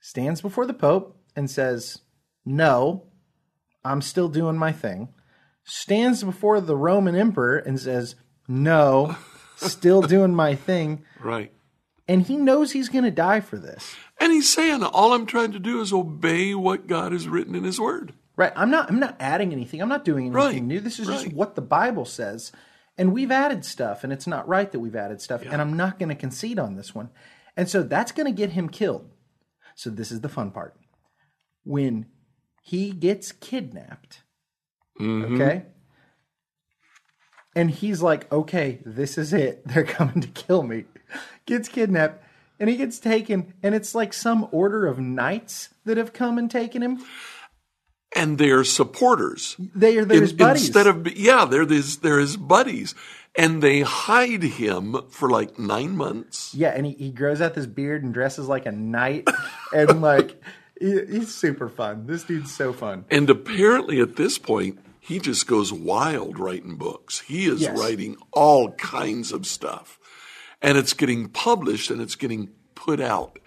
stands 0.00 0.40
before 0.40 0.66
the 0.66 0.74
Pope 0.74 1.20
and 1.34 1.50
says, 1.50 2.00
No, 2.44 3.04
I'm 3.84 4.00
still 4.00 4.28
doing 4.28 4.56
my 4.56 4.72
thing. 4.72 5.08
Stands 5.64 6.22
before 6.22 6.60
the 6.60 6.76
Roman 6.76 7.16
Emperor 7.16 7.56
and 7.56 7.78
says, 7.78 8.14
No, 8.46 9.16
still 9.56 10.02
doing 10.02 10.34
my 10.34 10.54
thing. 10.54 11.04
right. 11.20 11.52
And 12.08 12.22
he 12.22 12.36
knows 12.36 12.70
he's 12.70 12.88
going 12.88 13.04
to 13.04 13.10
die 13.10 13.40
for 13.40 13.56
this. 13.58 13.96
And 14.20 14.30
he's 14.30 14.52
saying, 14.52 14.84
all 14.84 15.12
I'm 15.12 15.26
trying 15.26 15.50
to 15.52 15.58
do 15.58 15.80
is 15.80 15.92
obey 15.92 16.54
what 16.54 16.86
God 16.86 17.10
has 17.10 17.26
written 17.26 17.56
in 17.56 17.64
his 17.64 17.80
word. 17.80 18.14
Right. 18.36 18.52
I'm 18.54 18.70
not 18.70 18.90
I'm 18.90 19.00
not 19.00 19.16
adding 19.18 19.52
anything. 19.52 19.80
I'm 19.80 19.88
not 19.88 20.04
doing 20.04 20.26
anything 20.26 20.34
Right, 20.34 20.62
new. 20.62 20.80
This 20.80 20.98
is 20.98 21.08
just 21.08 21.32
what 21.32 21.54
the 21.54 21.62
Bible 21.62 22.04
says. 22.04 22.52
And 22.98 23.12
we've 23.12 23.30
added 23.30 23.64
stuff 23.64 24.04
and 24.04 24.12
it's 24.12 24.26
not 24.26 24.48
right 24.48 24.70
that 24.70 24.80
we've 24.80 24.96
added 24.96 25.20
stuff 25.20 25.42
and 25.42 25.60
I'm 25.60 25.76
not 25.76 25.98
going 25.98 26.08
to 26.08 26.14
concede 26.14 26.58
on 26.58 26.76
this 26.76 26.94
one. 26.94 27.10
And 27.56 27.68
so 27.68 27.82
that's 27.82 28.12
going 28.12 28.26
to 28.26 28.36
get 28.36 28.50
him 28.50 28.68
killed. 28.68 29.10
So 29.74 29.90
this 29.90 30.10
is 30.10 30.20
the 30.20 30.28
fun 30.28 30.50
part. 30.50 30.74
When 31.64 32.06
he 32.62 32.90
gets 32.90 33.32
kidnapped, 33.32 34.22
mm-hmm. 35.00 35.34
okay? 35.34 35.64
And 37.54 37.70
he's 37.70 38.02
like, 38.02 38.30
"Okay, 38.30 38.80
this 38.84 39.16
is 39.16 39.32
it. 39.32 39.66
They're 39.66 39.84
coming 39.84 40.20
to 40.20 40.28
kill 40.28 40.62
me." 40.62 40.84
Gets 41.46 41.68
kidnapped 41.68 42.22
and 42.58 42.68
he 42.70 42.76
gets 42.76 42.98
taken 42.98 43.54
and 43.62 43.74
it's 43.74 43.94
like 43.94 44.12
some 44.12 44.48
order 44.50 44.86
of 44.86 44.98
knights 44.98 45.70
that 45.84 45.96
have 45.96 46.12
come 46.12 46.38
and 46.38 46.50
taken 46.50 46.82
him. 46.82 47.04
And 48.16 48.38
they're 48.38 48.64
supporters. 48.64 49.56
They 49.58 49.98
are 49.98 50.02
In- 50.02 50.10
his 50.10 50.32
buddies. 50.32 50.64
Instead 50.66 50.86
of, 50.86 51.16
yeah, 51.16 51.44
they're 51.44 51.66
his, 51.66 51.98
they're 51.98 52.18
his 52.18 52.36
buddies. 52.36 52.94
And 53.38 53.62
they 53.62 53.82
hide 53.82 54.42
him 54.42 54.96
for 55.10 55.28
like 55.28 55.58
nine 55.58 55.94
months. 55.96 56.54
Yeah, 56.54 56.70
and 56.70 56.86
he, 56.86 56.92
he 56.92 57.10
grows 57.10 57.42
out 57.42 57.52
this 57.54 57.66
beard 57.66 58.02
and 58.02 58.14
dresses 58.14 58.48
like 58.48 58.64
a 58.64 58.72
knight, 58.72 59.28
and 59.74 60.00
like 60.00 60.42
he, 60.80 61.04
he's 61.04 61.34
super 61.34 61.68
fun. 61.68 62.06
This 62.06 62.24
dude's 62.24 62.54
so 62.54 62.72
fun. 62.72 63.04
And 63.10 63.28
apparently 63.28 64.00
at 64.00 64.16
this 64.16 64.38
point, 64.38 64.78
he 65.00 65.18
just 65.18 65.46
goes 65.46 65.70
wild 65.72 66.38
writing 66.38 66.76
books. 66.76 67.20
He 67.20 67.44
is 67.46 67.60
Yes. 67.60 67.78
writing 67.78 68.16
all 68.32 68.72
kinds 68.72 69.30
of 69.32 69.46
stuff. 69.46 69.98
And 70.62 70.78
it's 70.78 70.94
getting 70.94 71.28
published 71.28 71.90
and 71.90 72.00
it's 72.00 72.16
getting 72.16 72.48
put 72.74 73.00
out. 73.00 73.38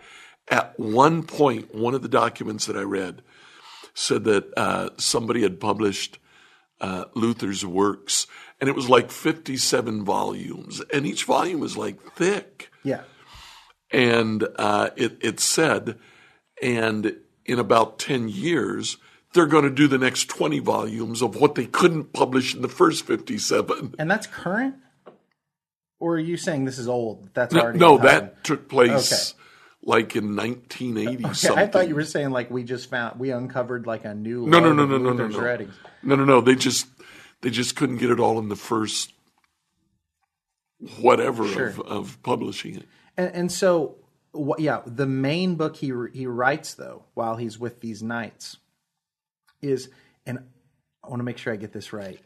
At 0.47 0.79
one 0.79 1.23
point, 1.23 1.73
one 1.73 1.95
of 1.95 2.01
the 2.03 2.07
documents 2.07 2.67
that 2.67 2.77
I 2.77 2.81
read 2.83 3.23
said 3.93 4.23
that 4.25 4.51
uh, 4.57 4.89
somebody 4.97 5.41
had 5.41 5.59
published 5.59 6.19
uh, 6.81 7.05
Luther's 7.13 7.65
works, 7.65 8.27
and 8.59 8.69
it 8.69 8.75
was 8.75 8.89
like 8.89 9.11
57 9.11 10.03
volumes, 10.05 10.81
and 10.93 11.05
each 11.05 11.25
volume 11.25 11.59
was 11.59 11.75
like 11.77 12.01
thick 12.13 12.69
Yeah, 12.83 13.01
and 13.91 14.47
uh, 14.57 14.89
it, 14.95 15.17
it 15.21 15.39
said, 15.39 15.97
and 16.61 17.17
in 17.45 17.59
about 17.59 17.99
10 17.99 18.29
years, 18.29 18.97
they're 19.33 19.45
going 19.45 19.63
to 19.63 19.69
do 19.69 19.87
the 19.87 19.97
next 19.97 20.29
20 20.29 20.59
volumes 20.59 21.21
of 21.21 21.35
what 21.35 21.55
they 21.55 21.65
couldn't 21.65 22.13
publish 22.13 22.55
in 22.55 22.61
the 22.61 22.69
first 22.69 23.05
57. 23.05 23.95
and 23.99 24.09
that's 24.09 24.27
current. 24.27 24.75
Or 25.99 26.15
are 26.15 26.19
you 26.19 26.37
saying 26.37 26.63
this 26.63 26.77
is 26.79 26.87
old? 26.87 27.29
That's 27.33 27.53
No, 27.53 27.61
already 27.61 27.79
no, 27.79 27.97
that 27.97 28.43
took 28.43 28.69
place 28.69 29.11
Okay. 29.11 29.38
Like 29.83 30.15
in 30.15 30.35
1980 30.35 31.25
Okay, 31.25 31.33
something. 31.33 31.63
I 31.63 31.67
thought 31.67 31.87
you 31.87 31.95
were 31.95 32.03
saying 32.03 32.31
like 32.31 32.51
we 32.51 32.63
just 32.63 32.89
found 32.89 33.19
we 33.19 33.31
uncovered 33.31 33.87
like 33.87 34.05
a 34.05 34.13
new 34.13 34.45
no, 34.45 34.59
no, 34.59 34.73
no, 34.73 34.85
no, 34.85 34.97
no, 34.97 35.13
no, 35.13 35.27
no. 35.27 35.39
writings. 35.39 35.73
No, 36.03 36.15
no, 36.15 36.25
no. 36.25 36.41
They 36.41 36.55
just 36.55 36.87
they 37.41 37.49
just 37.49 37.75
couldn't 37.75 37.97
get 37.97 38.09
it 38.09 38.19
all 38.19 38.39
in 38.39 38.49
the 38.49 38.55
first 38.55 39.13
whatever 40.99 41.47
Sure. 41.47 41.67
of, 41.67 41.79
of 41.81 42.23
publishing 42.23 42.75
it. 42.75 42.85
And, 43.17 43.33
and 43.33 43.51
so, 43.51 43.95
yeah, 44.57 44.81
the 44.85 45.05
main 45.05 45.55
book 45.55 45.75
he 45.75 45.91
he 46.13 46.25
writes 46.27 46.73
though 46.75 47.03
while 47.13 47.35
he's 47.35 47.59
with 47.59 47.81
these 47.81 48.01
knights 48.03 48.57
is, 49.61 49.89
and 50.25 50.39
I 51.03 51.09
want 51.09 51.19
to 51.19 51.23
make 51.23 51.37
sure 51.37 51.51
I 51.51 51.57
get 51.57 51.73
this 51.73 51.91
right. 51.91 52.19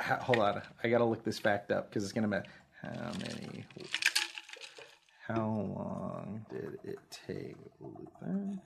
Hold 0.00 0.38
on, 0.38 0.62
I 0.82 0.88
got 0.88 0.98
to 0.98 1.04
look 1.04 1.24
this 1.24 1.38
fact 1.38 1.72
up 1.72 1.88
because 1.88 2.04
it's 2.04 2.12
gonna 2.12 2.28
be 2.28 2.36
how 2.82 3.12
many. 3.20 3.64
How 5.28 5.46
long 5.46 6.46
did 6.50 6.78
it 6.84 6.98
take 7.26 7.56
Luther? 7.80 8.58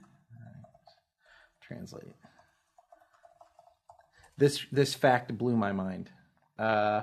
Translate. 1.60 2.14
This 4.38 4.64
this 4.72 4.94
fact 4.94 5.36
blew 5.36 5.56
my 5.56 5.72
mind. 5.72 6.10
Uh, 6.58 7.02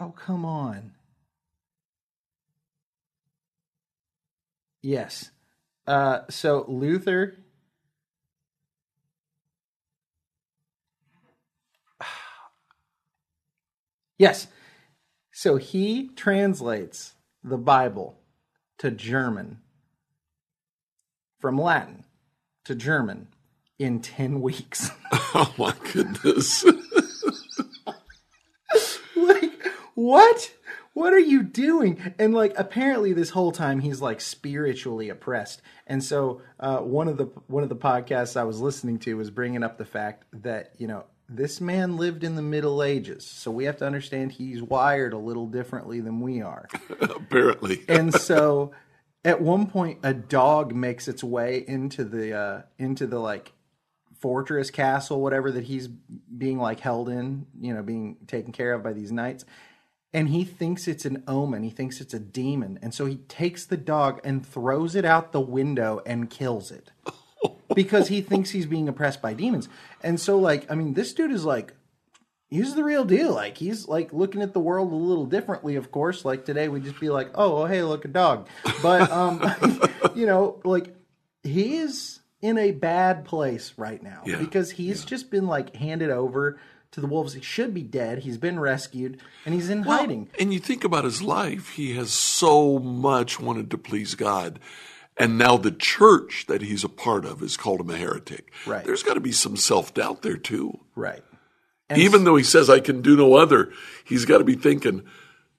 Oh, 0.00 0.10
come 0.16 0.44
on. 0.44 0.92
Yes. 4.82 5.30
Uh, 5.86 6.20
so 6.30 6.64
Luther. 6.68 7.36
Yes. 14.20 14.48
So 15.38 15.54
he 15.54 16.08
translates 16.16 17.14
the 17.44 17.58
Bible 17.58 18.18
to 18.78 18.90
German 18.90 19.60
from 21.38 21.56
Latin 21.56 22.02
to 22.64 22.74
German 22.74 23.28
in 23.78 24.00
10 24.00 24.40
weeks. 24.40 24.90
Oh 25.34 25.52
my 25.58 25.74
goodness. 25.92 26.64
like 29.16 29.66
what 29.94 30.52
what 30.94 31.12
are 31.12 31.18
you 31.18 31.42
doing 31.42 32.14
and 32.18 32.34
like 32.34 32.54
apparently 32.56 33.12
this 33.12 33.30
whole 33.30 33.52
time 33.52 33.80
he's 33.80 34.00
like 34.00 34.22
spiritually 34.22 35.10
oppressed 35.10 35.60
and 35.86 36.02
so 36.02 36.40
uh, 36.58 36.78
one 36.78 37.08
of 37.08 37.18
the 37.18 37.26
one 37.46 37.62
of 37.62 37.68
the 37.68 37.76
podcasts 37.76 38.38
i 38.38 38.44
was 38.44 38.58
listening 38.58 38.98
to 38.98 39.18
was 39.18 39.30
bringing 39.30 39.62
up 39.62 39.76
the 39.76 39.84
fact 39.84 40.24
that 40.32 40.72
you 40.78 40.86
know 40.86 41.04
this 41.28 41.60
man 41.60 41.96
lived 41.96 42.24
in 42.24 42.36
the 42.36 42.42
middle 42.42 42.82
ages 42.82 43.26
so 43.26 43.50
we 43.50 43.64
have 43.64 43.76
to 43.76 43.86
understand 43.86 44.32
he's 44.32 44.62
wired 44.62 45.12
a 45.12 45.18
little 45.18 45.46
differently 45.46 46.00
than 46.00 46.20
we 46.20 46.40
are. 46.40 46.68
Apparently. 47.00 47.84
and 47.88 48.14
so 48.14 48.72
at 49.24 49.40
one 49.40 49.66
point 49.66 49.98
a 50.02 50.14
dog 50.14 50.74
makes 50.74 51.06
its 51.06 51.22
way 51.22 51.64
into 51.66 52.04
the 52.04 52.34
uh 52.34 52.62
into 52.78 53.06
the 53.06 53.18
like 53.18 53.52
fortress 54.18 54.70
castle 54.70 55.20
whatever 55.20 55.50
that 55.52 55.64
he's 55.64 55.86
being 55.86 56.58
like 56.58 56.80
held 56.80 57.08
in 57.08 57.46
you 57.60 57.72
know 57.74 57.82
being 57.82 58.16
taken 58.26 58.52
care 58.52 58.72
of 58.72 58.82
by 58.82 58.92
these 58.92 59.12
knights. 59.12 59.44
And 60.14 60.30
he 60.30 60.42
thinks 60.42 60.88
it's 60.88 61.04
an 61.04 61.22
omen. 61.28 61.62
He 61.62 61.68
thinks 61.68 62.00
it's 62.00 62.14
a 62.14 62.18
demon. 62.18 62.78
And 62.80 62.94
so 62.94 63.04
he 63.04 63.16
takes 63.16 63.66
the 63.66 63.76
dog 63.76 64.22
and 64.24 64.44
throws 64.44 64.94
it 64.94 65.04
out 65.04 65.32
the 65.32 65.40
window 65.40 66.00
and 66.06 66.30
kills 66.30 66.70
it 66.70 66.90
because 67.78 68.08
he 68.08 68.20
thinks 68.20 68.50
he's 68.50 68.66
being 68.66 68.88
oppressed 68.88 69.22
by 69.22 69.32
demons 69.32 69.68
and 70.02 70.20
so 70.20 70.38
like 70.38 70.70
i 70.70 70.74
mean 70.74 70.94
this 70.94 71.12
dude 71.12 71.30
is 71.30 71.44
like 71.44 71.74
he's 72.50 72.74
the 72.74 72.84
real 72.84 73.04
deal. 73.04 73.34
Like 73.34 73.56
he's 73.56 73.88
like 73.88 74.12
looking 74.12 74.42
at 74.42 74.52
the 74.52 74.60
world 74.60 74.92
a 74.92 74.96
little 74.96 75.26
differently, 75.26 75.76
of 75.76 75.90
course. 75.90 76.24
Like 76.24 76.44
today 76.44 76.68
we 76.68 76.80
just 76.80 76.98
be 77.00 77.10
like, 77.10 77.30
oh, 77.34 77.54
well, 77.54 77.66
hey, 77.66 77.82
look 77.82 78.04
a 78.04 78.08
dog. 78.08 78.48
But 78.82 79.10
um 79.10 79.42
you 80.14 80.26
know, 80.26 80.60
like 80.64 80.94
he 81.42 81.76
is 81.76 82.20
in 82.40 82.58
a 82.58 82.70
bad 82.70 83.24
place 83.24 83.74
right 83.76 84.02
now 84.02 84.22
Yeah, 84.24 84.36
because 84.36 84.70
he's 84.70 85.04
just 85.04 85.30
been 85.30 85.46
like 85.46 85.74
handed 85.76 86.10
over 86.10 86.58
to 86.92 87.00
the 87.00 87.06
wolves. 87.06 87.34
He 87.34 87.42
should 87.42 87.74
be 87.74 87.82
dead. 87.82 88.20
He's 88.20 88.38
been 88.38 88.58
rescued 88.58 89.20
and 89.44 89.54
he's 89.54 89.68
in 89.68 89.84
Well, 89.84 89.98
hiding. 89.98 90.30
And 90.38 90.52
you 90.52 90.60
think 90.60 90.84
about 90.84 91.04
his 91.04 91.20
life, 91.20 91.70
he 91.70 91.94
has 91.96 92.12
so 92.12 92.78
much 92.78 93.38
wanted 93.38 93.70
to 93.70 93.78
please 93.78 94.14
God. 94.14 94.58
And 95.18 95.36
now 95.36 95.56
the 95.56 95.72
church 95.72 96.46
that 96.46 96.62
he's 96.62 96.84
a 96.84 96.88
part 96.88 97.24
of 97.24 97.40
has 97.40 97.56
called 97.56 97.80
him 97.80 97.90
a 97.90 97.96
heretic. 97.96 98.52
Right. 98.66 98.84
There's 98.84 99.02
got 99.02 99.14
to 99.14 99.20
be 99.20 99.32
some 99.32 99.56
self 99.56 99.92
doubt 99.94 100.22
there 100.22 100.36
too. 100.36 100.78
Right. 100.94 101.22
And 101.90 102.00
Even 102.00 102.24
though 102.24 102.36
he 102.36 102.44
says, 102.44 102.68
I 102.68 102.80
can 102.80 103.00
do 103.00 103.16
no 103.16 103.34
other, 103.34 103.72
he's 104.04 104.26
got 104.26 104.38
to 104.38 104.44
be 104.44 104.54
thinking, 104.54 105.04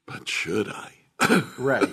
but 0.06 0.30
should 0.30 0.70
I? 0.70 0.94
right 1.58 1.90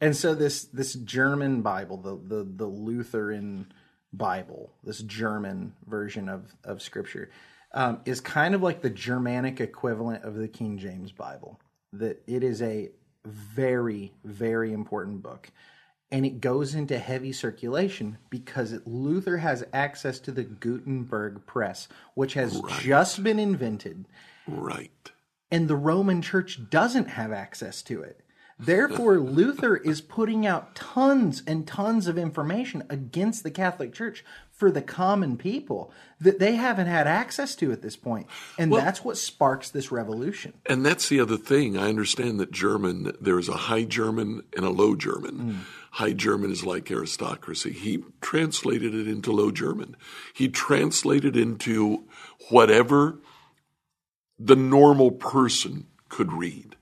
and 0.00 0.16
so 0.16 0.34
this 0.34 0.64
this 0.64 0.94
german 0.94 1.62
bible 1.62 1.96
the 1.98 2.16
the, 2.34 2.44
the 2.44 2.66
lutheran 2.66 3.70
bible 4.12 4.70
this 4.82 4.98
german 5.00 5.74
version 5.86 6.28
of 6.28 6.54
of 6.64 6.80
scripture 6.80 7.30
um, 7.74 8.00
is 8.04 8.20
kind 8.20 8.54
of 8.54 8.62
like 8.62 8.80
the 8.80 8.90
germanic 8.90 9.60
equivalent 9.60 10.24
of 10.24 10.34
the 10.34 10.48
king 10.48 10.78
james 10.78 11.12
bible 11.12 11.60
that 11.92 12.22
it 12.26 12.42
is 12.42 12.62
a 12.62 12.90
very 13.24 14.12
very 14.24 14.72
important 14.72 15.22
book 15.22 15.50
and 16.10 16.24
it 16.24 16.40
goes 16.40 16.74
into 16.74 16.98
heavy 16.98 17.32
circulation 17.32 18.18
because 18.30 18.72
it, 18.72 18.86
luther 18.86 19.38
has 19.38 19.64
access 19.72 20.18
to 20.18 20.30
the 20.30 20.44
gutenberg 20.44 21.44
press 21.46 21.88
which 22.14 22.34
has 22.34 22.60
just 22.80 23.22
been 23.22 23.38
invented 23.38 24.06
right. 24.46 25.10
and 25.50 25.68
the 25.68 25.76
Roman 25.76 26.22
church 26.22 26.70
doesn't 26.70 27.10
have 27.10 27.32
access 27.32 27.82
to 27.82 28.02
it. 28.02 28.20
Therefore, 28.58 29.18
Luther 29.18 29.76
is 29.76 30.00
putting 30.00 30.46
out 30.46 30.74
tons 30.74 31.42
and 31.46 31.66
tons 31.66 32.06
of 32.06 32.16
information 32.16 32.82
against 32.88 33.42
the 33.42 33.50
Catholic 33.50 33.92
Church 33.92 34.24
for 34.50 34.70
the 34.70 34.80
common 34.80 35.36
people 35.36 35.92
that 36.18 36.38
they 36.38 36.54
haven't 36.54 36.86
had 36.86 37.06
access 37.06 37.54
to 37.56 37.72
at 37.72 37.82
this 37.82 37.96
point. 37.96 38.26
And 38.58 38.72
that's 38.72 39.04
what 39.04 39.18
sparks 39.18 39.68
this 39.68 39.92
revolution. 39.92 40.54
And 40.64 40.84
that's 40.84 41.10
the 41.10 41.20
other 41.20 41.36
thing. 41.36 41.76
I 41.76 41.90
understand 41.90 42.40
that 42.40 42.52
German, 42.52 43.12
there 43.20 43.38
is 43.38 43.50
a 43.50 43.56
high 43.56 43.84
German 43.84 44.42
and 44.56 44.64
a 44.64 44.70
low 44.70 44.96
German. 44.96 45.34
Mm. 45.34 45.56
High 45.96 46.12
German 46.12 46.50
is 46.50 46.62
like 46.62 46.90
aristocracy. 46.90 47.72
He 47.72 48.04
translated 48.20 48.94
it 48.94 49.08
into 49.08 49.32
low 49.32 49.50
German. 49.50 49.96
He 50.34 50.46
translated 50.46 51.38
into 51.38 52.04
whatever 52.50 53.18
the 54.38 54.56
normal 54.56 55.10
person 55.10 55.86
could 56.10 56.34
read. 56.34 56.76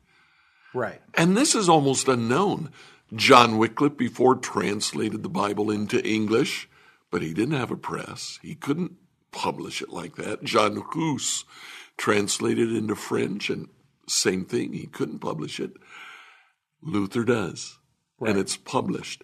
Right. 0.75 1.01
And 1.15 1.37
this 1.37 1.55
is 1.55 1.69
almost 1.69 2.09
unknown. 2.09 2.73
John 3.15 3.57
Wycliffe 3.57 3.97
before 3.97 4.35
translated 4.35 5.23
the 5.23 5.29
Bible 5.29 5.71
into 5.71 6.05
English, 6.05 6.69
but 7.13 7.23
he 7.23 7.33
didn't 7.33 7.57
have 7.57 7.71
a 7.71 7.77
press. 7.77 8.41
He 8.43 8.57
couldn't 8.57 8.97
publish 9.31 9.81
it 9.81 9.91
like 9.91 10.17
that. 10.17 10.43
John 10.43 10.83
Hus 10.91 11.45
translated 11.97 12.73
it 12.73 12.77
into 12.77 12.97
French, 12.97 13.49
and 13.49 13.69
same 14.09 14.45
thing, 14.45 14.73
he 14.73 14.89
couldn't 14.89 15.21
publish 15.21 15.61
it. 15.61 15.71
Luther 16.83 17.23
does, 17.23 17.79
and 18.21 18.39
it's 18.39 18.57
published. 18.57 19.23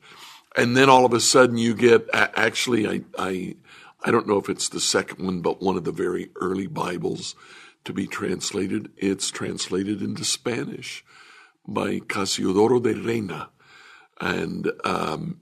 And 0.57 0.77
then 0.77 0.89
all 0.89 1.05
of 1.05 1.13
a 1.13 1.21
sudden, 1.21 1.59
you 1.59 1.75
get 1.75 2.09
actually, 2.13 2.89
I, 2.89 3.03
I, 3.19 3.57
I 4.03 4.11
don't 4.11 4.27
know 4.27 4.39
if 4.39 4.49
it's 4.49 4.69
the 4.69 4.81
second 4.81 5.25
one, 5.25 5.41
but 5.41 5.63
one 5.63 5.77
of 5.77 5.85
the 5.85 5.93
very 5.93 6.31
early 6.41 6.67
Bibles 6.67 7.35
to 7.85 7.93
be 7.93 8.07
translated. 8.07 8.91
It's 8.97 9.31
translated 9.31 10.03
into 10.03 10.25
Spanish 10.25 11.05
by 11.67 12.01
Casiodoro 12.01 12.83
de 12.83 12.95
Reina. 12.95 13.51
And 14.21 14.71
um, 14.85 15.41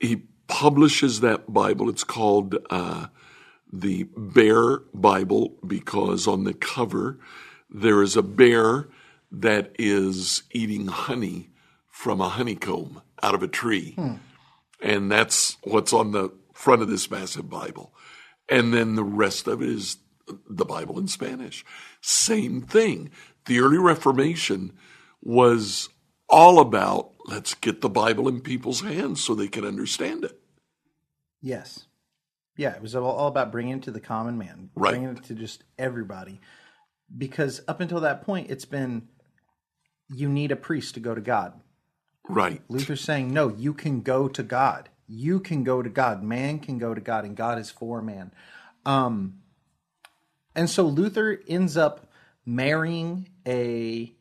he 0.00 0.22
publishes 0.48 1.20
that 1.20 1.52
Bible. 1.52 1.88
It's 1.88 2.04
called 2.04 2.56
uh, 2.70 3.06
the 3.72 4.04
Bear 4.16 4.78
Bible 4.94 5.56
because 5.66 6.26
on 6.26 6.44
the 6.44 6.54
cover 6.54 7.18
there 7.70 8.02
is 8.02 8.16
a 8.16 8.22
bear 8.22 8.88
that 9.30 9.72
is 9.78 10.44
eating 10.52 10.86
honey 10.86 11.50
from 11.98 12.20
a 12.20 12.28
honeycomb 12.28 13.02
out 13.24 13.34
of 13.34 13.42
a 13.42 13.48
tree. 13.48 13.94
Hmm. 13.96 14.14
And 14.80 15.10
that's 15.10 15.56
what's 15.64 15.92
on 15.92 16.12
the 16.12 16.32
front 16.54 16.80
of 16.80 16.86
this 16.88 17.10
massive 17.10 17.50
Bible. 17.50 17.92
And 18.48 18.72
then 18.72 18.94
the 18.94 19.02
rest 19.02 19.48
of 19.48 19.60
it 19.62 19.68
is 19.68 19.96
the 20.48 20.64
Bible 20.64 20.96
in 21.00 21.08
Spanish. 21.08 21.64
Same 22.00 22.62
thing. 22.62 23.10
The 23.46 23.58
early 23.58 23.78
Reformation 23.78 24.74
was 25.22 25.88
all 26.28 26.60
about 26.60 27.14
let's 27.26 27.54
get 27.54 27.80
the 27.80 27.90
Bible 27.90 28.28
in 28.28 28.42
people's 28.42 28.82
hands 28.82 29.20
so 29.20 29.34
they 29.34 29.48
can 29.48 29.64
understand 29.64 30.22
it. 30.22 30.38
Yes. 31.42 31.86
Yeah, 32.56 32.76
it 32.76 32.80
was 32.80 32.94
all, 32.94 33.10
all 33.10 33.26
about 33.26 33.50
bringing 33.50 33.78
it 33.78 33.82
to 33.82 33.90
the 33.90 33.98
common 34.00 34.38
man, 34.38 34.70
Right. 34.76 34.90
bringing 34.90 35.16
it 35.16 35.24
to 35.24 35.34
just 35.34 35.64
everybody. 35.76 36.40
Because 37.16 37.60
up 37.66 37.80
until 37.80 38.00
that 38.02 38.22
point, 38.22 38.52
it's 38.52 38.66
been 38.66 39.08
you 40.08 40.28
need 40.28 40.52
a 40.52 40.56
priest 40.56 40.94
to 40.94 41.00
go 41.00 41.12
to 41.12 41.20
God. 41.20 41.60
Right. 42.28 42.62
Luther's 42.68 43.00
saying, 43.00 43.32
no, 43.32 43.48
you 43.48 43.72
can 43.72 44.02
go 44.02 44.28
to 44.28 44.42
God. 44.42 44.88
You 45.06 45.40
can 45.40 45.64
go 45.64 45.82
to 45.82 45.88
God. 45.88 46.22
Man 46.22 46.58
can 46.58 46.78
go 46.78 46.94
to 46.94 47.00
God, 47.00 47.24
and 47.24 47.36
God 47.36 47.58
is 47.58 47.70
for 47.70 48.02
man. 48.02 48.32
Um, 48.84 49.40
and 50.54 50.68
so 50.68 50.84
Luther 50.84 51.40
ends 51.48 51.76
up 51.76 52.10
marrying 52.44 53.28
a 53.46 54.12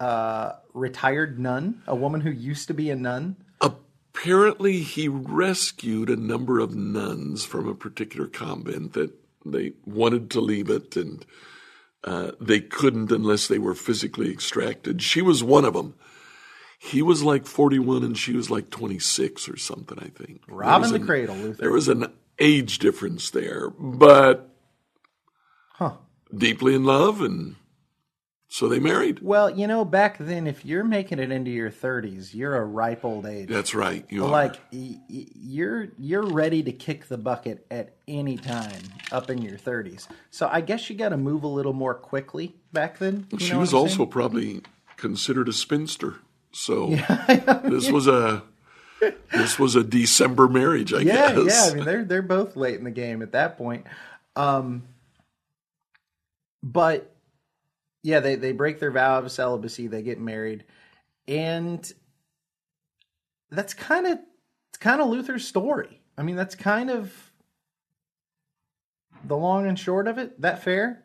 uh, 0.00 0.52
retired 0.72 1.38
nun, 1.38 1.82
a 1.86 1.94
woman 1.94 2.20
who 2.20 2.30
used 2.30 2.68
to 2.68 2.74
be 2.74 2.90
a 2.90 2.96
nun. 2.96 3.36
Apparently, 3.60 4.80
he 4.80 5.08
rescued 5.08 6.08
a 6.08 6.16
number 6.16 6.58
of 6.58 6.74
nuns 6.74 7.44
from 7.44 7.68
a 7.68 7.74
particular 7.74 8.26
convent 8.26 8.92
that 8.94 9.12
they 9.44 9.72
wanted 9.84 10.30
to 10.30 10.40
leave 10.40 10.70
it 10.70 10.96
and 10.96 11.24
uh, 12.04 12.32
they 12.40 12.60
couldn't 12.60 13.10
unless 13.10 13.48
they 13.48 13.58
were 13.58 13.74
physically 13.74 14.30
extracted. 14.30 15.02
She 15.02 15.22
was 15.22 15.42
one 15.42 15.64
of 15.64 15.74
them. 15.74 15.94
He 16.78 17.02
was 17.02 17.22
like 17.22 17.46
41 17.46 18.04
and 18.04 18.16
she 18.18 18.32
was 18.34 18.50
like 18.50 18.70
26 18.70 19.48
or 19.48 19.56
something, 19.56 19.98
I 19.98 20.08
think. 20.08 20.42
Was 20.48 20.90
the 20.90 20.96
an- 20.96 21.06
cradle, 21.06 21.36
Luther. 21.36 21.62
There 21.62 21.72
was 21.72 21.88
an 21.88 22.06
age 22.38 22.78
difference 22.78 23.30
there, 23.30 23.70
but 23.70 24.50
Huh. 25.74 25.96
deeply 26.36 26.74
in 26.74 26.84
love, 26.84 27.20
and 27.20 27.56
so 28.48 28.68
they 28.68 28.78
married. 28.78 29.20
Well, 29.22 29.50
you 29.50 29.66
know, 29.66 29.84
back 29.84 30.18
then, 30.18 30.46
if 30.46 30.64
you're 30.64 30.84
making 30.84 31.18
it 31.18 31.32
into 31.32 31.50
your 31.50 31.70
30s, 31.70 32.34
you're 32.34 32.54
a 32.56 32.64
ripe 32.64 33.04
old 33.04 33.26
age. 33.26 33.48
That's 33.48 33.74
right. 33.74 34.04
You 34.10 34.26
like 34.26 34.54
y- 34.72 34.98
y- 35.10 35.26
you're 35.34 35.88
you're 35.98 36.22
ready 36.26 36.62
to 36.62 36.72
kick 36.72 37.06
the 37.08 37.18
bucket 37.18 37.66
at 37.70 37.96
any 38.06 38.36
time 38.36 38.82
up 39.10 39.30
in 39.30 39.42
your 39.42 39.56
30s. 39.58 40.06
So 40.30 40.48
I 40.52 40.60
guess 40.60 40.88
you 40.90 40.96
got 40.96 41.08
to 41.08 41.16
move 41.16 41.42
a 41.42 41.48
little 41.48 41.72
more 41.72 41.94
quickly 41.94 42.54
back 42.72 42.98
then. 42.98 43.26
she 43.38 43.54
was 43.54 43.72
also 43.74 44.06
probably 44.06 44.62
considered 44.96 45.48
a 45.48 45.52
spinster. 45.52 46.16
So 46.54 46.86
this 47.64 47.90
was 47.90 48.06
a 48.06 48.42
this 49.32 49.58
was 49.58 49.76
a 49.76 49.84
December 49.84 50.48
marriage, 50.48 50.94
I 50.94 51.00
yeah, 51.00 51.34
guess. 51.34 51.46
yeah. 51.46 51.72
I 51.72 51.74
mean, 51.74 51.84
they're 51.84 52.04
they're 52.04 52.22
both 52.22 52.56
late 52.56 52.78
in 52.78 52.84
the 52.84 52.90
game 52.90 53.22
at 53.22 53.32
that 53.32 53.58
point. 53.58 53.86
Um, 54.36 54.84
but 56.62 57.14
yeah, 58.02 58.20
they 58.20 58.36
they 58.36 58.52
break 58.52 58.80
their 58.80 58.90
vow 58.90 59.18
of 59.18 59.30
celibacy. 59.30 59.88
They 59.88 60.02
get 60.02 60.20
married, 60.20 60.64
and 61.26 61.92
that's 63.50 63.74
kind 63.74 64.06
of 64.06 64.18
it's 64.70 64.78
kind 64.78 65.00
of 65.00 65.08
Luther's 65.08 65.46
story. 65.46 66.00
I 66.16 66.22
mean, 66.22 66.36
that's 66.36 66.54
kind 66.54 66.90
of 66.90 67.12
the 69.24 69.36
long 69.36 69.66
and 69.66 69.78
short 69.78 70.06
of 70.06 70.18
it. 70.18 70.40
That 70.40 70.62
fair? 70.62 71.02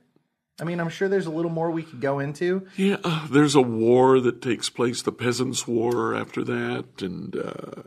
I 0.59 0.65
mean, 0.65 0.79
I'm 0.79 0.89
sure 0.89 1.07
there's 1.07 1.25
a 1.25 1.31
little 1.31 1.51
more 1.51 1.71
we 1.71 1.83
could 1.83 2.01
go 2.01 2.19
into. 2.19 2.67
Yeah, 2.75 2.97
uh, 3.03 3.27
there's 3.27 3.55
a 3.55 3.61
war 3.61 4.19
that 4.19 4.41
takes 4.41 4.69
place, 4.69 5.01
the 5.01 5.11
Peasants' 5.11 5.67
War, 5.67 6.15
after 6.15 6.43
that, 6.43 7.01
and 7.01 7.35
uh, 7.35 7.83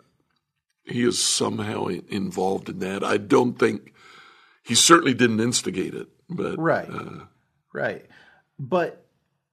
he 0.85 1.03
is 1.05 1.23
somehow 1.23 1.87
involved 1.87 2.69
in 2.69 2.79
that. 2.81 3.05
I 3.05 3.17
don't 3.17 3.59
think 3.59 3.93
he 4.65 4.75
certainly 4.75 5.15
didn't 5.15 5.41
instigate 5.41 5.95
it, 5.95 6.09
but 6.29 6.59
Right. 6.59 6.89
uh, 6.89 7.27
Right. 7.73 8.07
But 8.59 9.07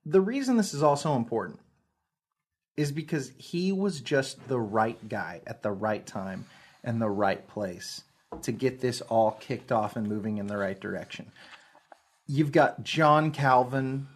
the 0.05 0.21
reason 0.21 0.57
this 0.57 0.73
is 0.73 0.83
also 0.83 1.15
important 1.15 1.59
is 2.77 2.91
because 2.91 3.31
he 3.37 3.71
was 3.71 4.01
just 4.01 4.47
the 4.47 4.59
right 4.59 5.09
guy 5.09 5.41
at 5.47 5.63
the 5.63 5.71
right 5.71 6.05
time 6.05 6.45
and 6.83 7.01
the 7.01 7.09
right 7.09 7.47
place 7.47 8.03
to 8.41 8.51
get 8.51 8.79
this 8.79 9.01
all 9.01 9.31
kicked 9.31 9.71
off 9.71 9.95
and 9.95 10.07
moving 10.07 10.37
in 10.37 10.47
the 10.47 10.57
right 10.57 10.79
direction. 10.79 11.31
You've 12.31 12.51
got 12.51 12.83
John 12.83 13.31
Calvin 13.31 14.07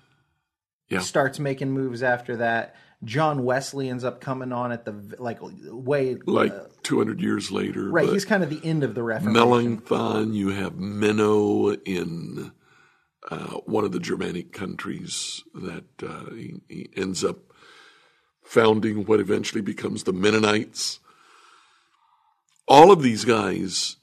yeah, 0.88 1.00
starts 1.00 1.40
making 1.40 1.72
moves 1.72 2.04
after 2.04 2.38
that. 2.38 2.76
John 3.04 3.44
Wesley 3.44 3.90
ends 3.90 4.04
up 4.04 4.22
coming 4.22 4.54
on 4.54 4.72
at 4.72 4.86
the 4.86 5.16
like 5.18 5.40
way 5.42 6.18
like 6.28 6.54
200 6.84 7.20
years 7.20 7.52
later. 7.52 7.90
right. 7.90 8.08
He's 8.08 8.24
kind 8.24 8.44
of 8.44 8.52
the 8.52 8.62
end 8.64 8.84
of 8.84 8.94
the 8.94 9.02
Reformation. 9.02 9.34
Melanchthon, 9.34 10.34
you 10.36 10.50
have 10.50 10.74
Menno 10.74 11.76
in 11.86 12.52
uh, 13.32 13.58
one 13.66 13.84
of 13.84 13.94
the 13.94 14.00
Germanic 14.00 14.54
countries 14.54 15.44
that 15.56 16.04
uh, 16.04 16.36
he, 16.36 16.62
he 16.70 16.90
ends 16.96 17.24
up 17.24 17.40
founding 18.44 19.06
what 19.06 19.20
eventually 19.20 19.62
becomes 19.62 20.04
the 20.04 20.14
Mennonites. 20.14 21.00
All 22.68 22.92
of 22.92 23.02
these 23.02 23.26
guys, 23.26 23.98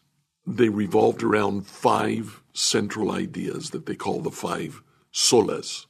they 0.44 0.68
revolved 0.68 1.22
around 1.22 1.68
five 1.68 2.39
central 2.52 3.12
ideas 3.12 3.70
that 3.70 3.86
they 3.86 3.94
call 3.94 4.20
the 4.20 4.30
five 4.30 4.82
solas. 5.12 5.86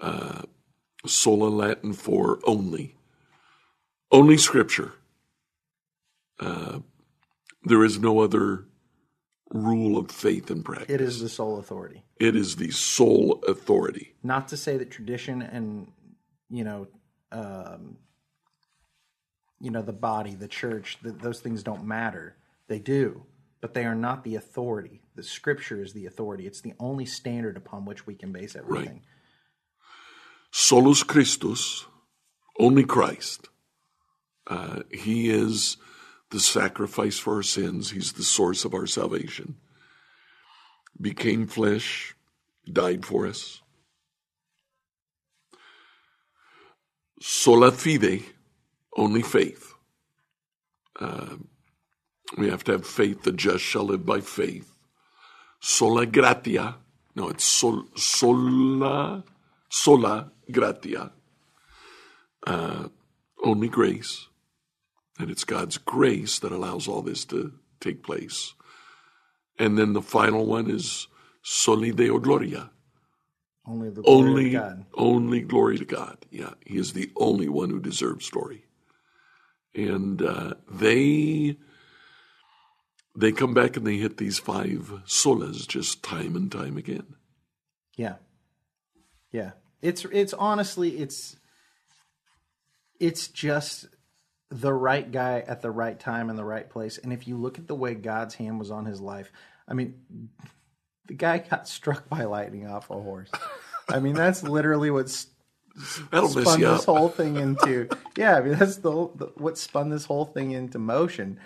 Uh, 0.00 0.42
sola 1.06 1.48
Latin 1.48 1.92
for 1.92 2.40
only. 2.44 2.96
Only 4.10 4.36
scripture. 4.36 4.94
Uh, 6.38 6.80
there 7.64 7.84
is 7.84 7.98
no 7.98 8.20
other 8.20 8.64
rule 9.50 9.98
of 9.98 10.10
faith 10.10 10.50
and 10.50 10.64
practice. 10.64 10.88
It 10.88 11.00
is 11.00 11.20
the 11.20 11.28
sole 11.28 11.58
authority. 11.58 12.02
It 12.18 12.36
is 12.36 12.56
the 12.56 12.70
sole 12.70 13.42
authority. 13.46 14.14
Not 14.22 14.48
to 14.48 14.56
say 14.56 14.76
that 14.78 14.90
tradition 14.90 15.42
and 15.42 15.88
you 16.48 16.64
know, 16.64 16.88
um, 17.30 17.96
you 19.60 19.70
know, 19.70 19.82
the 19.82 19.92
body, 19.92 20.34
the 20.34 20.48
church, 20.48 20.98
th 21.02 21.14
those 21.18 21.40
things 21.40 21.62
don't 21.62 21.84
matter. 21.84 22.36
They 22.68 22.78
do, 22.78 23.24
but 23.60 23.74
they 23.74 23.84
are 23.84 23.94
not 23.94 24.24
the 24.24 24.36
authority. 24.36 25.02
The 25.16 25.22
Scripture 25.22 25.82
is 25.82 25.92
the 25.92 26.06
authority. 26.06 26.46
It's 26.46 26.60
the 26.60 26.74
only 26.78 27.06
standard 27.06 27.56
upon 27.56 27.84
which 27.84 28.06
we 28.06 28.14
can 28.14 28.32
base 28.32 28.56
everything. 28.56 29.02
Solus 30.50 31.02
Christus, 31.02 31.86
only 32.58 32.84
Christ. 32.84 33.48
Uh, 34.46 34.80
he 34.90 35.30
is 35.30 35.76
the 36.30 36.40
sacrifice 36.40 37.18
for 37.18 37.36
our 37.36 37.42
sins. 37.42 37.90
He's 37.90 38.12
the 38.12 38.24
source 38.24 38.64
of 38.64 38.74
our 38.74 38.86
salvation. 38.86 39.56
Became 41.00 41.46
flesh, 41.46 42.14
died 42.70 43.04
for 43.04 43.26
us. 43.26 43.62
Sola 47.20 47.70
fide, 47.70 48.22
only 48.96 49.22
faith. 49.22 49.74
Uh, 50.98 51.36
we 52.38 52.50
have 52.50 52.64
to 52.64 52.72
have 52.72 52.86
faith. 52.86 53.22
The 53.24 53.32
just 53.32 53.64
shall 53.64 53.84
live 53.84 54.06
by 54.06 54.20
faith. 54.20 54.72
Sola 55.60 56.06
gratia. 56.06 56.76
No, 57.16 57.28
it's 57.28 57.44
sol, 57.44 57.84
sola, 57.96 59.24
sola 59.70 60.32
gratia. 60.50 61.12
Uh, 62.46 62.88
only 63.44 63.68
grace. 63.68 64.28
And 65.18 65.30
it's 65.30 65.44
God's 65.44 65.78
grace 65.78 66.38
that 66.40 66.52
allows 66.52 66.88
all 66.88 67.02
this 67.02 67.24
to 67.26 67.54
take 67.80 68.02
place. 68.02 68.54
And 69.58 69.78
then 69.78 69.94
the 69.94 70.02
final 70.02 70.46
one 70.46 70.70
is 70.70 71.08
soli 71.42 71.92
deo 71.92 72.18
gloria. 72.18 72.70
Only 73.66 73.90
the 73.90 74.02
glory 74.04 74.38
Only, 74.38 74.46
of 74.46 74.52
God. 74.52 74.86
only 74.94 75.40
glory 75.42 75.78
to 75.78 75.86
God. 75.86 76.18
Yeah, 76.30 76.54
He 76.66 76.78
is 76.78 76.92
the 76.94 77.10
only 77.16 77.48
one 77.48 77.70
who 77.70 77.80
deserves 77.80 78.30
glory. 78.30 78.64
And 79.74 80.22
uh, 80.22 80.54
they 80.70 81.56
they 83.20 83.32
come 83.32 83.54
back 83.54 83.76
and 83.76 83.86
they 83.86 83.96
hit 83.96 84.16
these 84.16 84.38
five 84.38 84.92
solas 85.06 85.66
just 85.66 86.02
time 86.02 86.36
and 86.36 86.50
time 86.50 86.76
again. 86.76 87.14
Yeah. 87.96 88.16
Yeah. 89.32 89.52
It's 89.82 90.04
it's 90.06 90.32
honestly 90.34 90.98
it's 90.98 91.36
it's 92.98 93.28
just 93.28 93.86
the 94.50 94.72
right 94.72 95.10
guy 95.10 95.44
at 95.46 95.62
the 95.62 95.70
right 95.70 95.98
time 95.98 96.28
in 96.28 96.36
the 96.36 96.44
right 96.44 96.68
place. 96.68 96.98
And 96.98 97.12
if 97.12 97.26
you 97.26 97.36
look 97.36 97.58
at 97.58 97.68
the 97.68 97.74
way 97.74 97.94
God's 97.94 98.34
hand 98.34 98.58
was 98.58 98.70
on 98.70 98.84
his 98.84 99.00
life, 99.00 99.32
I 99.66 99.74
mean 99.74 99.94
the 101.06 101.14
guy 101.14 101.38
got 101.38 101.68
struck 101.68 102.08
by 102.08 102.24
lightning 102.24 102.66
off 102.66 102.90
a 102.90 102.94
horse. 102.94 103.30
I 103.88 104.00
mean 104.00 104.14
that's 104.14 104.42
literally 104.42 104.90
what's 104.90 105.28
That'll 106.10 106.28
spun 106.28 106.60
this 106.60 106.80
up. 106.80 106.84
whole 106.84 107.08
thing 107.08 107.36
into 107.36 107.88
yeah 108.16 108.36
I 108.36 108.40
mean 108.40 108.58
that's 108.58 108.76
the, 108.78 108.90
the 109.14 109.32
what 109.36 109.56
spun 109.56 109.88
this 109.88 110.04
whole 110.04 110.24
thing 110.26 110.50
into 110.50 110.78
motion 110.78 111.38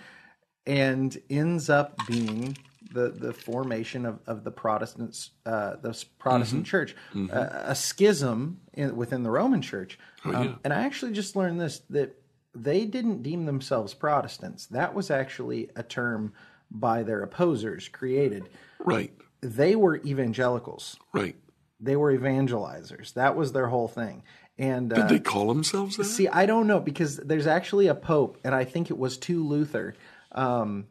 and 0.67 1.17
ends 1.29 1.69
up 1.69 1.95
being 2.07 2.57
the 2.91 3.09
the 3.09 3.33
formation 3.33 4.05
of, 4.05 4.19
of 4.27 4.43
the 4.43 4.51
Protestants 4.51 5.31
uh, 5.45 5.75
the 5.81 6.03
Protestant 6.19 6.63
Mm-hmm. 6.63 6.69
church 6.69 6.95
uh, 7.31 7.63
a 7.65 7.75
schism 7.75 8.61
in, 8.73 8.95
within 8.95 9.23
the 9.23 9.31
Roman 9.31 9.61
church 9.61 9.99
um, 10.23 10.35
Oh, 10.35 10.41
yeah. 10.43 10.55
and 10.63 10.71
I 10.73 10.83
actually 10.83 11.11
just 11.13 11.35
learned 11.35 11.59
this 11.59 11.79
that 11.89 12.17
they 12.53 12.85
didn't 12.85 13.21
deem 13.21 13.45
themselves 13.45 13.93
Protestants 13.93 14.67
that 14.67 14.93
was 14.93 15.11
actually 15.11 15.69
a 15.75 15.83
term 15.83 16.33
by 16.71 17.03
their 17.03 17.21
opposers 17.21 17.87
created 17.89 18.49
Right, 18.79 19.11
they 19.41 19.75
were 19.75 19.97
evangelicals 20.05 20.97
right. 21.13 21.35
they 21.79 21.95
were 21.95 22.13
evangelizers 22.17 23.13
that 23.13 23.35
was 23.35 23.51
their 23.51 23.67
whole 23.67 23.87
thing 23.87 24.23
and 24.57 24.93
uh, 24.93 24.95
Did 24.95 25.09
they 25.09 25.19
call 25.19 25.47
themselves 25.49 25.97
that? 25.97 26.05
See, 26.05 26.29
I 26.29 26.45
don't 26.45 26.65
know 26.67 26.79
because 26.79 27.17
there's 27.17 27.45
actually 27.45 27.87
a 27.87 27.95
pope, 27.95 28.37
and 28.45 28.55
I 28.55 28.63
think 28.63 28.89
it 28.89 28.97
was 28.97 29.17
to 29.17 29.43
Luther. 29.43 29.95
Um, 30.31 30.87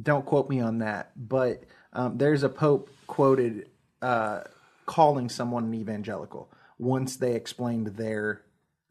don't 0.00 0.24
quote 0.24 0.48
me 0.48 0.60
on 0.60 0.78
that, 0.78 1.12
but 1.16 1.64
um, 1.92 2.16
there's 2.18 2.42
a 2.42 2.48
pope 2.48 2.88
quoted 3.06 3.68
uh, 4.00 4.40
calling 4.86 5.28
someone 5.28 5.64
an 5.64 5.74
evangelical 5.74 6.50
once 6.78 7.16
they 7.16 7.34
explained 7.34 7.88
their 7.88 8.42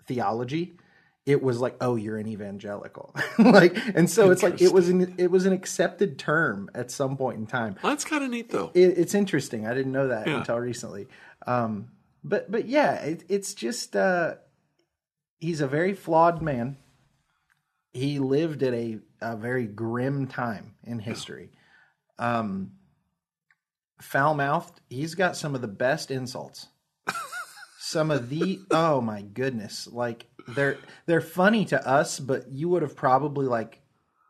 theology. 0.08 0.74
It 1.26 1.42
was 1.44 1.60
like, 1.60 1.76
oh, 1.82 1.96
you're 1.96 2.18
an 2.18 2.28
evangelical, 2.28 3.16
like, 3.40 3.78
and 3.96 4.10
so 4.10 4.32
it's 4.32 4.42
like 4.42 4.60
it 4.60 4.74
was 4.74 4.90
an 4.90 5.14
it 5.20 5.30
was 5.30 5.46
an 5.46 5.54
accepted 5.54 6.18
term 6.18 6.70
at 6.74 6.90
some 6.90 7.16
point 7.16 7.38
in 7.38 7.46
time 7.46 7.76
Well, 7.84 7.92
that's 7.92 8.06
kind 8.06 8.24
of 8.24 8.32
neat, 8.32 8.50
though. 8.50 8.72
it, 8.74 8.98
it's 8.98 9.14
interesting. 9.14 9.68
I 9.68 9.76
didn't 9.76 9.92
know 9.92 10.08
that 10.08 10.26
Yeah. 10.28 10.38
until 10.40 10.58
recently. 10.58 11.08
Um, 11.46 11.90
but 12.24 12.50
but 12.52 12.66
yeah, 12.68 12.96
it, 13.02 13.24
it's 13.30 13.54
just 13.54 13.96
uh, 13.96 14.36
he's 15.40 15.62
a 15.62 15.68
very 15.68 15.94
flawed 15.94 16.42
man. 16.42 16.78
He 17.94 18.20
lived 18.20 18.64
at 18.64 18.74
a, 18.74 19.00
a 19.22 19.36
very 19.36 19.66
grim 19.66 20.28
time 20.28 20.76
in 20.84 21.00
history. 21.00 21.50
Um, 22.18 22.72
foul 24.00 24.34
mouthed. 24.34 24.80
He's 24.90 25.16
got 25.16 25.36
some 25.36 25.56
of 25.56 25.62
the 25.62 25.68
best 25.68 26.12
insults. 26.12 26.68
some 27.80 28.12
of 28.12 28.30
the 28.30 28.60
oh 28.72 29.02
my 29.02 29.22
goodness, 29.22 29.88
like 29.92 30.26
they're 30.48 30.78
they're 31.06 31.22
funny 31.22 31.66
to 31.66 31.88
us, 31.88 32.20
but 32.20 32.50
you 32.50 32.70
would 32.70 32.82
have 32.82 32.96
probably 32.96 33.46
like 33.46 33.82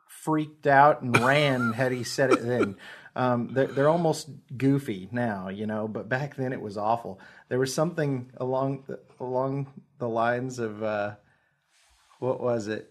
freaked 0.07 0.67
out 0.67 1.01
and 1.01 1.17
ran 1.19 1.73
had 1.73 1.91
he 1.91 2.03
said 2.03 2.31
it 2.31 2.43
then. 2.43 2.77
Um, 3.15 3.49
they're, 3.53 3.67
they're 3.67 3.89
almost 3.89 4.29
goofy 4.55 5.09
now, 5.11 5.49
you 5.49 5.65
know, 5.65 5.87
but 5.87 6.07
back 6.07 6.35
then 6.35 6.53
it 6.53 6.61
was 6.61 6.77
awful. 6.77 7.19
There 7.49 7.59
was 7.59 7.73
something 7.73 8.31
along 8.37 8.85
the, 8.87 8.99
along 9.19 9.67
the 9.97 10.07
lines 10.07 10.59
of 10.59 10.81
uh, 10.81 11.15
what 12.19 12.39
was 12.39 12.67
it? 12.67 12.87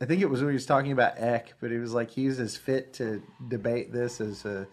I 0.00 0.06
think 0.06 0.22
it 0.22 0.30
was 0.30 0.40
when 0.40 0.50
he 0.50 0.54
was 0.54 0.66
talking 0.66 0.92
about 0.92 1.14
Eck, 1.16 1.54
but 1.60 1.70
he 1.70 1.76
was 1.76 1.92
like 1.92 2.10
he's 2.10 2.40
as 2.40 2.56
fit 2.56 2.94
to 2.94 3.22
debate 3.48 3.92
this 3.92 4.20
as 4.20 4.44
a 4.44 4.66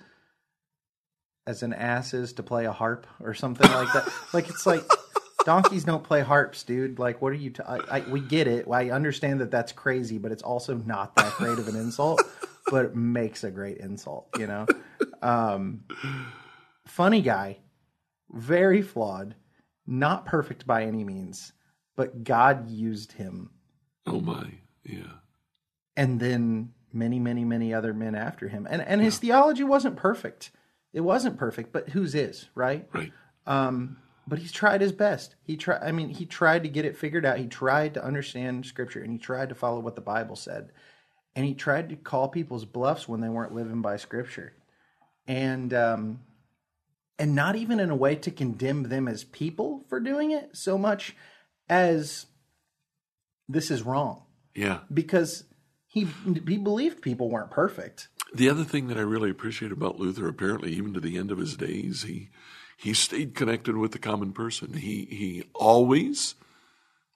as 1.46 1.64
an 1.64 1.74
ass 1.74 2.14
is 2.14 2.34
to 2.34 2.44
play 2.44 2.66
a 2.66 2.72
harp 2.72 3.08
or 3.22 3.34
something 3.34 3.70
like 3.72 3.92
that. 3.94 4.12
like 4.34 4.50
it's 4.50 4.66
like 4.66 4.84
donkeys 5.46 5.84
don't 5.84 6.04
play 6.04 6.22
harps, 6.22 6.64
dude. 6.64 7.00
Like 7.00 7.22
what 7.22 7.32
are 7.34 7.36
you? 7.36 7.50
T- 7.52 7.64
I, 7.68 7.78
I, 7.78 8.00
we 8.10 8.20
get 8.20 8.48
it. 8.48 8.68
I 8.72 8.90
understand 8.90 9.42
that 9.42 9.52
that's 9.52 9.72
crazy, 9.72 10.18
but 10.18 10.32
it's 10.32 10.44
also 10.44 10.76
not 10.76 11.16
that 11.16 11.34
great 11.34 11.60
of 11.60 11.68
an 11.68 11.76
insult. 11.76 12.22
but 12.70 12.86
it 12.86 12.96
makes 12.96 13.44
a 13.46 13.52
great 13.52 13.78
insult, 13.78 14.28
you 14.38 14.46
know. 14.46 14.66
Um, 15.22 15.86
funny 16.86 17.22
guy, 17.22 17.60
very 18.30 18.82
flawed, 18.82 19.36
not 19.86 20.26
perfect 20.26 20.68
by 20.68 20.84
any 20.84 21.06
means, 21.06 21.54
but 21.96 22.26
God 22.26 22.70
used 22.70 23.14
him 23.14 23.52
Oh, 24.06 24.22
my. 24.22 24.50
Yeah. 24.88 25.18
and 25.96 26.20
then 26.20 26.74
many, 26.94 27.20
many, 27.20 27.44
many 27.44 27.74
other 27.74 27.94
men 27.94 28.16
after 28.16 28.48
him. 28.48 28.68
And 28.70 28.82
and 28.82 29.02
his 29.02 29.18
theology 29.18 29.64
wasn't 29.64 29.98
perfect. 29.98 30.52
It 30.94 31.02
wasn't 31.02 31.38
perfect, 31.38 31.72
but 31.72 31.90
whose 31.90 32.16
is, 32.16 32.50
right? 32.56 32.88
Right. 32.94 33.12
Um, 33.46 33.98
but 34.28 34.40
he's 34.40 34.52
tried 34.52 34.82
his 34.82 34.92
best. 34.92 35.36
He 35.44 35.58
tried. 35.58 35.84
I 35.84 35.92
mean, 35.92 36.10
he 36.10 36.26
tried 36.26 36.64
to 36.64 36.70
get 36.70 36.86
it 36.86 36.98
figured 36.98 37.26
out. 37.26 37.38
He 37.38 37.48
tried 37.48 37.94
to 37.96 38.04
understand 38.04 38.66
Scripture, 38.66 39.02
and 39.02 39.12
he 39.12 39.18
tried 39.18 39.50
to 39.50 39.56
follow 39.56 39.80
what 39.80 39.96
the 39.96 40.02
Bible 40.02 40.36
said, 40.36 40.72
and 41.36 41.46
he 41.46 41.54
tried 41.54 41.90
to 41.90 41.96
call 41.96 42.28
people's 42.30 42.66
bluffs 42.66 43.08
when 43.08 43.22
they 43.22 43.30
weren't 43.30 43.54
living 43.54 43.82
by 43.82 43.98
Scripture, 43.98 44.54
and 45.28 45.74
um, 45.74 46.20
and 47.20 47.36
not 47.36 47.56
even 47.56 47.80
in 47.80 47.90
a 47.90 47.96
way 47.96 48.16
to 48.16 48.32
condemn 48.32 48.84
them 48.84 49.08
as 49.08 49.24
people 49.24 49.86
for 49.90 50.00
doing 50.00 50.32
it 50.32 50.56
so 50.56 50.78
much 50.78 51.16
as 51.70 52.26
this 53.50 53.72
is 53.72 53.84
wrong 53.84 54.24
Yeah. 54.58 54.80
because 54.94 55.46
he 55.86 56.08
he 56.48 56.58
believed 56.58 57.02
people 57.02 57.30
weren't 57.30 57.52
perfect. 57.52 58.10
The 58.34 58.50
other 58.50 58.66
thing 58.66 58.88
that 58.88 58.98
I 58.98 59.02
really 59.02 59.30
appreciate 59.30 59.72
about 59.72 60.00
Luther, 60.00 60.28
apparently, 60.28 60.74
even 60.74 60.94
to 60.96 61.00
the 61.00 61.18
end 61.18 61.32
of 61.32 61.38
his 61.38 61.56
days, 61.56 62.04
he 62.04 62.30
he 62.78 62.94
stayed 62.94 63.36
connected 63.36 63.78
with 63.78 63.92
the 63.94 64.00
common 64.00 64.34
person. 64.34 64.74
He 64.74 65.06
he 65.06 65.44
always 65.54 66.36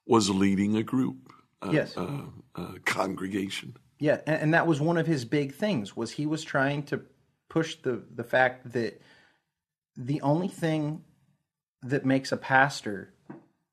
was 0.05 0.29
leading 0.29 0.75
a 0.77 0.83
group, 0.83 1.31
a, 1.61 1.71
Yes. 1.73 1.97
a, 1.97 2.25
a 2.55 2.79
congregation. 2.85 3.75
Yeah, 3.99 4.21
and, 4.25 4.41
and 4.41 4.53
that 4.53 4.65
was 4.67 4.79
one 4.81 4.97
of 4.97 5.05
his 5.07 5.25
big 5.25 5.53
things 5.53 5.95
was 5.95 6.11
he 6.11 6.25
was 6.25 6.43
trying 6.43 6.83
to 6.83 7.01
push 7.49 7.75
the 7.81 8.03
the 8.15 8.23
fact 8.23 8.71
that 8.73 9.01
the 9.97 10.21
only 10.21 10.47
thing 10.47 11.03
that 11.83 12.05
makes 12.05 12.31
a 12.31 12.37
pastor 12.37 13.13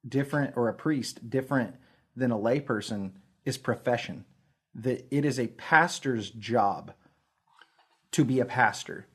different 0.06 0.56
or 0.56 0.68
a 0.68 0.74
priest 0.74 1.30
different 1.30 1.76
than 2.16 2.30
a 2.32 2.36
layperson 2.38 3.12
is 3.48 3.58
profession. 3.58 4.24
That 4.74 5.06
it 5.10 5.24
is 5.24 5.40
a 5.40 5.48
pastor's 5.48 6.30
job 6.30 6.92
to 8.12 8.24
be 8.24 8.38
a 8.40 8.44
pastor, 8.44 9.06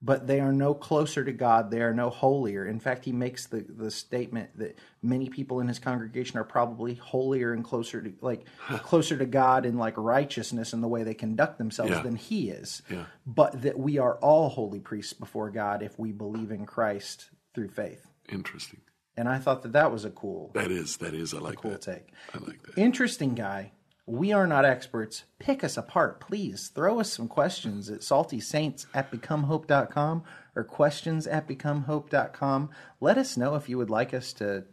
but 0.00 0.26
they 0.28 0.38
are 0.40 0.52
no 0.52 0.74
closer 0.74 1.24
to 1.24 1.32
God. 1.32 1.70
They 1.70 1.80
are 1.82 1.92
no 1.94 2.08
holier. 2.08 2.64
In 2.66 2.78
fact, 2.78 3.04
he 3.04 3.10
makes 3.12 3.46
the, 3.46 3.64
the 3.68 3.90
statement 3.90 4.56
that 4.58 4.78
many 5.02 5.28
people 5.28 5.58
in 5.60 5.66
his 5.66 5.78
congregation 5.80 6.38
are 6.38 6.44
probably 6.44 6.94
holier 6.94 7.52
and 7.52 7.64
closer 7.64 8.00
to 8.00 8.12
like 8.20 8.44
closer 8.84 9.16
to 9.18 9.26
God 9.26 9.66
in 9.66 9.76
like 9.76 9.94
righteousness 9.96 10.72
and 10.72 10.82
the 10.82 10.88
way 10.88 11.02
they 11.02 11.14
conduct 11.14 11.58
themselves 11.58 11.90
Yeah. 11.90 12.02
than 12.02 12.16
he 12.16 12.50
is. 12.50 12.82
Yeah. 12.88 13.06
But 13.26 13.62
that 13.62 13.78
we 13.78 13.98
are 13.98 14.16
all 14.18 14.50
holy 14.50 14.78
priests 14.80 15.14
before 15.14 15.50
God 15.50 15.82
if 15.82 15.98
we 15.98 16.12
believe 16.12 16.52
in 16.52 16.64
Christ 16.64 17.30
through 17.54 17.68
faith. 17.70 18.06
Interesting. 18.28 18.80
And 19.16 19.28
I 19.28 19.38
thought 19.38 19.62
that 19.62 19.72
that 19.72 19.90
was 19.90 20.04
a 20.04 20.10
cool, 20.10 20.52
That 20.54 20.70
is, 20.70 20.98
that 20.98 21.12
is. 21.12 21.34
I 21.34 21.38
like 21.38 21.56
cool 21.60 21.72
that. 21.72 21.82
take. 21.82 22.12
I 22.32 22.38
like 22.38 22.62
that. 22.62 22.78
Interesting 22.78 23.34
guy. 23.34 23.72
We 24.08 24.32
are 24.32 24.46
not 24.46 24.64
experts. 24.64 25.24
Pick 25.38 25.62
us 25.62 25.76
apart, 25.76 26.18
please. 26.18 26.68
Throw 26.74 26.98
us 26.98 27.12
some 27.12 27.28
questions 27.28 27.90
at 27.90 28.00
saltysaints 28.00 28.86
at 28.94 29.12
becomehope.com 29.12 30.24
or 30.56 30.64
questions 30.64 31.26
at 31.26 31.46
becomehope.com. 31.46 32.70
Let 33.00 33.18
us 33.18 33.36
know 33.36 33.54
if 33.54 33.68
you 33.68 33.76
would 33.76 33.90
like 33.90 34.14
us 34.14 34.32
to 34.34 34.64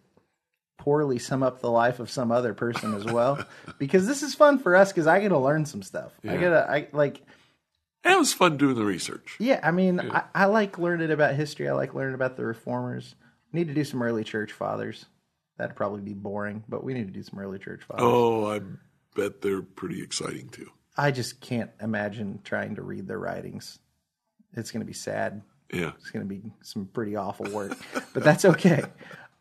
poorly 0.77 1.19
sum 1.19 1.43
up 1.43 1.59
the 1.59 1.69
life 1.69 1.99
of 1.99 2.09
some 2.09 2.31
other 2.31 2.53
person 2.53 2.93
as 2.93 3.03
well. 3.03 3.45
because 3.77 4.07
this 4.07 4.23
is 4.23 4.33
fun 4.33 4.57
for 4.57 4.73
us 4.73 4.91
because 4.93 5.07
I 5.07 5.19
get 5.19 5.29
to 5.29 5.37
learn 5.37 5.65
some 5.65 5.83
stuff. 5.83 6.13
I 6.23 6.37
get 6.37 6.49
to, 6.49 6.69
I 6.69 6.87
like, 6.93 7.21
And 8.05 8.13
it 8.13 8.17
was 8.17 8.33
fun 8.33 8.55
doing 8.55 8.75
the 8.75 8.85
research. 8.85 9.35
yeah, 9.39 9.59
I 9.61 9.71
mean, 9.71 9.99
I, 9.99 10.23
I 10.33 10.45
like 10.45 10.79
learning 10.79 11.11
about 11.11 11.35
history. 11.35 11.67
I 11.67 11.73
like 11.73 11.93
learning 11.93 12.15
about 12.15 12.37
the 12.37 12.45
reformers. 12.45 13.15
Need 13.51 13.67
to 13.67 13.73
do 13.73 13.83
some 13.83 14.01
early 14.01 14.23
church 14.23 14.53
fathers. 14.53 15.05
That'd 15.57 15.75
probably 15.75 16.01
be 16.01 16.13
boring, 16.13 16.63
but 16.69 16.83
we 16.83 16.93
need 16.93 17.07
to 17.07 17.13
do 17.13 17.23
some 17.23 17.39
early 17.39 17.59
church 17.59 17.83
fathers. 17.83 18.03
Oh, 18.03 18.45
I 18.51 18.61
bet 19.15 19.41
they're 19.41 19.63
pretty 19.63 20.01
exciting 20.03 20.49
too. 20.49 20.69
I 20.97 21.11
just 21.11 21.41
can't 21.41 21.71
imagine 21.81 22.39
trying 22.43 22.75
to 22.75 22.81
read 22.81 23.07
their 23.07 23.19
writings. 23.19 23.79
It's 24.53 24.71
going 24.71 24.81
to 24.81 24.85
be 24.85 24.93
sad. 24.93 25.41
Yeah. 25.73 25.91
It's 25.97 26.11
going 26.11 26.27
to 26.27 26.33
be 26.33 26.43
some 26.61 26.85
pretty 26.85 27.15
awful 27.15 27.49
work, 27.51 27.77
but 28.13 28.23
that's 28.23 28.45
okay. 28.45 28.83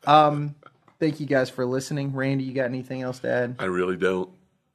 Um, 0.07 0.55
thank 0.99 1.21
you 1.21 1.27
guys 1.27 1.51
for 1.51 1.67
listening. 1.67 2.13
Randy, 2.13 2.45
you 2.45 2.55
got 2.55 2.65
anything 2.65 3.03
else 3.03 3.21
to 3.21 3.31
add? 3.31 3.57
I 3.59 3.67
really 3.67 3.97
don't. 3.97 4.31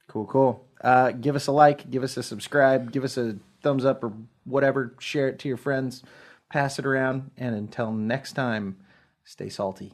Cool, 0.08 0.26
cool. 0.26 0.66
Uh, 0.82 1.12
give 1.12 1.36
us 1.36 1.48
a 1.48 1.52
like, 1.52 1.90
give 1.90 2.04
us 2.04 2.16
a 2.18 2.24
subscribe, 2.24 2.92
give 2.92 3.04
us 3.04 3.18
a 3.18 3.38
thumbs 3.62 3.84
up 3.84 4.04
or 4.04 4.14
whatever. 4.46 4.96
Share 5.00 5.28
it 5.28 5.40
to 5.40 5.48
your 5.48 5.58
friends, 5.58 6.04
pass 6.50 6.80
it 6.80 6.86
around, 6.86 7.32
and 7.38 7.56
until 7.56 7.92
next 7.92 8.34
time, 8.34 8.78
stay 9.26 9.50
salty. 9.50 9.94